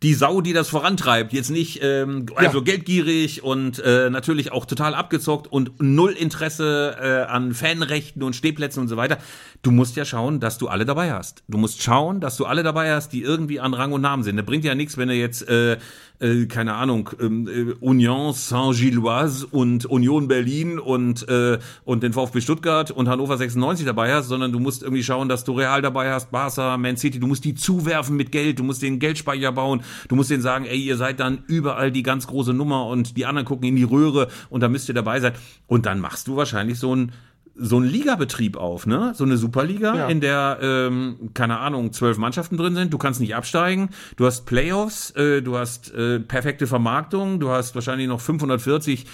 die 0.02 0.14
Sau, 0.14 0.40
die 0.40 0.54
das 0.54 0.68
vorantreibt, 0.70 1.32
jetzt 1.34 1.50
nicht 1.50 1.80
ähm, 1.82 2.26
also 2.34 2.58
Ja. 2.58 2.64
geldgierig 2.64 3.42
und 3.42 3.78
äh, 3.80 4.08
natürlich 4.08 4.50
auch 4.50 4.64
total 4.64 4.94
abgezockt 4.94 5.46
und 5.52 5.72
null 5.78 6.12
Interesse 6.12 6.96
äh, 6.98 7.30
an 7.30 7.52
Fanrechten 7.52 8.22
und 8.22 8.34
Stehplätzen 8.34 8.80
und 8.80 8.88
so 8.88 8.96
weiter. 8.96 9.18
Du 9.62 9.70
musst 9.70 9.96
ja 9.96 10.06
schauen, 10.06 10.40
dass 10.40 10.56
du 10.56 10.68
alle 10.68 10.86
dabei 10.86 11.12
hast. 11.12 11.42
Du 11.48 11.58
musst 11.58 11.82
schauen, 11.82 12.20
dass 12.20 12.38
du 12.38 12.46
alle 12.46 12.62
dabei 12.62 12.92
hast, 12.94 13.12
die 13.12 13.20
irgendwie 13.22 13.60
an 13.60 13.74
Rang 13.74 13.92
und 13.92 14.00
Namen 14.00 14.22
sind. 14.22 14.36
Da 14.38 14.42
bringt 14.42 14.64
ja 14.64 14.74
nichts, 14.74 14.96
wenn 14.96 15.08
du 15.08 15.14
jetzt 15.14 15.46
äh, 15.48 15.76
äh, 16.20 16.46
keine 16.46 16.74
Ahnung 16.74 17.10
ähm, 17.20 17.48
äh, 17.48 17.72
Union 17.80 18.32
Saint-Gilloise 18.32 19.46
und 19.46 19.86
Union 19.86 20.28
Berlin 20.28 20.78
und 20.78 21.28
äh, 21.28 21.58
und 21.84 22.02
den 22.02 22.12
VfB 22.12 22.40
Stuttgart 22.40 22.90
und 22.90 23.08
Hannover 23.08 23.36
96 23.36 23.86
dabei 23.86 24.12
hast, 24.12 24.28
sondern 24.28 24.52
du 24.52 24.60
musst 24.60 24.82
irgendwie 24.82 25.02
schauen, 25.02 25.28
dass 25.28 25.44
du 25.44 25.52
Real 25.52 25.82
dabei 25.82 26.12
hast, 26.12 26.30
Barca, 26.30 26.76
Man 26.76 26.96
City. 26.96 27.18
Du 27.18 27.26
musst 27.26 27.44
die 27.44 27.54
zuwerfen 27.54 28.16
mit 28.16 28.32
Geld. 28.32 28.58
Du 28.58 28.64
musst 28.64 28.82
den 28.82 28.98
Geldspeicher 28.98 29.52
bauen. 29.52 29.82
Du 30.08 30.16
musst 30.16 30.30
denen 30.30 30.42
sagen, 30.42 30.66
ey, 30.66 30.78
ihr 30.78 30.96
seid 30.96 31.20
dann 31.20 31.42
überall 31.46 31.90
die 31.90 32.02
ganz 32.02 32.26
große 32.26 32.52
Nummer 32.52 32.86
und 32.86 33.16
die 33.16 33.26
anderen 33.26 33.46
gucken 33.46 33.68
in 33.68 33.76
die 33.76 33.84
Röhre 33.84 34.28
und 34.50 34.60
da 34.62 34.68
müsst 34.68 34.88
ihr 34.88 34.94
dabei 34.94 35.20
sein. 35.20 35.32
Und 35.66 35.86
dann 35.86 36.00
machst 36.00 36.28
du 36.28 36.36
wahrscheinlich 36.36 36.78
so 36.78 36.94
ein 36.94 37.12
so 37.56 37.78
ein 37.78 37.84
Ligabetrieb 37.84 38.56
auf, 38.56 38.86
ne? 38.86 39.12
So 39.14 39.24
eine 39.24 39.36
Superliga, 39.36 39.94
Ja. 39.96 40.06
in 40.08 40.20
der, 40.20 40.58
ähm, 40.62 41.30
keine 41.34 41.58
Ahnung, 41.58 41.92
zwölf 41.92 42.16
Mannschaften 42.16 42.56
drin 42.56 42.74
sind. 42.74 42.92
Du 42.92 42.98
kannst 42.98 43.20
nicht 43.20 43.34
absteigen. 43.34 43.90
Du 44.16 44.24
hast 44.26 44.46
Playoffs, 44.46 45.10
äh, 45.12 45.42
du 45.42 45.56
hast 45.58 45.92
äh, 45.94 46.20
perfekte 46.20 46.66
Vermarktung, 46.66 47.38
du 47.40 47.50
hast 47.50 47.74
wahrscheinlich 47.74 48.08
noch 48.08 48.20
540 48.20 49.06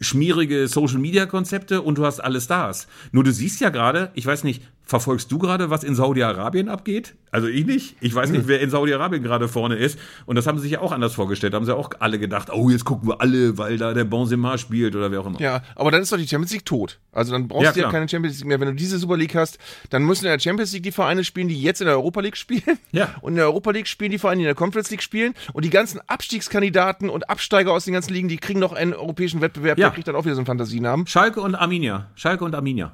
schmierige 0.00 0.66
Social-Media-Konzepte 0.68 1.82
und 1.82 1.98
du 1.98 2.04
hast 2.04 2.20
alle 2.20 2.40
Stars. 2.40 2.88
Nur 3.12 3.24
du 3.24 3.32
siehst 3.32 3.60
ja 3.60 3.70
gerade, 3.70 4.10
ich 4.14 4.26
weiß 4.26 4.44
nicht, 4.44 4.62
verfolgst 4.88 5.30
du 5.30 5.38
gerade, 5.38 5.68
was 5.68 5.84
in 5.84 5.94
Saudi-Arabien 5.94 6.68
abgeht? 6.70 7.14
Also 7.30 7.46
ich 7.46 7.66
nicht. 7.66 7.96
Ich 8.00 8.14
weiß 8.14 8.30
nicht, 8.30 8.48
wer 8.48 8.60
in 8.60 8.70
Saudi-Arabien 8.70 9.22
gerade 9.22 9.48
vorne 9.48 9.76
ist. 9.76 9.98
Und 10.24 10.36
das 10.36 10.46
haben 10.46 10.56
sie 10.56 10.62
sich 10.62 10.72
ja 10.72 10.80
auch 10.80 10.92
anders 10.92 11.14
vorgestellt. 11.14 11.52
Da 11.52 11.58
haben 11.58 11.66
sie 11.66 11.76
auch 11.76 11.90
alle 11.98 12.18
gedacht, 12.18 12.48
oh, 12.50 12.70
jetzt 12.70 12.86
gucken 12.86 13.06
wir 13.06 13.20
alle, 13.20 13.58
weil 13.58 13.76
da 13.76 13.92
der 13.92 14.04
Benzema 14.04 14.56
spielt 14.56 14.96
oder 14.96 15.10
wer 15.12 15.20
auch 15.20 15.26
immer. 15.26 15.38
Ja, 15.38 15.62
aber 15.76 15.90
dann 15.90 16.00
ist 16.00 16.10
doch 16.10 16.16
die 16.16 16.26
Champions 16.26 16.52
League 16.52 16.64
tot. 16.64 16.98
Also 17.12 17.32
dann 17.32 17.48
brauchst 17.48 17.64
Ja, 17.66 17.72
du 17.72 17.80
ja 17.80 17.90
keine 17.90 18.08
Champions 18.08 18.38
League 18.38 18.46
mehr. 18.48 18.58
Wenn 18.60 18.68
du 18.68 18.74
diese 18.74 18.98
Super 18.98 19.18
League 19.18 19.34
hast, 19.34 19.58
dann 19.90 20.04
müssen 20.04 20.24
in 20.24 20.30
der 20.30 20.38
Champions 20.40 20.72
League 20.72 20.84
die 20.84 20.92
Vereine 20.92 21.22
spielen, 21.22 21.48
die 21.48 21.60
jetzt 21.60 21.82
in 21.82 21.86
der 21.86 21.96
Europa 21.96 22.20
League 22.22 22.36
spielen. 22.38 22.78
Ja. 22.90 23.14
Und 23.20 23.32
in 23.32 23.36
der 23.36 23.44
Europa 23.44 23.72
League 23.72 23.88
spielen 23.88 24.10
die 24.10 24.18
Vereine, 24.18 24.38
die 24.38 24.44
in 24.44 24.48
der 24.48 24.54
Conference 24.54 24.90
League 24.90 25.02
spielen. 25.02 25.34
Und 25.52 25.66
die 25.66 25.70
ganzen 25.70 26.00
Abstiegskandidaten 26.06 27.10
und 27.10 27.28
Absteiger 27.28 27.72
aus 27.72 27.84
den 27.84 27.92
ganzen 27.92 28.14
Ligen, 28.14 28.28
die 28.28 28.38
kriegen 28.38 28.58
noch 28.60 28.72
einen 28.72 28.94
europäischen 28.94 29.42
Wettbewerb. 29.42 29.76
Ja. 29.76 29.88
Der 29.88 29.94
kriegt 29.94 30.08
dann 30.08 30.16
auch 30.16 30.24
wieder 30.24 30.34
so 30.34 30.40
einen 30.40 30.46
Fantasienamen. 30.46 31.06
Schalke 31.06 31.42
und 31.42 31.54
Arminia. 31.54 32.10
Schalke 32.14 32.44
und 32.44 32.54
Arminia. 32.54 32.92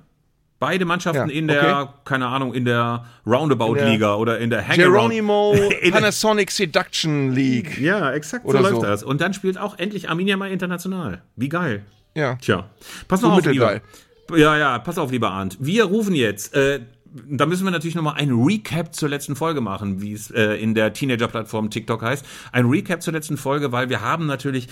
Beide 0.61 0.85
Mannschaften 0.85 1.29
Ja, 1.29 1.35
in 1.35 1.49
der, 1.49 1.81
okay. 1.83 1.93
keine 2.05 2.27
Ahnung, 2.29 2.55
in 2.55 2.65
der 2.65 3.05
Roundabout-Liga 3.27 4.15
oder 4.15 4.39
in 4.39 4.51
der 4.51 4.67
Hangaround. 4.67 5.11
Geronimo 5.11 5.55
Panasonic 5.91 6.51
Seduction 6.51 7.33
League. 7.33 7.79
Ja, 7.79 8.13
exakt 8.13 8.45
Oder 8.47 8.59
so 8.59 8.65
läuft 8.65 8.77
so. 8.77 8.83
das. 8.83 9.03
Und 9.03 9.21
dann 9.21 9.35
spielt 9.35 9.59
auch 9.59 9.79
endlich 9.79 10.09
Arminia 10.09 10.37
mal 10.37 10.51
international. 10.51 11.23
Wie 11.37 11.49
geil. 11.49 11.85
Ja. 12.15 12.37
Tja, 12.37 12.71
pass 13.09 13.21
mal 13.23 13.33
auf, 13.33 13.45
lieber. 13.45 13.81
Ja, 14.35 14.57
ja, 14.57 14.79
pass 14.79 14.97
auf, 14.97 15.11
lieber 15.11 15.31
Arndt. 15.31 15.59
Wir 15.61 15.85
rufen 15.85 16.15
jetzt, 16.15 16.55
äh, 16.55 16.81
da 17.29 17.47
müssen 17.47 17.65
wir 17.65 17.71
natürlich 17.71 17.95
nochmal 17.95 18.15
ein 18.15 18.31
Recap 18.31 18.95
zur 18.95 19.09
letzten 19.09 19.37
Folge 19.37 19.61
machen, 19.61 20.01
wie 20.01 20.13
es 20.13 20.31
äh, 20.31 20.55
in 20.55 20.75
der 20.75 20.93
Teenager-Plattform 20.93 21.71
TikTok 21.71 22.03
heißt. 22.03 22.25
Ein 22.53 22.67
Recap 22.67 23.03
zur 23.03 23.13
letzten 23.13 23.37
Folge, 23.37 23.73
weil 23.73 23.91
wir 23.91 24.01
haben 24.01 24.27
natürlich 24.27 24.69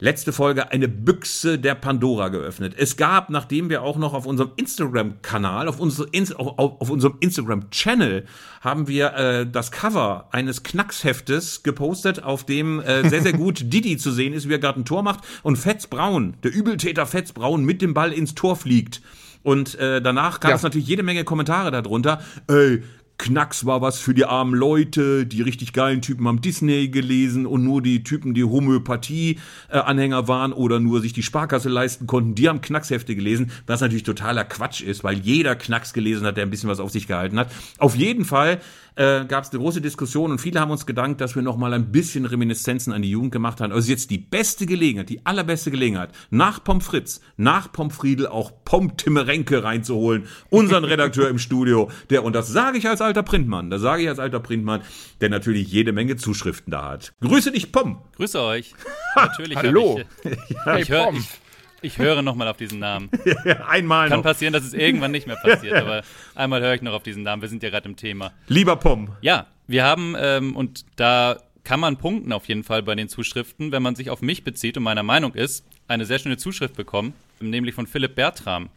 letzte 0.00 0.32
Folge 0.32 0.72
eine 0.72 0.88
Büchse 0.88 1.58
der 1.58 1.74
Pandora 1.74 2.28
geöffnet. 2.28 2.74
Es 2.76 2.96
gab, 2.96 3.30
nachdem 3.30 3.70
wir 3.70 3.82
auch 3.82 3.96
noch 3.96 4.14
auf 4.14 4.26
unserem 4.26 4.50
Instagram-Kanal, 4.56 5.68
auf, 5.68 5.78
unsere 5.78 6.08
auf, 6.36 6.80
auf 6.80 6.90
unserem 6.90 7.16
Instagram-Channel, 7.20 8.24
haben 8.60 8.88
wir 8.88 9.12
äh, 9.14 9.46
das 9.46 9.70
Cover 9.70 10.28
eines 10.32 10.62
Knacksheftes 10.62 11.62
gepostet, 11.62 12.22
auf 12.22 12.44
dem 12.44 12.80
äh, 12.80 13.08
sehr, 13.08 13.22
sehr 13.22 13.32
gut 13.34 13.60
Didi 13.72 13.96
zu 13.96 14.10
sehen 14.10 14.32
ist, 14.32 14.48
wie 14.48 14.54
er 14.54 14.58
gerade 14.58 14.80
ein 14.80 14.84
Tor 14.84 15.02
macht 15.02 15.20
und 15.42 15.56
Fetz 15.56 15.86
Braun, 15.86 16.34
der 16.42 16.52
Übeltäter 16.52 17.06
Fetz 17.06 17.32
Braun, 17.32 17.64
mit 17.64 17.82
dem 17.82 17.94
Ball 17.94 18.12
ins 18.12 18.34
Tor 18.34 18.56
fliegt. 18.56 19.02
Und 19.42 19.74
äh, 19.76 20.02
danach 20.02 20.40
gab 20.40 20.50
Ja. 20.50 20.56
es 20.56 20.62
natürlich 20.62 20.86
jede 20.86 21.02
Menge 21.02 21.24
Kommentare 21.24 21.70
darunter. 21.70 22.20
Ey, 22.46 22.82
Knacks 23.20 23.66
war 23.66 23.82
was 23.82 23.98
für 24.00 24.14
die 24.14 24.24
armen 24.24 24.54
Leute, 24.54 25.26
die 25.26 25.42
richtig 25.42 25.74
geilen 25.74 26.00
Typen 26.00 26.26
haben 26.26 26.40
Disney 26.40 26.88
gelesen 26.88 27.44
und 27.44 27.62
nur 27.62 27.82
die 27.82 28.02
Typen, 28.02 28.32
die 28.32 28.44
Homöopathie-Anhänger 28.44 30.26
waren 30.26 30.54
oder 30.54 30.80
nur 30.80 31.02
sich 31.02 31.12
die 31.12 31.22
Sparkasse 31.22 31.68
leisten 31.68 32.06
konnten, 32.06 32.34
die 32.34 32.48
haben 32.48 32.62
Knackshefte 32.62 33.14
gelesen, 33.14 33.52
was 33.66 33.82
natürlich 33.82 34.04
totaler 34.04 34.44
Quatsch 34.44 34.80
ist, 34.80 35.04
weil 35.04 35.18
jeder 35.18 35.54
Knacks 35.54 35.92
gelesen 35.92 36.26
hat, 36.26 36.38
der 36.38 36.46
ein 36.46 36.50
bisschen 36.50 36.70
was 36.70 36.80
auf 36.80 36.90
sich 36.90 37.06
gehalten 37.06 37.38
hat. 37.38 37.52
Auf 37.76 37.94
jeden 37.94 38.24
Fall 38.24 38.60
äh, 39.00 39.24
gab 39.24 39.44
es 39.44 39.50
eine 39.50 39.60
große 39.60 39.80
Diskussion 39.80 40.30
und 40.30 40.40
viele 40.40 40.60
haben 40.60 40.70
uns 40.70 40.84
gedankt, 40.84 41.22
dass 41.22 41.34
wir 41.34 41.40
noch 41.40 41.56
mal 41.56 41.72
ein 41.72 41.90
bisschen 41.90 42.26
Reminiszenzen 42.26 42.92
an 42.92 43.00
die 43.00 43.10
Jugend 43.10 43.32
gemacht 43.32 43.62
haben. 43.62 43.72
Also 43.72 43.90
jetzt 43.90 44.10
die 44.10 44.18
beste 44.18 44.66
Gelegenheit, 44.66 45.08
die 45.08 45.24
allerbeste 45.24 45.70
Gelegenheit, 45.70 46.10
nach 46.28 46.62
Pommes 46.62 46.84
Fritz, 46.84 47.22
nach 47.38 47.72
Pommes 47.72 47.96
Friedel 47.96 48.26
auch 48.26 48.52
Pom 48.66 48.98
Timmerenke 48.98 49.64
reinzuholen, 49.64 50.24
unseren 50.50 50.84
Redakteur 50.84 51.30
im 51.30 51.38
Studio, 51.38 51.90
der, 52.10 52.24
und 52.24 52.34
das 52.34 52.48
sage 52.48 52.76
ich 52.76 52.86
als 52.88 53.00
alter 53.00 53.22
Printmann, 53.22 53.70
das 53.70 53.80
sage 53.80 54.02
ich 54.02 54.08
als 54.10 54.18
alter 54.18 54.40
Printmann, 54.40 54.82
der 55.22 55.30
natürlich 55.30 55.72
jede 55.72 55.92
Menge 55.92 56.16
Zuschriften 56.16 56.70
da 56.70 56.90
hat. 56.90 57.14
Grüße 57.22 57.52
dich, 57.52 57.72
Pom! 57.72 58.02
Grüße 58.16 58.38
euch. 58.42 58.74
Natürlich. 59.16 59.56
Hallo. 59.56 59.98
Ich, 60.24 60.30
Hey, 60.64 60.82
ich, 60.82 60.90
hör, 60.90 61.10
ich, 61.14 61.39
ich 61.82 61.98
höre 61.98 62.22
nochmal 62.22 62.48
auf 62.48 62.56
diesen 62.56 62.78
Namen. 62.78 63.10
Einmal 63.66 64.08
Kann 64.08 64.18
noch. 64.18 64.24
passieren, 64.24 64.52
dass 64.52 64.64
es 64.64 64.74
irgendwann 64.74 65.10
nicht 65.10 65.26
mehr 65.26 65.36
passiert, 65.36 65.74
aber 65.82 66.02
einmal 66.34 66.60
höre 66.60 66.74
ich 66.74 66.82
noch 66.82 66.92
auf 66.92 67.02
diesen 67.02 67.22
Namen. 67.22 67.42
Wir 67.42 67.48
sind 67.48 67.62
ja 67.62 67.70
gerade 67.70 67.88
im 67.88 67.96
Thema. 67.96 68.32
Lieber 68.48 68.76
Pom. 68.76 69.10
Ja, 69.20 69.46
wir 69.66 69.84
haben, 69.84 70.14
ähm, 70.18 70.56
und 70.56 70.84
da 70.96 71.38
kann 71.64 71.80
man 71.80 71.98
punkten 71.98 72.32
auf 72.32 72.48
jeden 72.48 72.64
Fall 72.64 72.82
bei 72.82 72.94
den 72.94 73.08
Zuschriften, 73.08 73.72
wenn 73.72 73.82
man 73.82 73.94
sich 73.94 74.10
auf 74.10 74.22
mich 74.22 74.44
bezieht 74.44 74.76
und 74.76 74.82
meiner 74.82 75.02
Meinung 75.02 75.34
ist, 75.34 75.64
eine 75.88 76.06
sehr 76.06 76.18
schöne 76.18 76.36
Zuschrift 76.36 76.74
bekommen, 76.76 77.12
nämlich 77.40 77.74
von 77.74 77.86
Philipp 77.86 78.14
Bertram. 78.14 78.70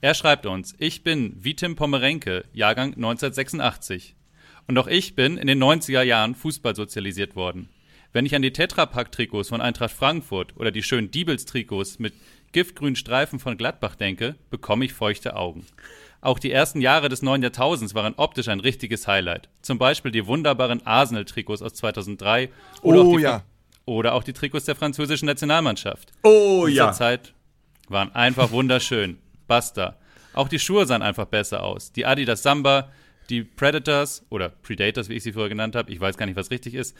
Er 0.00 0.14
schreibt 0.14 0.46
uns, 0.46 0.74
ich 0.78 1.02
bin 1.02 1.36
wie 1.38 1.54
Tim 1.54 1.76
Pommerenke, 1.76 2.44
Jahrgang 2.54 2.94
1986. 2.94 4.14
Und 4.66 4.78
auch 4.78 4.86
ich 4.86 5.14
bin 5.14 5.36
in 5.36 5.46
den 5.46 5.62
90er 5.62 6.02
Jahren 6.02 6.34
Fußball 6.34 6.74
sozialisiert 6.74 7.36
worden. 7.36 7.68
Wenn 8.12 8.26
ich 8.26 8.34
an 8.34 8.42
die 8.42 8.52
Tetrapack-Trikots 8.52 9.50
von 9.50 9.60
Eintracht 9.60 9.92
Frankfurt 9.92 10.56
oder 10.56 10.70
die 10.70 10.82
schönen 10.82 11.10
Diebels-Trikots 11.10 11.98
mit 11.98 12.14
giftgrünen 12.52 12.96
Streifen 12.96 13.38
von 13.38 13.56
Gladbach 13.56 13.94
denke, 13.96 14.36
bekomme 14.50 14.84
ich 14.84 14.92
feuchte 14.92 15.36
Augen. 15.36 15.66
Auch 16.20 16.38
die 16.38 16.52
ersten 16.52 16.80
Jahre 16.80 17.08
des 17.08 17.22
neuen 17.22 17.42
Jahrtausends 17.42 17.94
waren 17.94 18.14
optisch 18.16 18.48
ein 18.48 18.60
richtiges 18.60 19.06
Highlight. 19.06 19.48
Zum 19.62 19.78
Beispiel 19.78 20.10
die 20.10 20.26
wunderbaren 20.26 20.86
Arsenal-Trikots 20.86 21.62
aus 21.62 21.74
2003 21.74 22.50
oder, 22.82 23.00
Oh 23.00 23.12
auch 23.12 23.16
die, 23.16 23.22
ja. 23.22 23.42
oder 23.86 24.14
auch 24.14 24.22
die 24.22 24.34
Trikots 24.34 24.66
der 24.66 24.76
französischen 24.76 25.26
Nationalmannschaft. 25.26 26.12
Oh 26.22 26.62
Zur 26.62 26.68
ja. 26.68 26.92
Zeit 26.92 27.32
waren 27.88 28.14
einfach 28.14 28.50
wunderschön. 28.50 29.18
Basta. 29.46 29.96
Auch 30.34 30.48
die 30.48 30.58
Schuhe 30.58 30.86
sahen 30.86 31.02
einfach 31.02 31.26
besser 31.26 31.62
aus. 31.62 31.90
Die 31.92 32.04
Adidas 32.04 32.42
Samba, 32.42 32.90
die 33.30 33.42
Predators 33.42 34.26
oder 34.28 34.50
Predators, 34.50 35.08
wie 35.08 35.14
ich 35.14 35.22
sie 35.22 35.32
vorher 35.32 35.48
genannt 35.48 35.74
habe, 35.74 35.90
ich 35.90 36.00
weiß 36.00 36.16
gar 36.16 36.26
nicht, 36.26 36.36
was 36.36 36.50
richtig 36.50 36.74
ist, 36.74 36.96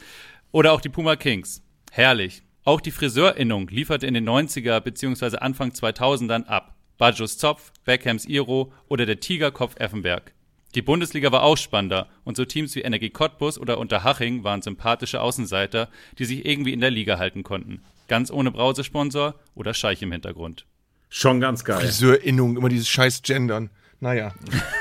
oder 0.51 0.73
auch 0.73 0.81
die 0.81 0.89
Puma 0.89 1.15
Kings. 1.15 1.63
Herrlich. 1.91 2.41
Auch 2.63 2.79
die 2.79 2.91
Friseurinnung 2.91 3.69
lieferte 3.69 4.05
in 4.05 4.13
den 4.13 4.29
90er 4.29 4.79
bzw. 4.81 5.37
Anfang 5.37 5.71
2000ern 5.71 6.45
ab. 6.45 6.75
Bajos 6.99 7.39
Zopf, 7.39 7.71
Beckhams 7.85 8.25
Iro 8.25 8.71
oder 8.87 9.07
der 9.07 9.19
Tigerkopf 9.19 9.75
Effenberg. 9.79 10.33
Die 10.75 10.83
Bundesliga 10.83 11.31
war 11.31 11.41
auch 11.41 11.57
spannender 11.57 12.07
und 12.23 12.37
so 12.37 12.45
Teams 12.45 12.75
wie 12.75 12.81
Energie 12.81 13.09
Cottbus 13.09 13.57
oder 13.57 13.79
Unterhaching 13.79 14.43
waren 14.43 14.61
sympathische 14.61 15.21
Außenseiter, 15.21 15.89
die 16.19 16.25
sich 16.25 16.45
irgendwie 16.45 16.71
in 16.71 16.79
der 16.79 16.91
Liga 16.91 17.17
halten 17.17 17.41
konnten. 17.41 17.81
Ganz 18.07 18.29
ohne 18.29 18.51
Brausesponsor 18.51 19.35
oder 19.55 19.73
Scheich 19.73 20.03
im 20.03 20.11
Hintergrund. 20.11 20.67
Schon 21.09 21.41
ganz 21.41 21.65
geil. 21.65 21.81
Friseurinnung, 21.81 22.57
immer 22.57 22.69
dieses 22.69 22.87
scheiß 22.87 23.23
Gendern. 23.23 23.71
Naja. 23.99 24.33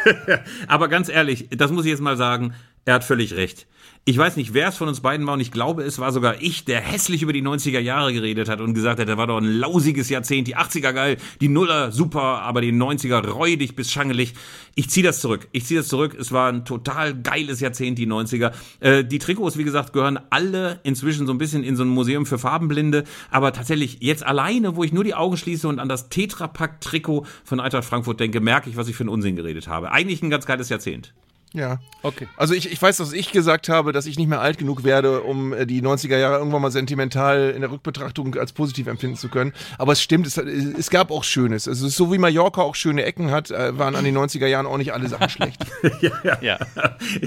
Aber 0.69 0.89
ganz 0.89 1.09
ehrlich, 1.09 1.49
das 1.51 1.71
muss 1.73 1.87
ich 1.87 1.91
jetzt 1.91 2.01
mal 2.01 2.17
sagen, 2.17 2.55
er 2.85 2.95
hat 2.95 3.05
völlig 3.05 3.35
recht. 3.35 3.67
Ich 4.07 4.17
weiß 4.17 4.37
nicht, 4.37 4.55
wer 4.55 4.69
es 4.69 4.79
von 4.79 4.89
uns 4.89 5.01
beiden 5.01 5.27
war 5.27 5.35
und 5.35 5.41
ich 5.41 5.53
glaube, 5.53 5.83
es 5.83 5.99
war 5.99 6.11
sogar 6.11 6.41
ich, 6.41 6.65
der 6.65 6.81
hässlich 6.81 7.21
über 7.21 7.35
die 7.35 7.43
90er 7.43 7.81
Jahre 7.81 8.15
geredet 8.15 8.49
hat 8.49 8.63
und 8.63 8.73
gesagt 8.73 8.99
hat, 8.99 9.09
da 9.09 9.19
war 9.19 9.27
doch 9.27 9.37
ein 9.37 9.45
lausiges 9.45 10.09
Jahrzehnt, 10.09 10.49
die 10.49 10.57
80er 10.57 10.93
geil, 10.95 11.17
die 11.43 11.49
Nuller 11.49 11.93
super, 11.93 12.41
aber 12.41 12.63
die 12.63 12.73
90er 12.73 13.29
räudig 13.29 13.77
bis 13.77 13.93
schangelig. 13.93 14.33
Ich 14.75 14.89
ziehe 14.89 15.05
das 15.05 15.21
zurück. 15.21 15.49
Ich 15.53 15.67
ziehe 15.67 15.81
das 15.81 15.89
zurück. 15.89 16.17
Es 16.19 16.33
war 16.33 16.51
ein 16.51 16.65
total 16.65 17.15
geiles 17.15 17.61
Jahrzehnt, 17.61 17.99
die 17.99 18.07
90er. 18.07 18.53
Äh, 18.81 19.05
die 19.05 19.19
Trikots, 19.19 19.59
wie 19.59 19.65
gesagt, 19.65 19.93
gehören 19.93 20.19
alle 20.31 20.81
inzwischen 20.83 21.27
so 21.27 21.35
ein 21.35 21.39
bisschen 21.39 21.63
in 21.63 21.77
so 21.77 21.85
ein 21.85 21.89
Museum 21.89 22.25
für 22.25 22.39
Farbenblinde, 22.39 23.05
aber 23.31 23.53
tatsächlich 23.53 23.99
jetzt 24.01 24.25
alleine, 24.25 24.77
wo 24.77 24.83
ich 24.83 24.95
nur 24.95 25.05
die 25.05 25.15
Augen 25.15 25.37
schließe 25.37 25.69
und 25.69 25.79
an 25.79 25.91
das 25.91 26.09
Tetrapack-Trikot 26.09 27.27
von 27.45 27.61
Eintracht 27.61 27.85
Frankfurt 27.85 28.19
denke, 28.19 28.41
merke 28.41 28.71
ich, 28.71 28.79
was 28.79 28.89
ich 28.89 28.97
für 28.97 29.03
einen 29.03 29.11
Unsinn 29.11 29.37
geredet 29.37 29.69
habe. 29.69 29.93
Eigentlich 29.93 30.23
ein 30.23 30.31
ganz 30.31 30.47
geiles 30.47 30.71
Jahrzehnt. 30.71 31.13
Ja. 31.53 31.81
Okay. 32.03 32.29
Also 32.37 32.55
ich, 32.55 32.71
ich 32.71 32.81
weiß, 32.81 32.99
dass 32.99 33.13
ich 33.13 33.33
gesagt 33.33 33.69
habe, 33.69 33.93
dass 33.93 34.07
ich 34.07 34.17
nicht 34.17 34.29
mehr 34.29 34.41
alt 34.41 34.59
genug 34.59 34.85
werde, 34.85 35.23
um 35.23 35.53
äh, 35.53 35.67
die 35.67 35.83
90er 35.83 36.17
Jahre 36.17 36.39
irgendwann 36.39 36.63
mal 36.63 36.71
sentimental 36.71 37.53
in 37.55 37.61
der 37.61 37.71
Rückbetrachtung 37.71 38.37
als 38.37 38.53
positiv 38.53 38.87
empfinden 38.87 39.17
zu 39.17 39.29
können. 39.29 39.53
Aber 39.77 39.93
es 39.93 40.01
stimmt, 40.01 40.27
es, 40.27 40.37
es 40.37 40.91
gab 40.91 41.11
auch 41.11 41.25
Schönes. 41.25 41.67
Also 41.67 41.89
so 41.89 42.13
wie 42.13 42.19
Mallorca 42.19 42.63
auch 42.63 42.75
schöne 42.77 43.05
Ecken 43.05 43.31
hat, 43.31 43.51
äh, 43.51 43.77
waren 43.77 43.97
an 43.97 44.05
den 44.05 44.17
90er 44.17 44.47
Jahren 44.47 44.67
auch 44.67 44.79
nicht 44.79 44.93
alle 44.93 45.09
Sachen 45.09 45.29
schlecht. 45.31 45.65
Ja. 46.01 46.59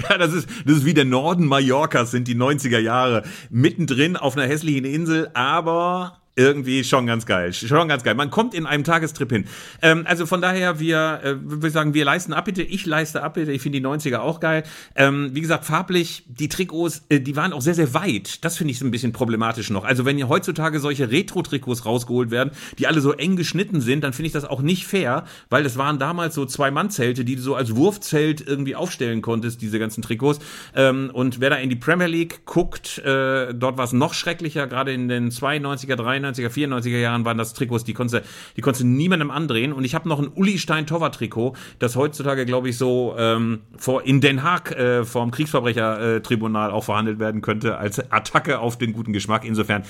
Ja, 0.08 0.18
das 0.18 0.32
ist, 0.32 0.48
das 0.64 0.78
ist 0.78 0.84
wie 0.84 0.94
der 0.94 1.04
Norden 1.04 1.46
Mallorcas, 1.46 2.10
sind 2.10 2.28
die 2.28 2.34
90er 2.34 2.78
Jahre. 2.78 3.22
Mittendrin 3.50 4.16
auf 4.16 4.36
einer 4.36 4.46
hässlichen 4.46 4.84
Insel, 4.84 5.30
aber 5.34 6.23
irgendwie 6.36 6.82
schon 6.84 7.06
ganz 7.06 7.26
geil. 7.26 7.52
Schon 7.52 7.88
ganz 7.88 8.02
geil. 8.02 8.14
Man 8.14 8.30
kommt 8.30 8.54
in 8.54 8.66
einem 8.66 8.84
Tagestrip 8.84 9.30
hin. 9.30 9.44
Ähm, 9.82 10.04
also 10.06 10.26
von 10.26 10.40
daher, 10.40 10.80
wir, 10.80 11.20
äh, 11.22 11.66
ich 11.66 11.72
sagen, 11.72 11.94
wir 11.94 12.04
leisten 12.04 12.32
Abbitte. 12.32 12.62
Ich 12.62 12.86
leiste 12.86 13.22
Abbitte. 13.22 13.52
Ich 13.52 13.62
finde 13.62 13.80
die 13.80 13.86
90er 13.86 14.18
auch 14.18 14.40
geil. 14.40 14.64
Ähm, 14.96 15.30
wie 15.32 15.40
gesagt, 15.40 15.64
farblich, 15.64 16.24
die 16.26 16.48
Trikots, 16.48 17.04
äh, 17.08 17.20
die 17.20 17.36
waren 17.36 17.52
auch 17.52 17.60
sehr, 17.60 17.74
sehr 17.74 17.94
weit. 17.94 18.44
Das 18.44 18.56
finde 18.56 18.72
ich 18.72 18.78
so 18.78 18.84
ein 18.84 18.90
bisschen 18.90 19.12
problematisch 19.12 19.70
noch. 19.70 19.84
Also 19.84 20.04
wenn 20.04 20.16
hier 20.16 20.28
heutzutage 20.28 20.80
solche 20.80 21.10
Retro-Trikots 21.10 21.86
rausgeholt 21.86 22.30
werden, 22.30 22.50
die 22.78 22.86
alle 22.86 23.00
so 23.00 23.12
eng 23.12 23.36
geschnitten 23.36 23.80
sind, 23.80 24.02
dann 24.02 24.12
finde 24.12 24.26
ich 24.26 24.32
das 24.32 24.44
auch 24.44 24.60
nicht 24.60 24.86
fair, 24.86 25.24
weil 25.50 25.62
das 25.62 25.76
waren 25.76 25.98
damals 25.98 26.34
so 26.34 26.46
Zwei-Mann-Zelte, 26.46 27.24
die 27.24 27.36
du 27.36 27.42
so 27.42 27.54
als 27.54 27.76
Wurfzelt 27.76 28.44
irgendwie 28.46 28.74
aufstellen 28.74 29.22
konntest, 29.22 29.62
diese 29.62 29.78
ganzen 29.78 30.02
Trikots. 30.02 30.40
Ähm, 30.74 31.10
und 31.12 31.40
wer 31.40 31.50
da 31.50 31.56
in 31.56 31.70
die 31.70 31.76
Premier 31.76 32.06
League 32.06 32.44
guckt, 32.44 32.98
äh, 32.98 33.54
dort 33.54 33.76
war 33.76 33.84
es 33.84 33.92
noch 33.92 34.14
schrecklicher, 34.14 34.66
gerade 34.66 34.92
in 34.92 35.08
den 35.08 35.30
92er, 35.30 35.94
93er, 36.24 36.48
94er 36.48 36.98
Jahren 36.98 37.24
waren 37.24 37.38
das 37.38 37.54
Trikots, 37.54 37.84
die 37.84 37.94
konntest 37.94 38.24
du, 38.24 38.28
die 38.56 38.60
konntest 38.60 38.84
niemandem 38.84 39.30
andrehen. 39.30 39.72
Und 39.72 39.84
ich 39.84 39.94
habe 39.94 40.08
noch 40.08 40.18
ein 40.20 40.28
Uli 40.28 40.58
Stein 40.58 40.86
Torwart 40.86 41.14
Trikot, 41.14 41.54
das 41.78 41.96
heutzutage, 41.96 42.46
glaube 42.46 42.68
ich, 42.68 42.78
so 42.78 43.14
ähm, 43.18 43.62
vor, 43.76 44.04
in 44.04 44.20
Den 44.20 44.42
Haag 44.42 44.72
äh, 44.72 45.04
vom 45.04 45.30
Kriegsverbrechertribunal 45.30 46.70
auch 46.70 46.84
verhandelt 46.84 47.18
werden 47.18 47.40
könnte, 47.42 47.78
als 47.78 47.98
Attacke 48.10 48.58
auf 48.58 48.78
den 48.78 48.92
guten 48.92 49.12
Geschmack. 49.12 49.44
Insofern, 49.44 49.84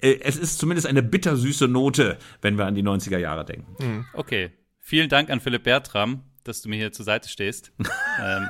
äh, 0.00 0.18
es 0.20 0.36
ist 0.36 0.58
zumindest 0.58 0.86
eine 0.86 1.02
bittersüße 1.02 1.68
Note, 1.68 2.18
wenn 2.42 2.58
wir 2.58 2.66
an 2.66 2.74
die 2.74 2.82
90er 2.82 3.18
Jahre 3.18 3.44
denken. 3.44 4.06
Okay. 4.12 4.50
Vielen 4.86 5.08
Dank 5.08 5.30
an 5.30 5.40
Philipp 5.40 5.62
Bertram, 5.62 6.24
dass 6.44 6.60
du 6.60 6.68
mir 6.68 6.76
hier 6.76 6.92
zur 6.92 7.06
Seite 7.06 7.30
stehst. 7.30 7.72
ähm, 8.22 8.48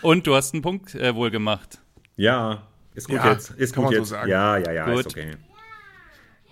und 0.00 0.26
du 0.28 0.34
hast 0.36 0.54
einen 0.54 0.62
Punkt 0.62 0.94
äh, 0.94 1.12
wohl 1.16 1.32
gemacht. 1.32 1.80
Ja, 2.16 2.62
ist 2.94 3.08
gut 3.08 3.16
Ja, 3.16 3.32
jetzt. 3.32 3.50
Ist 3.50 3.74
kann 3.74 3.82
gut 3.82 3.92
man 3.92 3.94
so 3.94 3.98
jetzt. 4.02 4.08
sagen. 4.10 4.30
Ja, 4.30 4.56
ja, 4.58 4.70
ja, 4.70 4.84
Gut. 4.86 5.00
ist 5.00 5.06
okay. 5.08 5.32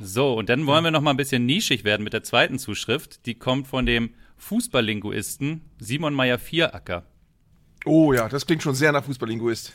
So, 0.04 0.34
und 0.34 0.48
dann 0.48 0.66
wollen 0.66 0.82
wir 0.82 0.90
noch 0.90 1.00
mal 1.00 1.10
ein 1.10 1.16
bisschen 1.16 1.46
nischig 1.46 1.84
werden 1.84 2.02
mit 2.02 2.12
der 2.12 2.24
zweiten 2.24 2.58
Zuschrift. 2.58 3.24
Die 3.24 3.34
kommt 3.34 3.68
von 3.68 3.86
dem 3.86 4.10
Fußballlinguisten 4.36 5.60
Simon 5.78 6.12
Meyer-Vieracker. 6.12 7.06
Oh 7.84 8.12
ja, 8.12 8.28
das 8.28 8.44
klingt 8.44 8.64
schon 8.64 8.74
sehr 8.74 8.90
nach 8.90 9.04
Fußballlinguist. 9.04 9.72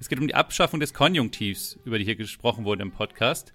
Es 0.00 0.08
geht 0.08 0.18
um 0.18 0.26
die 0.26 0.34
Abschaffung 0.34 0.80
des 0.80 0.92
Konjunktivs, 0.92 1.78
über 1.84 1.98
die 1.98 2.04
hier 2.04 2.16
gesprochen 2.16 2.64
wurde 2.64 2.82
im 2.82 2.90
Podcast. 2.90 3.54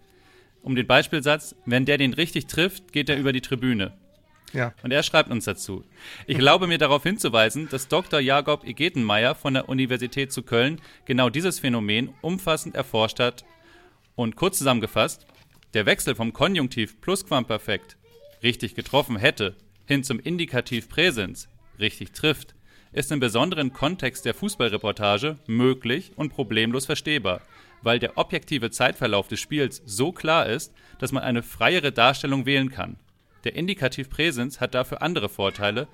Um 0.61 0.75
den 0.75 0.87
Beispielsatz, 0.87 1.53
wenn 1.65 1.83
der 1.83 1.97
den 1.97 2.13
richtig 2.13 2.47
trifft, 2.47 2.93
geht 2.93 3.09
er 3.09 3.17
über 3.17 3.33
die 3.33 3.41
Tribüne. 3.41 3.97
Ja. 4.53 4.73
Und 4.83 4.91
er 4.91 5.03
schreibt 5.03 5.31
uns 5.31 5.43
dazu. 5.43 5.83
Ich 6.27 6.37
glaube 6.37 6.67
mir 6.67 6.77
darauf 6.77 7.03
hinzuweisen, 7.03 7.67
dass 7.67 7.89
Dr. 7.89 8.21
Jakob 8.21 8.63
Egetenmeier 8.63 9.35
von 9.35 9.53
der 9.53 9.67
Universität 9.67 10.31
zu 10.31 10.43
Köln 10.43 10.79
genau 11.03 11.29
dieses 11.29 11.59
Phänomen 11.59 12.13
umfassend 12.21 12.73
erforscht 12.73 13.19
hat. 13.19 13.43
Und 14.15 14.37
kurz 14.37 14.59
zusammengefasst, 14.59 15.27
der 15.75 15.85
Wechsel 15.85 16.15
vom 16.15 16.31
Konjunktiv 16.31 17.01
Plusquamperfekt 17.01 17.97
richtig 18.41 18.75
getroffen 18.75 19.17
hätte 19.17 19.57
hin 19.85 20.03
zum 20.03 20.19
Indikativ 20.19 20.87
Präsens 20.87 21.49
richtig 21.79 22.13
trifft, 22.13 22.55
ist 22.93 23.11
im 23.11 23.19
besonderen 23.19 23.73
Kontext 23.73 24.23
der 24.23 24.33
Fußballreportage 24.33 25.37
möglich 25.47 26.13
und 26.15 26.29
problemlos 26.29 26.85
verstehbar, 26.85 27.41
weil 27.81 27.99
der 27.99 28.17
objektive 28.17 28.71
Zeitverlauf 28.71 29.27
des 29.27 29.41
Spiels 29.41 29.81
so 29.85 30.13
klar 30.13 30.47
ist, 30.47 30.73
dass 30.97 31.11
man 31.11 31.23
eine 31.23 31.43
freiere 31.43 31.91
Darstellung 31.91 32.45
wählen 32.45 32.71
kann. 32.71 32.95
Der 33.43 33.55
Indikativ 33.55 34.09
Präsens 34.09 34.61
hat 34.61 34.75
dafür 34.75 35.01
andere 35.01 35.27
Vorteile, 35.27 35.89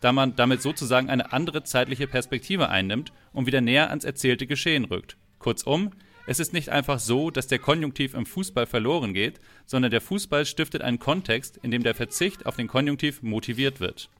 da 0.00 0.12
man 0.12 0.36
damit 0.36 0.62
sozusagen 0.62 1.10
eine 1.10 1.32
andere 1.32 1.64
zeitliche 1.64 2.06
Perspektive 2.06 2.68
einnimmt 2.68 3.12
und 3.32 3.46
wieder 3.46 3.60
näher 3.60 3.90
ans 3.90 4.04
erzählte 4.04 4.46
Geschehen 4.46 4.84
rückt. 4.84 5.16
Kurzum, 5.40 5.90
es 6.26 6.40
ist 6.40 6.52
nicht 6.52 6.68
einfach 6.68 6.98
so, 6.98 7.30
dass 7.30 7.46
der 7.46 7.58
Konjunktiv 7.58 8.14
im 8.14 8.26
Fußball 8.26 8.66
verloren 8.66 9.14
geht, 9.14 9.40
sondern 9.64 9.90
der 9.90 10.00
Fußball 10.00 10.44
stiftet 10.44 10.82
einen 10.82 10.98
Kontext, 10.98 11.58
in 11.62 11.70
dem 11.70 11.82
der 11.82 11.94
Verzicht 11.94 12.46
auf 12.46 12.56
den 12.56 12.66
Konjunktiv 12.68 13.22
motiviert 13.22 13.80
wird. 13.80 14.10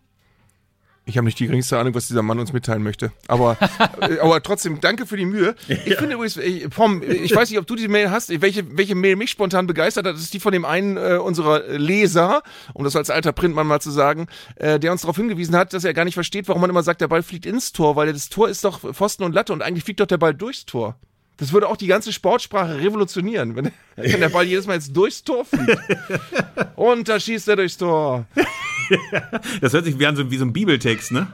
Ich 1.08 1.16
habe 1.16 1.24
nicht 1.24 1.38
die 1.38 1.46
geringste 1.46 1.78
Ahnung, 1.78 1.94
was 1.94 2.08
dieser 2.08 2.22
Mann 2.22 2.40
uns 2.40 2.52
mitteilen 2.52 2.82
möchte. 2.82 3.12
Aber, 3.28 3.56
aber 4.20 4.42
trotzdem, 4.42 4.80
danke 4.80 5.06
für 5.06 5.16
die 5.16 5.24
Mühe. 5.24 5.54
Ich 5.68 5.96
finde 5.96 6.14
übrigens, 6.14 6.36
ich, 6.36 6.68
Pom, 6.68 7.00
ich 7.00 7.32
weiß 7.32 7.48
nicht, 7.48 7.60
ob 7.60 7.66
du 7.66 7.76
die 7.76 7.86
Mail 7.86 8.10
hast, 8.10 8.28
welche, 8.42 8.76
welche 8.76 8.96
Mail 8.96 9.14
mich 9.14 9.30
spontan 9.30 9.68
begeistert 9.68 10.04
hat. 10.04 10.16
Das 10.16 10.22
ist 10.22 10.34
die 10.34 10.40
von 10.40 10.50
dem 10.52 10.64
einen 10.64 10.96
äh, 10.96 11.18
unserer 11.18 11.60
Leser, 11.78 12.42
um 12.74 12.82
das 12.82 12.96
als 12.96 13.10
alter 13.10 13.32
Printmann 13.32 13.68
mal 13.68 13.80
zu 13.80 13.92
sagen, 13.92 14.26
äh, 14.56 14.80
der 14.80 14.90
uns 14.90 15.02
darauf 15.02 15.16
hingewiesen 15.16 15.54
hat, 15.54 15.72
dass 15.72 15.84
er 15.84 15.94
gar 15.94 16.04
nicht 16.04 16.14
versteht, 16.14 16.48
warum 16.48 16.60
man 16.60 16.70
immer 16.70 16.82
sagt, 16.82 17.00
der 17.00 17.08
Ball 17.08 17.22
fliegt 17.22 17.46
ins 17.46 17.72
Tor, 17.72 17.94
weil 17.94 18.12
das 18.12 18.28
Tor 18.28 18.48
ist 18.48 18.64
doch 18.64 18.80
Pfosten 18.80 19.22
und 19.22 19.32
Latte 19.32 19.52
und 19.52 19.62
eigentlich 19.62 19.84
fliegt 19.84 20.00
doch 20.00 20.06
der 20.06 20.18
Ball 20.18 20.34
durchs 20.34 20.66
Tor. 20.66 20.98
Das 21.38 21.52
würde 21.52 21.68
auch 21.68 21.76
die 21.76 21.86
ganze 21.86 22.12
Sportsprache 22.12 22.78
revolutionieren, 22.78 23.56
wenn, 23.56 23.70
wenn 23.96 24.20
der 24.20 24.28
Ball 24.30 24.44
jedes 24.44 24.66
Mal 24.66 24.74
jetzt 24.74 24.96
durchs 24.96 25.22
Tor 25.22 25.44
fliegt. 25.44 25.78
Und 26.76 27.08
da 27.08 27.20
schießt 27.20 27.48
er 27.48 27.56
durchs 27.56 27.76
Tor. 27.76 28.26
Das 29.60 29.72
hört 29.72 29.84
sich 29.84 29.98
wie, 29.98 30.06
an 30.06 30.14
so, 30.14 30.30
wie 30.30 30.36
so 30.36 30.44
ein 30.44 30.52
Bibeltext, 30.52 31.10
ne? 31.10 31.26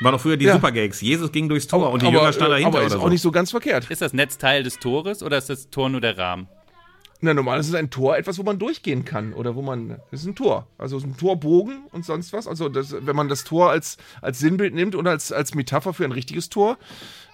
War 0.00 0.12
doch 0.12 0.20
früher 0.20 0.38
die 0.38 0.46
Ja. 0.46 0.54
Supergags. 0.54 1.02
Jesus 1.02 1.30
ging 1.32 1.48
durchs 1.48 1.66
Tor 1.66 1.82
Aber, 1.84 1.90
und 1.92 2.00
die 2.00 2.06
aber, 2.06 2.16
Jünger 2.16 2.32
standen 2.32 2.52
dahinter 2.52 2.78
aber 2.78 2.86
ist 2.86 2.92
oder 2.92 3.00
auch 3.00 3.04
so. 3.06 3.10
nicht 3.10 3.20
so 3.20 3.30
ganz 3.30 3.50
verkehrt. 3.50 3.90
Ist 3.90 4.00
das 4.00 4.14
Netz 4.14 4.38
Teil 4.38 4.62
des 4.62 4.78
Tores 4.78 5.22
oder 5.22 5.36
ist 5.36 5.50
das 5.50 5.68
Tor 5.68 5.90
nur 5.90 6.00
der 6.00 6.16
Rahmen? 6.16 6.48
Na, 7.20 7.34
normal 7.34 7.58
ist 7.58 7.68
es 7.68 7.74
ein 7.74 7.90
Tor 7.90 8.16
etwas, 8.16 8.38
wo 8.38 8.44
man 8.44 8.60
durchgehen 8.60 9.04
kann 9.04 9.32
oder 9.32 9.56
wo 9.56 9.60
man. 9.60 9.98
Das 10.10 10.20
ist 10.20 10.26
ein 10.26 10.36
Tor. 10.36 10.68
Also 10.78 10.96
es 10.96 11.02
ist 11.02 11.10
ein 11.10 11.16
Torbogen 11.16 11.82
und 11.90 12.04
sonst 12.06 12.32
was. 12.32 12.46
Also 12.46 12.68
das, 12.68 12.94
wenn 12.98 13.16
man 13.16 13.28
das 13.28 13.42
Tor 13.42 13.70
als, 13.70 13.96
als 14.22 14.38
Sinnbild 14.38 14.72
nimmt 14.72 14.94
und 14.94 15.06
als, 15.08 15.32
als 15.32 15.52
Metapher 15.54 15.92
für 15.92 16.04
ein 16.04 16.12
richtiges 16.12 16.48
Tor 16.48 16.78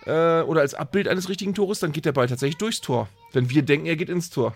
äh, 0.06 0.42
oder 0.42 0.60
als 0.60 0.74
Abbild 0.74 1.08
eines 1.08 1.28
richtigen 1.28 1.54
Tores, 1.54 1.80
dann 1.80 1.92
geht 1.92 2.04
der 2.04 2.12
Ball 2.12 2.28
tatsächlich 2.28 2.58
durchs 2.58 2.80
Tor. 2.80 3.08
Denn 3.34 3.50
wir 3.50 3.62
denken, 3.62 3.86
er 3.86 3.96
geht 3.96 4.08
ins 4.08 4.30
Tor. 4.30 4.54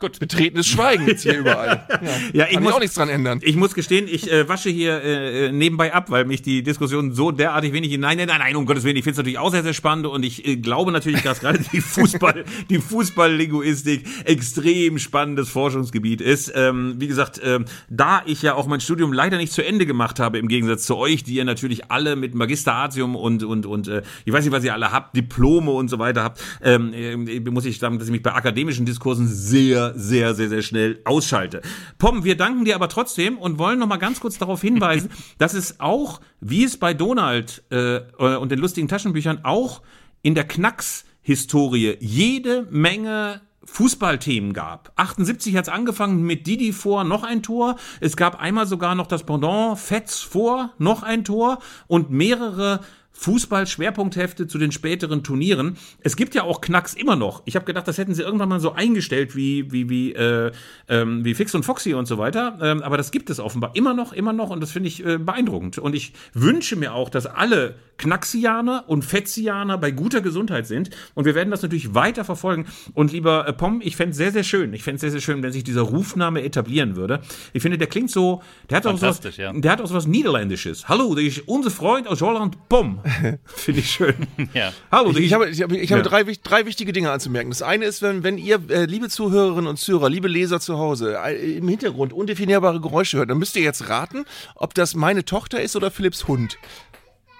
Gut. 0.00 0.18
Betretenes 0.18 0.66
Schweigen 0.66 1.06
jetzt 1.06 1.22
hier 1.22 1.38
überall. 1.38 1.86
Ja, 1.90 2.10
Ja, 2.32 2.46
ich 2.46 2.54
Kann 2.54 2.62
muss- 2.62 2.70
ich 2.72 2.76
auch 2.76 2.80
nichts 2.80 2.94
dran 2.96 3.08
ändern. 3.08 3.40
Ich 3.42 3.54
muss 3.56 3.74
gestehen, 3.74 4.06
ich 4.10 4.30
äh, 4.32 4.48
wasche 4.48 4.70
hier 4.70 5.02
äh, 5.02 5.46
äh, 5.46 5.52
nebenbei 5.52 5.92
ab, 5.94 6.10
weil 6.10 6.24
mich 6.24 6.42
die 6.42 6.62
Diskussion 6.62 7.12
so 7.12 7.30
derartig 7.30 7.72
wenig 7.72 7.90
hinein. 7.90 8.16
Nein, 8.16 8.26
nein, 8.28 8.38
nein, 8.40 8.56
um 8.56 8.66
Gottes 8.66 8.82
Willen, 8.84 8.96
ich 8.96 9.04
finde 9.04 9.12
es 9.12 9.18
natürlich 9.18 9.38
auch 9.38 9.50
sehr, 9.52 9.62
sehr 9.62 9.74
spannend 9.74 10.06
und 10.06 10.24
ich 10.24 10.46
äh, 10.46 10.56
glaube 10.56 10.90
natürlich, 10.90 11.22
dass 11.22 11.40
gerade 11.40 11.60
die 11.72 11.80
Fußball, 11.80 12.44
die 12.70 12.78
Fußballlinguistik 12.78 14.04
extrem 14.24 14.98
spannendes 14.98 15.48
Forschungsgebiet 15.50 16.20
ist. 16.20 16.52
Ähm, 16.54 16.94
wie 16.98 17.06
gesagt, 17.06 17.40
ähm, 17.44 17.66
da 17.88 18.22
ich 18.26 18.42
ja 18.42 18.54
auch 18.54 18.66
mein 18.66 18.80
Studium 18.80 19.12
leider 19.12 19.36
nicht 19.36 19.52
zu 19.52 19.64
Ende 19.64 19.86
gemacht 19.86 20.18
habe, 20.18 20.38
im 20.38 20.48
Gegensatz 20.48 20.84
zu 20.86 20.96
euch, 20.96 21.22
die 21.24 21.34
ihr 21.34 21.44
natürlich 21.44 21.90
alle 21.90 22.16
mit 22.16 22.34
Magister 22.34 22.72
Artium 22.74 23.16
und 23.16 23.42
und 23.44 23.66
und 23.66 23.88
äh, 23.88 24.02
ich 24.24 24.32
weiß 24.32 24.44
nicht, 24.44 24.52
was 24.52 24.64
ihr 24.64 24.72
alle 24.74 24.92
habt, 24.92 25.16
Diplome 25.16 25.70
und 25.70 25.88
so 25.88 25.98
weiter 25.98 26.22
habt, 26.24 26.40
ähm, 26.62 26.92
äh, 26.94 27.40
muss 27.50 27.64
ich 27.66 27.78
sagen, 27.78 27.98
dass 27.98 28.08
ich 28.08 28.12
mich 28.12 28.22
bei 28.22 28.32
akademischen 28.32 28.86
Diskursen 28.86 29.28
sehr, 29.28 29.89
sehr, 29.96 30.34
sehr, 30.34 30.48
sehr 30.48 30.62
schnell 30.62 31.00
ausschalte. 31.04 31.62
Pom, 31.98 32.24
wir 32.24 32.36
danken 32.36 32.64
dir 32.64 32.74
aber 32.74 32.88
trotzdem 32.88 33.38
und 33.38 33.58
wollen 33.58 33.78
noch 33.78 33.86
mal 33.86 33.96
ganz 33.96 34.20
kurz 34.20 34.38
darauf 34.38 34.60
hinweisen, 34.60 35.10
dass 35.38 35.54
es 35.54 35.80
auch, 35.80 36.20
wie 36.40 36.64
es 36.64 36.76
bei 36.76 36.94
Donald 36.94 37.62
äh, 37.70 38.00
und 38.18 38.50
den 38.50 38.58
lustigen 38.58 38.88
Taschenbüchern 38.88 39.40
auch 39.44 39.82
in 40.22 40.34
der 40.34 40.46
Knacks-Historie 40.46 41.96
jede 42.00 42.66
Menge 42.70 43.40
Fußballthemen 43.64 44.52
gab. 44.52 44.92
78 44.96 45.56
hat's 45.56 45.68
angefangen 45.68 46.22
mit 46.22 46.46
Didi 46.46 46.72
vor, 46.72 47.04
noch 47.04 47.22
ein 47.22 47.42
Tor. 47.42 47.76
Es 48.00 48.16
gab 48.16 48.40
einmal 48.40 48.66
sogar 48.66 48.94
noch 48.94 49.06
das 49.06 49.24
Pendant 49.24 49.78
Fetz 49.78 50.20
vor, 50.20 50.72
noch 50.78 51.02
ein 51.02 51.24
Tor 51.24 51.58
und 51.86 52.10
mehrere 52.10 52.80
Fußball-Schwerpunkthefte 53.12 54.46
zu 54.46 54.58
den 54.58 54.72
späteren 54.72 55.22
Turnieren. 55.22 55.76
Es 56.00 56.16
gibt 56.16 56.34
ja 56.34 56.42
auch 56.44 56.60
Knacks 56.60 56.94
immer 56.94 57.16
noch. 57.16 57.42
Ich 57.44 57.54
habe 57.54 57.66
gedacht, 57.66 57.86
das 57.86 57.98
hätten 57.98 58.14
sie 58.14 58.22
irgendwann 58.22 58.48
mal 58.48 58.60
so 58.60 58.72
eingestellt 58.72 59.36
wie 59.36 59.70
wie 59.70 59.90
wie 59.90 60.12
äh, 60.14 60.52
ähm, 60.88 61.24
wie 61.24 61.34
Fix 61.34 61.54
und 61.54 61.64
Foxy 61.64 61.94
und 61.94 62.06
so 62.06 62.18
weiter. 62.18 62.58
Ähm, 62.62 62.82
aber 62.82 62.96
das 62.96 63.10
gibt 63.10 63.28
es 63.30 63.40
offenbar 63.40 63.72
immer 63.74 63.94
noch, 63.94 64.12
immer 64.12 64.32
noch 64.32 64.50
und 64.50 64.60
das 64.60 64.70
finde 64.72 64.88
ich 64.88 65.04
äh, 65.04 65.18
beeindruckend. 65.18 65.78
Und 65.78 65.94
ich 65.94 66.12
wünsche 66.32 66.76
mir 66.76 66.94
auch, 66.94 67.10
dass 67.10 67.26
alle 67.26 67.76
Knacksianer 68.00 68.84
und 68.86 69.04
Fetzianer 69.04 69.76
bei 69.76 69.90
guter 69.90 70.22
Gesundheit 70.22 70.66
sind. 70.66 70.90
Und 71.14 71.26
wir 71.26 71.34
werden 71.34 71.50
das 71.50 71.62
natürlich 71.62 71.94
weiter 71.94 72.24
verfolgen. 72.24 72.66
Und 72.94 73.12
lieber 73.12 73.46
äh, 73.46 73.52
Pom, 73.52 73.80
ich 73.82 73.96
fände 73.96 74.12
es 74.12 74.16
sehr, 74.16 74.32
sehr 74.32 74.44
schön. 74.44 74.72
Ich 74.72 74.82
fände 74.82 74.96
es 74.96 75.00
sehr, 75.02 75.10
sehr 75.10 75.20
schön, 75.20 75.42
wenn 75.42 75.52
sich 75.52 75.64
dieser 75.64 75.82
Rufname 75.82 76.42
etablieren 76.42 76.96
würde. 76.96 77.20
Ich 77.52 77.62
finde, 77.62 77.76
der 77.76 77.88
klingt 77.88 78.10
so, 78.10 78.42
der 78.70 78.78
hat 78.78 78.86
auch 78.86 78.96
so 78.96 79.06
was, 79.06 79.36
ja. 79.36 79.52
der 79.52 79.72
hat 79.72 79.80
auch 79.80 79.86
so 79.86 79.94
was 79.94 80.06
Niederländisches. 80.06 80.88
Hallo, 80.88 81.14
das 81.14 81.24
ist 81.24 81.48
unser 81.48 81.70
Freund 81.70 82.08
aus 82.08 82.22
Holland, 82.22 82.56
Pom. 82.68 82.99
finde 83.44 83.80
ich 83.80 83.90
schön. 83.90 84.14
Ja. 84.54 84.72
Hallo, 84.90 85.10
Ich, 85.10 85.18
ich 85.18 85.32
habe, 85.32 85.48
ich 85.48 85.62
habe, 85.62 85.76
ich 85.76 85.92
habe 85.92 86.02
Ja. 86.02 86.08
drei, 86.08 86.24
drei 86.42 86.66
wichtige 86.66 86.92
Dinge 86.92 87.10
anzumerken. 87.10 87.50
Das 87.50 87.62
eine 87.62 87.84
ist, 87.84 88.02
wenn, 88.02 88.22
wenn 88.22 88.38
ihr, 88.38 88.60
äh, 88.70 88.84
liebe 88.86 89.08
Zuhörerinnen 89.08 89.66
und 89.66 89.78
Zuhörer, 89.78 90.08
liebe 90.08 90.28
Leser 90.28 90.60
zu 90.60 90.78
Hause, 90.78 91.18
äh, 91.24 91.56
im 91.58 91.68
Hintergrund 91.68 92.12
undefinierbare 92.12 92.80
Geräusche 92.80 93.18
hört, 93.18 93.30
dann 93.30 93.38
müsst 93.38 93.56
ihr 93.56 93.62
jetzt 93.62 93.88
raten, 93.88 94.24
ob 94.54 94.74
das 94.74 94.94
meine 94.94 95.24
Tochter 95.24 95.60
ist 95.60 95.76
oder 95.76 95.90
Philipps 95.90 96.26
Hund. 96.28 96.58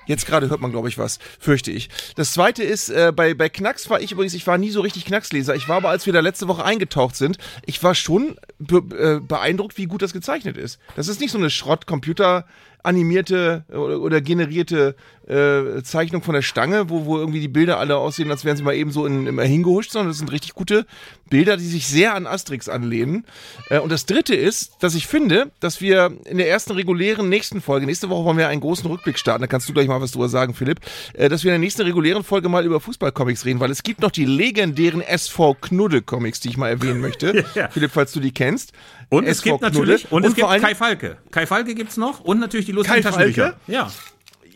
Jetzt 0.06 0.26
gerade 0.26 0.48
hört 0.50 0.61
man, 0.61 0.72
glaube 0.72 0.88
ich, 0.88 0.98
was, 0.98 1.20
fürchte 1.38 1.70
ich. 1.70 1.88
Das 2.16 2.32
zweite 2.32 2.64
ist, 2.64 2.88
äh, 2.88 3.12
bei, 3.14 3.32
bei 3.34 3.48
Knacks 3.48 3.88
war 3.90 4.00
ich 4.00 4.11
übrigens, 4.11 4.34
ich 4.34 4.44
war 4.46 4.58
nie 4.58 4.70
so 4.70 4.80
richtig 4.80 5.04
Knacksleser. 5.04 5.54
Ich 5.54 5.68
war 5.68 5.76
aber, 5.76 5.90
als 5.90 6.04
wir 6.06 6.12
da 6.12 6.18
letzte 6.20 6.48
Woche 6.48 6.64
eingetaucht 6.64 7.14
sind, 7.14 7.38
ich 7.64 7.80
war 7.84 7.94
schon 7.94 8.36
be 8.58 8.78
äh, 8.96 9.20
beeindruckt, 9.24 9.78
wie 9.78 9.84
gut 9.86 10.02
das 10.02 10.12
gezeichnet 10.12 10.56
ist. 10.56 10.80
Das 10.96 11.06
ist 11.06 11.20
nicht 11.20 11.30
so 11.30 11.38
eine 11.38 11.50
Schrott-Computer- 11.50 12.44
animierte 12.83 13.64
oder, 13.68 14.01
oder 14.01 14.20
generierte 14.20 14.95
äh, 15.31 15.83
Zeichnung 15.83 16.22
von 16.22 16.35
der 16.35 16.43
Stange, 16.43 16.91
wo, 16.91 17.05
wo 17.05 17.18
irgendwie 17.18 17.41
die 17.41 17.49
Bilder 17.49 17.78
alle 17.78 17.97
aussehen, 17.97 18.31
als 18.31 18.45
wären 18.45 18.57
sie 18.57 18.62
mal 18.62 18.74
eben 18.74 18.91
so 18.91 19.07
in, 19.07 19.26
immer 19.26 19.45
hingehuscht, 19.45 19.93
sondern 19.93 20.09
das 20.09 20.18
sind 20.18 20.33
richtig 20.33 20.55
gute 20.55 20.87
Bilder, 21.28 21.57
die 21.57 21.66
sich 21.66 21.87
sehr 21.87 22.14
an 22.14 22.26
Asterix 22.26 22.68
anlehnen. 22.68 23.24
Äh, 23.68 23.78
und 23.78 23.93
das 23.93 24.07
dritte 24.07 24.35
ist, 24.35 24.72
dass 24.81 24.95
ich 24.95 25.07
finde, 25.07 25.53
dass 25.61 25.81
wir 25.81 26.12
in 26.24 26.39
der 26.39 26.49
ersten 26.49 26.72
regulären 26.72 27.28
nächsten 27.28 27.61
Folge, 27.61 27.87
nächste 27.87 28.09
Woche 28.11 28.24
wollen 28.24 28.39
wir 28.39 28.49
einen 28.49 28.61
großen 28.61 28.87
Rückblick 28.91 29.18
starten, 29.18 29.43
da 29.43 29.47
kannst 29.47 29.68
du 29.68 29.72
gleich 29.72 29.87
mal 29.87 30.01
was 30.01 30.12
drüber 30.12 30.28
sagen, 30.28 30.55
Philipp, 30.55 30.81
äh, 31.14 31.28
dass 31.28 31.45
wir 31.45 31.51
in 31.51 31.61
der 31.61 31.66
nächsten 31.66 31.83
regulären 31.83 32.24
Folge 32.24 32.49
mal 32.49 32.66
über 32.66 32.81
Fußballcomics 32.81 33.45
reden, 33.45 33.61
weil 33.61 33.70
es 33.70 33.83
gibt 33.85 34.01
noch 34.01 34.11
die 34.11 34.24
legendären 34.24 35.01
SV 35.01 35.55
Knudde 35.61 36.03
Comics, 36.03 36.41
die 36.41 36.49
ich 36.49 36.57
mal 36.57 36.68
erwähnen 36.68 37.01
möchte. 37.01 37.45
Ja. 37.55 37.68
Philipp, 37.68 37.93
falls 37.93 38.12
du 38.12 38.20
die 38.20 38.33
kennst. 38.33 38.72
Und 39.11 39.24
es 39.24 39.39
SV 39.39 39.45
gibt 39.45 39.62
natürlich, 39.62 40.03
Knudde. 40.09 40.14
und, 40.14 40.24
es 40.24 40.35
gibt 40.35 40.49
Kai 40.49 40.74
Falke. 40.74 41.18
Kai 41.31 41.47
Falke 41.47 41.74
gibt's 41.74 41.97
noch 41.97 42.20
und 42.20 42.41
natürlich 42.41 42.66
die 42.70 42.76
lustigen 42.76 43.02
Kai 43.02 43.10
Taschenbücher. 43.10 43.42
Falke? 43.42 43.56
Ja. 43.66 43.90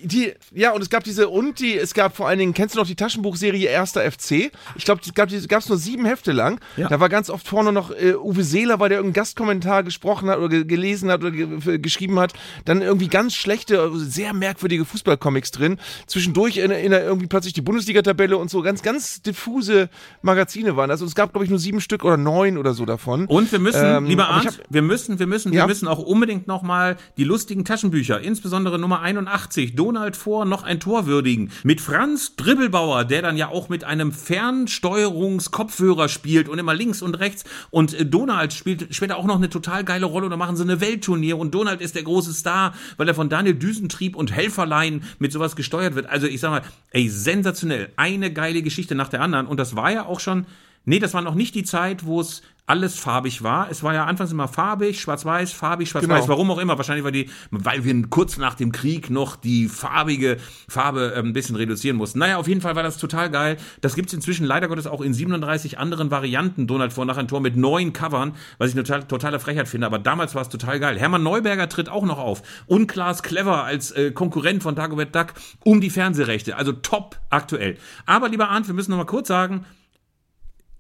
Die, 0.03 0.33
ja, 0.53 0.73
und 0.73 0.83
es 0.83 0.91
gab 0.91 1.05
diese, 1.05 1.29
und 1.29 1.59
die, 1.61 1.77
es 1.77 1.95
gab 1.95 2.17
vor 2.17 2.29
allen 2.29 2.39
Dingen, 2.39 2.55
kennst 2.55 2.75
du 2.75 2.79
noch 2.79 2.87
die 2.87 2.95
Taschenbuchserie 2.97 3.67
Erster 3.69 4.01
FC? 4.11 4.51
Ich 4.77 4.85
glaube, 4.85 5.01
es 5.05 5.15
gab 5.49 5.61
es 5.61 5.69
nur 5.69 5.79
sieben 5.79 6.05
Hefte 6.05 6.33
lang. 6.33 6.61
Ja. 6.77 6.89
Da 6.89 7.01
war 7.01 7.09
ganz 7.09 7.31
oft 7.31 7.47
vorne 7.47 7.73
noch 7.73 7.91
äh, 7.91 8.15
Uwe 8.15 8.43
Seeler, 8.45 8.81
weil 8.81 8.89
der 8.91 8.99
irgendeinen 8.99 9.23
Gastkommentar 9.23 9.83
gesprochen 9.83 10.29
hat 10.29 10.39
oder 10.39 10.49
ge 10.49 10.65
gelesen 10.65 11.11
hat 11.11 11.21
oder 11.21 11.31
ge 11.31 11.79
geschrieben 11.79 12.19
hat. 12.19 12.33
Dann 12.65 12.83
irgendwie 12.83 13.09
ganz 13.09 13.35
schlechte, 13.35 13.81
also 13.81 13.99
sehr 13.99 14.33
merkwürdige 14.35 14.85
Fußballcomics 14.85 15.51
drin. 15.53 15.79
Zwischendurch 16.07 16.57
in, 16.59 16.71
in 16.71 16.93
irgendwie 16.93 17.27
plötzlich 17.27 17.53
die 17.55 17.63
Bundesliga-Tabelle 17.63 18.37
und 18.37 18.51
so. 18.51 18.63
Ganz, 18.63 18.83
ganz 18.83 19.23
diffuse 19.23 19.89
Magazine 20.23 20.77
waren. 20.77 20.91
Und 20.91 21.03
es 21.03 21.15
gab, 21.15 21.33
glaube 21.33 21.45
ich, 21.45 21.51
nur 21.51 21.59
sieben 21.59 21.81
Stück 21.81 22.05
oder 22.05 22.17
neun 22.17 22.59
oder 22.59 22.75
so 22.75 22.85
davon. 22.85 23.27
Und 23.27 23.51
wir 23.53 23.59
müssen, 23.59 23.85
Ähm, 23.85 24.07
lieber 24.07 24.29
Arndt, 24.29 24.47
hab- 24.47 24.55
wir 24.69 24.83
müssen, 24.83 25.19
wir 25.19 25.27
müssen, 25.27 25.53
wir 25.53 25.59
Ja? 25.61 25.67
müssen 25.67 25.89
auch 25.89 25.99
unbedingt 25.99 26.47
nochmal 26.47 26.97
die 27.17 27.25
lustigen 27.25 27.65
Taschenbücher, 27.65 28.21
insbesondere 28.21 28.79
Nummer 28.79 29.01
81, 29.01 29.75
Donald 29.85 30.17
vor, 30.17 30.47
noch 30.47 30.63
ein 30.63 30.81
Tor 30.81 31.05
würdigen. 31.05 31.51
Mit 31.63 31.83
Franz 31.83 32.37
Dribbelbauer, 32.37 33.05
der 33.05 33.21
dann 33.21 33.37
ja 33.37 33.49
auch 33.49 33.69
mit 33.69 33.85
einem 33.85 34.13
Fernsteuerungskopfhörer 34.13 36.09
spielt 36.09 36.49
und 36.49 36.59
immer 36.59 36.73
links 36.73 37.03
und 37.03 37.19
rechts. 37.19 37.45
Und 37.71 37.93
äh, 37.93 38.07
Donald 38.07 38.55
spielt 38.55 38.95
später 38.95 39.19
auch 39.19 39.27
noch 39.27 39.37
eine 39.37 39.51
total 39.51 39.85
geile 39.85 40.07
Rolle 40.07 40.25
und 40.25 40.31
da 40.31 40.39
machen 40.39 40.57
sie 40.57 40.63
eine 40.63 40.81
Weltturnier 40.81 41.37
und 41.37 41.55
Donald 41.55 41.83
ist 41.83 41.97
der 41.97 42.03
große 42.03 42.33
Star, 42.33 42.73
weil 42.97 43.09
er 43.09 43.15
von 43.15 43.29
Daniel 43.29 43.57
Düsentrieb 43.57 44.17
und 44.17 44.33
Helferlein 44.33 45.05
mit 45.19 45.33
sowas 45.33 45.55
gesteuert 45.55 45.97
wird. 45.97 46.07
Also 46.07 46.27
ich 46.29 46.41
sag 46.41 46.51
mal, 46.51 46.63
ey, 46.91 47.11
sensationell. 47.11 47.91
Eine 47.97 48.33
geile 48.33 48.63
Geschichte 48.63 48.95
nach 48.95 49.09
der 49.09 49.21
anderen. 49.21 49.47
Und 49.47 49.61
das 49.61 49.77
war 49.77 49.93
ja 49.93 50.07
auch 50.07 50.21
schon 50.21 50.47
Nee, 50.87 50.99
das 50.99 51.15
war 51.15 51.23
noch 51.23 51.35
nicht 51.35 51.55
die 51.55 51.65
Zeit, 51.65 52.05
wo 52.05 52.21
es 52.21 52.43
alles 52.67 52.99
farbig 52.99 53.43
war. 53.43 53.71
Es 53.71 53.83
war 53.83 53.93
ja 53.93 54.07
anfangs 54.07 54.33
immer 54.33 54.49
farbig, 54.49 54.99
schwarz-weiß, 54.99 55.53
farbig, 55.53 55.91
schwarz-weiß. 55.91 56.23
Genau. 56.23 56.29
Warum 56.29 56.51
auch 56.51 56.59
immer. 56.59 56.79
Wahrscheinlich, 56.79 57.05
weil, 57.05 57.13
die, 57.13 57.29
weil 57.51 57.85
wir 57.85 57.95
kurz 58.09 58.39
nach 58.39 58.55
dem 58.55 58.73
Krieg 58.73 59.11
noch 59.11 59.37
die 59.37 59.69
farbige 59.69 60.39
Farbe 60.67 61.13
ein 61.15 61.35
bisschen 61.35 61.57
reduzieren 61.57 61.99
mussten. 61.99 62.21
Naja, 62.21 62.39
auf 62.39 62.49
jeden 62.49 62.63
Fall 62.63 62.75
war 62.75 62.83
das 62.83 62.97
total 62.97 63.31
geil. 63.31 63.59
Das 63.83 63.95
gibt's 63.95 64.15
inzwischen 64.15 64.47
leider 64.47 64.69
Gottes 64.69 64.87
auch 64.87 65.03
in 65.03 65.13
37 65.13 65.79
anderen 65.79 66.11
Varianten. 66.11 66.67
Donald 66.67 66.95
vor 66.95 67.05
nach 67.05 67.19
ein 67.19 67.29
Tor 67.29 67.41
mit 67.41 67.55
neun 67.55 67.93
Covern, 67.93 68.35
was 68.57 68.71
ich 68.71 68.77
eine 68.77 68.85
total, 68.85 69.05
totale 69.05 69.41
Frechheit 69.41 69.69
finde. 69.69 69.87
Aber 69.87 69.99
damals 69.99 70.35
war 70.35 70.41
es 70.41 70.49
total 70.49 70.81
geil. 70.81 70.99
Hermann 70.99 71.23
Neuberger 71.23 71.69
tritt 71.69 71.91
auch 71.91 72.05
noch 72.05 72.19
auf. 72.19 72.43
Und 72.67 72.87
Klaas 72.87 73.23
Clever 73.23 73.65
als 73.65 73.91
äh, 73.91 74.11
Konkurrent 74.11 74.63
von 74.63 74.75
Dagobert 74.75 75.15
Duck 75.15 75.35
um 75.65 75.83
die 75.83 75.91
Fernsehrechte. 75.91 76.57
Also 76.57 76.73
top 76.73 77.21
aktuell. 77.29 77.77
Aber 78.07 78.31
lieber 78.31 78.49
Arndt, 78.49 78.69
wir 78.69 78.75
müssen 78.75 78.91
noch 78.91 78.99
mal 78.99 79.05
kurz 79.05 79.29
sagen, 79.29 79.67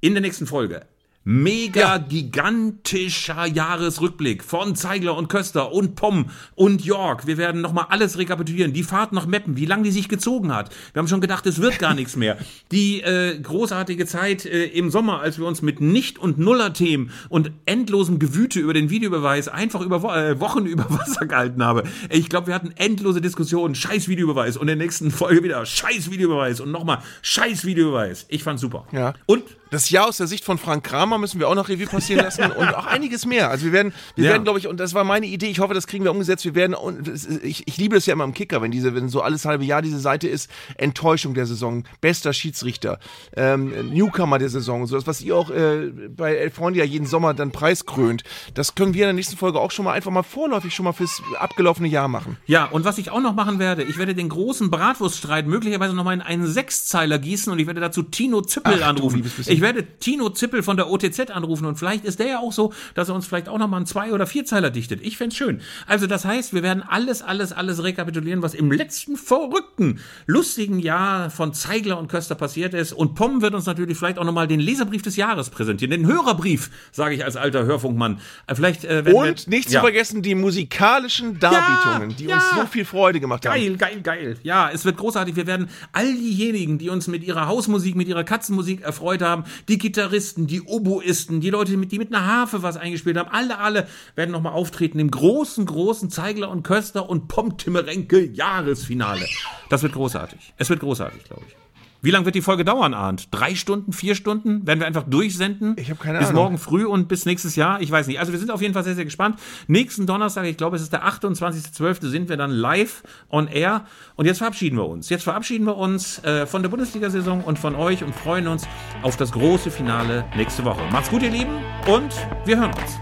in 0.01 0.15
der 0.15 0.23
nächsten 0.23 0.47
Folge 0.47 0.87
Mega 1.27 1.81
Ja. 1.81 1.99
gigantischer 1.99 3.47
Jahresrückblick 3.47 4.45
von 4.45 4.77
Zeigler 4.77 5.17
und 5.17 5.29
Köster 5.29 5.73
und 5.73 5.97
Pomm 5.97 6.27
und 6.55 6.85
York. 6.85 7.27
Wir 7.27 7.39
werden 7.39 7.63
nochmal 7.63 7.87
alles 7.89 8.19
rekapitulieren. 8.19 8.75
Die 8.75 8.83
Fahrt 8.83 9.13
nach 9.13 9.27
Meppen, 9.27 9.57
wie 9.57 9.65
lange 9.65 9.85
die 9.85 9.91
sich 9.91 10.09
gezogen 10.11 10.55
hat. 10.55 10.75
Wir 10.93 11.01
haben 11.01 11.09
schon 11.09 11.23
gedacht, 11.23 11.47
es 11.47 11.61
wird 11.63 11.79
gar 11.79 11.95
nichts 11.95 12.17
mehr. 12.17 12.37
Die 12.73 13.01
äh, 13.01 13.39
großartige 13.41 14.05
Zeit 14.07 14.45
äh, 14.45 14.65
im 14.67 14.91
Sommer, 14.91 15.21
als 15.21 15.39
wir 15.39 15.47
uns 15.47 15.63
mit 15.63 15.81
Nicht- 15.81 16.19
und 16.19 16.39
Nuller-Themen 16.39 17.11
und 17.31 17.53
endlosem 17.65 18.19
Gewüte 18.19 18.61
über 18.61 18.75
den 18.75 18.91
Videobeweis 18.91 19.49
einfach 19.49 19.81
über 19.81 20.03
Wo 20.03 20.11
äh, 20.11 20.39
Wochen 20.41 20.67
über 20.67 20.87
Wasser 20.91 21.25
gehalten 21.27 21.65
habe. 21.65 21.85
Ich 22.11 22.29
glaube, 22.29 22.49
wir 22.49 22.55
hatten 22.55 22.73
endlose 22.77 23.21
Diskussionen. 23.23 23.75
Scheiß 23.75 24.09
Videobeweis. 24.09 24.57
Und 24.57 24.69
in 24.69 24.79
der 24.79 24.85
nächsten 24.85 25.11
Folge 25.11 25.43
wieder 25.43 25.65
Scheiß 25.65 26.11
Videobeweis. 26.11 26.61
Und 26.61 26.71
nochmal 26.71 26.99
Scheiß 27.23 27.65
Videobeweis. 27.65 28.27
Ich 28.29 28.43
fand's 28.43 28.61
super. 28.61 28.87
Ja. 28.93 29.15
Und 29.27 29.45
Das 29.71 29.91
Jahr 29.91 30.09
aus 30.09 30.19
der 30.19 30.27
Sicht 30.29 30.45
von 30.45 30.59
Frank 30.59 30.85
Kramer 30.85 31.14
müssen 31.19 31.39
wir 31.41 31.49
auch 31.49 31.55
noch 31.55 31.69
Revue 31.69 31.87
passieren 31.87 32.23
lassen 32.25 32.51
und 32.51 32.75
auch 32.75 32.87
einiges 32.87 33.27
mehr. 33.27 33.51
Also 33.51 33.67
wir 33.67 33.73
werden, 33.73 33.93
wir 34.17 34.25
Ja. 34.25 34.31
werden, 34.33 34.45
glaube 34.45 34.59
ich, 34.59 34.67
und 34.69 34.79
das 34.81 34.95
war 34.95 35.05
meine 35.05 35.27
Idee, 35.27 35.47
ich 35.47 35.59
hoffe, 35.61 35.75
das 35.75 35.87
kriegen 35.87 36.05
wir 36.05 36.11
umgesetzt, 36.11 36.45
wir 36.45 36.55
werden, 36.55 36.75
und 36.75 37.09
ich, 37.43 37.67
ich 37.67 37.77
liebe 37.77 37.97
es 37.97 38.07
ja 38.07 38.13
immer 38.13 38.25
im 38.25 38.35
Kicker, 38.35 38.63
wenn 38.63 38.71
diese, 38.71 38.95
wenn 38.95 39.09
so 39.09 39.21
alles 39.23 39.45
halbe 39.45 39.65
Jahr 39.65 39.83
diese 39.83 39.99
Seite 39.99 40.29
ist, 40.29 40.51
Enttäuschung 40.77 41.35
der 41.35 41.47
Saison, 41.47 41.85
bester 42.01 42.33
Schiedsrichter, 42.33 42.99
ähm, 43.37 43.91
Newcomer 43.93 44.39
der 44.39 44.49
Saison, 44.49 44.87
so 44.87 44.97
das, 44.97 45.07
was 45.07 45.21
ihr 45.21 45.37
auch 45.37 45.51
äh, 45.51 45.91
bei 46.09 46.35
Elf 46.37 46.55
Freunde 46.55 46.79
ja 46.79 46.85
jeden 46.85 47.07
Sommer 47.07 47.35
dann 47.35 47.51
preiskrönt, 47.53 48.23
das 48.55 48.75
können 48.75 48.95
wir 48.95 49.03
in 49.05 49.09
der 49.09 49.13
nächsten 49.15 49.37
Folge 49.37 49.61
auch 49.61 49.71
schon 49.71 49.85
mal 49.85 49.93
einfach 49.93 50.11
mal 50.11 50.23
vorläufig 50.23 50.75
schon 50.75 50.85
mal 50.85 50.93
fürs 50.93 51.23
abgelaufene 51.39 51.89
Jahr 51.89 52.09
machen. 52.09 52.37
Ja, 52.47 52.67
und 52.67 52.85
was 52.85 52.99
ich 52.99 53.11
auch 53.11 53.21
noch 53.21 53.35
machen 53.35 53.59
werde, 53.59 53.83
ich 53.83 53.99
werde 53.99 54.15
den 54.15 54.29
großen 54.29 54.71
Bratwurststreit 54.71 55.47
möglicherweise 55.47 55.95
nochmal 55.95 56.15
in 56.15 56.21
einen 56.23 56.47
Sechszeiler 56.47 57.19
gießen 57.19 57.53
und 57.53 57.59
ich 57.59 57.67
werde 57.67 57.81
dazu 57.81 58.03
Tino 58.03 58.41
Zippel 58.43 58.81
Ach, 58.83 58.89
anrufen. 58.89 59.25
Ich 59.47 59.61
werde 59.61 59.85
Tino 59.99 60.31
Zippel 60.31 60.63
von 60.63 60.77
der 60.77 60.89
OTZ 61.05 61.31
anrufen 61.31 61.67
und 61.67 61.77
vielleicht 61.77 62.05
ist 62.05 62.19
der 62.19 62.27
ja 62.27 62.39
auch 62.39 62.53
so, 62.53 62.73
dass 62.95 63.09
er 63.09 63.15
uns 63.15 63.27
vielleicht 63.27 63.49
auch 63.49 63.59
nochmal 63.59 63.79
einen 63.79 63.87
Zwei- 63.87 64.13
oder 64.13 64.27
Vierzeiler 64.27 64.71
dichtet. 64.71 65.01
Ich 65.03 65.17
fänd's 65.17 65.37
schön. 65.37 65.61
Also 65.87 66.07
das 66.07 66.25
heißt, 66.25 66.55
wir 66.55 66.63
werden 66.63 66.83
alles, 66.83 67.23
alles, 67.23 67.53
alles 67.53 67.83
rekapitulieren, 67.83 68.43
was 68.43 68.55
im 68.55 68.73
letzten 68.73 69.17
verrückten, 69.17 70.01
lustigen 70.27 70.79
Jahr 70.79 71.31
von 71.31 71.55
Zeigler 71.55 71.99
und 71.99 72.09
Köster 72.09 72.35
passiert 72.35 72.75
ist. 72.75 72.93
Und 72.93 73.15
Pomm 73.15 73.43
wird 73.43 73.55
uns 73.55 73.67
natürlich 73.67 73.99
vielleicht 73.99 74.19
auch 74.19 74.25
nochmal 74.25 74.47
den 74.47 74.61
Leserbrief 74.61 75.03
des 75.03 75.17
Jahres 75.17 75.51
präsentieren. 75.51 75.91
Den 75.91 76.07
Hörerbrief, 76.07 76.71
sage 76.93 77.15
ich 77.15 77.25
als 77.25 77.37
alter 77.37 77.65
Hörfunkmann. 77.65 78.21
Äh, 78.47 78.55
Vielleicht 78.55 78.85
äh, 78.85 79.05
werden 79.05 79.15
Und 79.15 79.49
nicht 79.49 79.69
zu 79.69 79.75
ja. 79.75 79.81
vergessen 79.81 80.23
die 80.23 80.35
musikalischen 80.35 81.39
Darbietungen, 81.39 82.17
die 82.17 82.27
ja. 82.27 82.37
uns 82.37 82.45
so 82.55 82.67
viel 82.67 82.85
Freude 82.85 83.21
gemacht 83.21 83.47
haben. 83.47 83.55
Geil, 83.55 83.77
geil, 83.77 84.01
geil. 84.03 84.37
Ja, 84.43 84.71
es 84.71 84.85
wird 84.85 84.97
großartig. 84.97 85.37
Wir 85.37 85.47
werden 85.47 85.69
all 85.93 86.13
diejenigen, 86.15 86.79
die 86.79 86.89
uns 86.89 87.07
mit 87.09 87.25
ihrer 87.25 87.47
Hausmusik, 87.47 87.97
mit 87.97 88.09
ihrer 88.09 88.25
Katzenmusik 88.25 88.83
erfreut 88.83 89.23
haben, 89.23 89.45
die 89.69 89.79
Gitarristen, 89.79 90.47
die 90.47 90.63
Oboisten, 90.95 91.41
die 91.41 91.51
Leute, 91.51 91.77
die 91.77 91.99
mit 91.99 92.15
einer 92.15 92.27
Harfe 92.27 92.63
was 92.63 92.77
eingespielt 92.77 93.17
haben, 93.17 93.31
alle, 93.31 93.59
alle 93.59 93.89
werden 94.15 94.31
nochmal 94.31 94.53
auftreten 94.53 94.99
im 94.99 95.11
großen, 95.11 95.67
großen 95.67 96.11
Zeigler 96.11 96.51
und 96.51 96.63
Köster 96.63 97.09
und 97.09 97.29
Pomtimmerenke 97.29 98.25
Jahresfinale. 98.25 99.27
Das 99.71 99.83
wird 99.83 99.93
großartig. 99.93 100.55
Es 100.57 100.71
wird 100.71 100.81
großartig, 100.81 101.25
glaube 101.25 101.43
ich. 101.49 101.64
Wie 102.05 102.11
lange 102.11 102.27
wird 102.27 102.35
die 102.35 102.43
Folge 102.43 102.67
dauern, 102.67 102.93
Arndt? 102.93 103.29
Drei 103.31 103.55
Stunden, 103.55 103.95
vier 103.95 104.15
Stunden? 104.15 104.67
Werden 104.67 104.79
wir 104.79 104.87
einfach 104.87 105.05
durchsenden? 105.05 105.75
Ich 105.79 105.91
hab 105.91 106.01
keine 106.01 106.19
bis 106.19 106.29
Ahnung. 106.29 106.43
morgen 106.43 106.59
früh 106.59 106.85
und 106.85 107.09
bis 107.09 107.25
nächstes 107.25 107.57
Jahr? 107.57 107.81
Ich 107.81 107.91
weiß 107.91 108.09
nicht. 108.09 108.21
Also 108.21 108.31
wir 108.31 108.39
sind 108.39 108.51
auf 108.51 108.61
jeden 108.61 108.75
Fall 108.75 108.85
sehr, 108.85 108.95
sehr 108.95 109.07
gespannt. 109.07 109.39
Nächsten 109.69 110.07
Donnerstag, 110.07 110.45
ich 110.45 110.59
glaube, 110.59 110.77
es 110.77 110.83
ist 110.83 110.93
der 110.93 111.07
28.12., 111.07 112.07
sind 112.09 112.29
wir 112.29 112.37
dann 112.37 112.51
live 112.51 113.05
on 113.31 113.49
air. 113.49 113.87
Und 114.17 114.27
jetzt 114.27 114.37
verabschieden 114.37 114.77
wir 114.77 114.87
uns. 114.87 115.09
Jetzt 115.09 115.25
verabschieden 115.25 115.65
wir 115.65 115.79
uns 115.79 116.23
äh, 116.25 116.45
von 116.45 116.61
der 116.61 116.69
Bundesliga-Saison 116.69 117.43
und 117.43 117.59
von 117.59 117.75
euch 117.75 118.05
und 118.05 118.15
freuen 118.15 118.49
uns 118.49 118.69
auf 119.01 119.17
das 119.17 119.33
große 119.33 119.71
Finale 119.71 120.27
nächste 120.37 120.63
Woche. 120.67 120.83
Macht's 120.93 121.09
gut, 121.09 121.23
ihr 121.23 121.31
Lieben, 121.31 121.57
und 121.87 122.13
wir 122.45 122.59
hören 122.59 122.73
uns. 122.73 122.99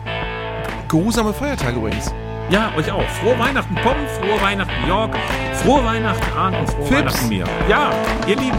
Geruhsame 0.89 1.33
Feiertage 1.33 1.77
übrigens. 1.77 2.13
Ja, 2.51 2.73
euch 2.77 2.93
auch. 2.93 3.09
Frohe 3.09 3.39
Weihnachten, 3.39 3.75
Pom, 3.77 3.97
frohe 4.21 4.41
Weihnachten, 4.43 4.87
York, 4.87 5.17
frohe 5.55 5.85
Weihnachten, 5.85 6.33
Arndt 6.37 6.59
und 6.59 6.69
frohe 6.69 6.87
Fips. 6.87 6.99
Weihnachten 6.99 7.29
mir. 7.29 7.47
Ja, 7.69 7.91
ihr 8.27 8.37
Lieben, 8.37 8.59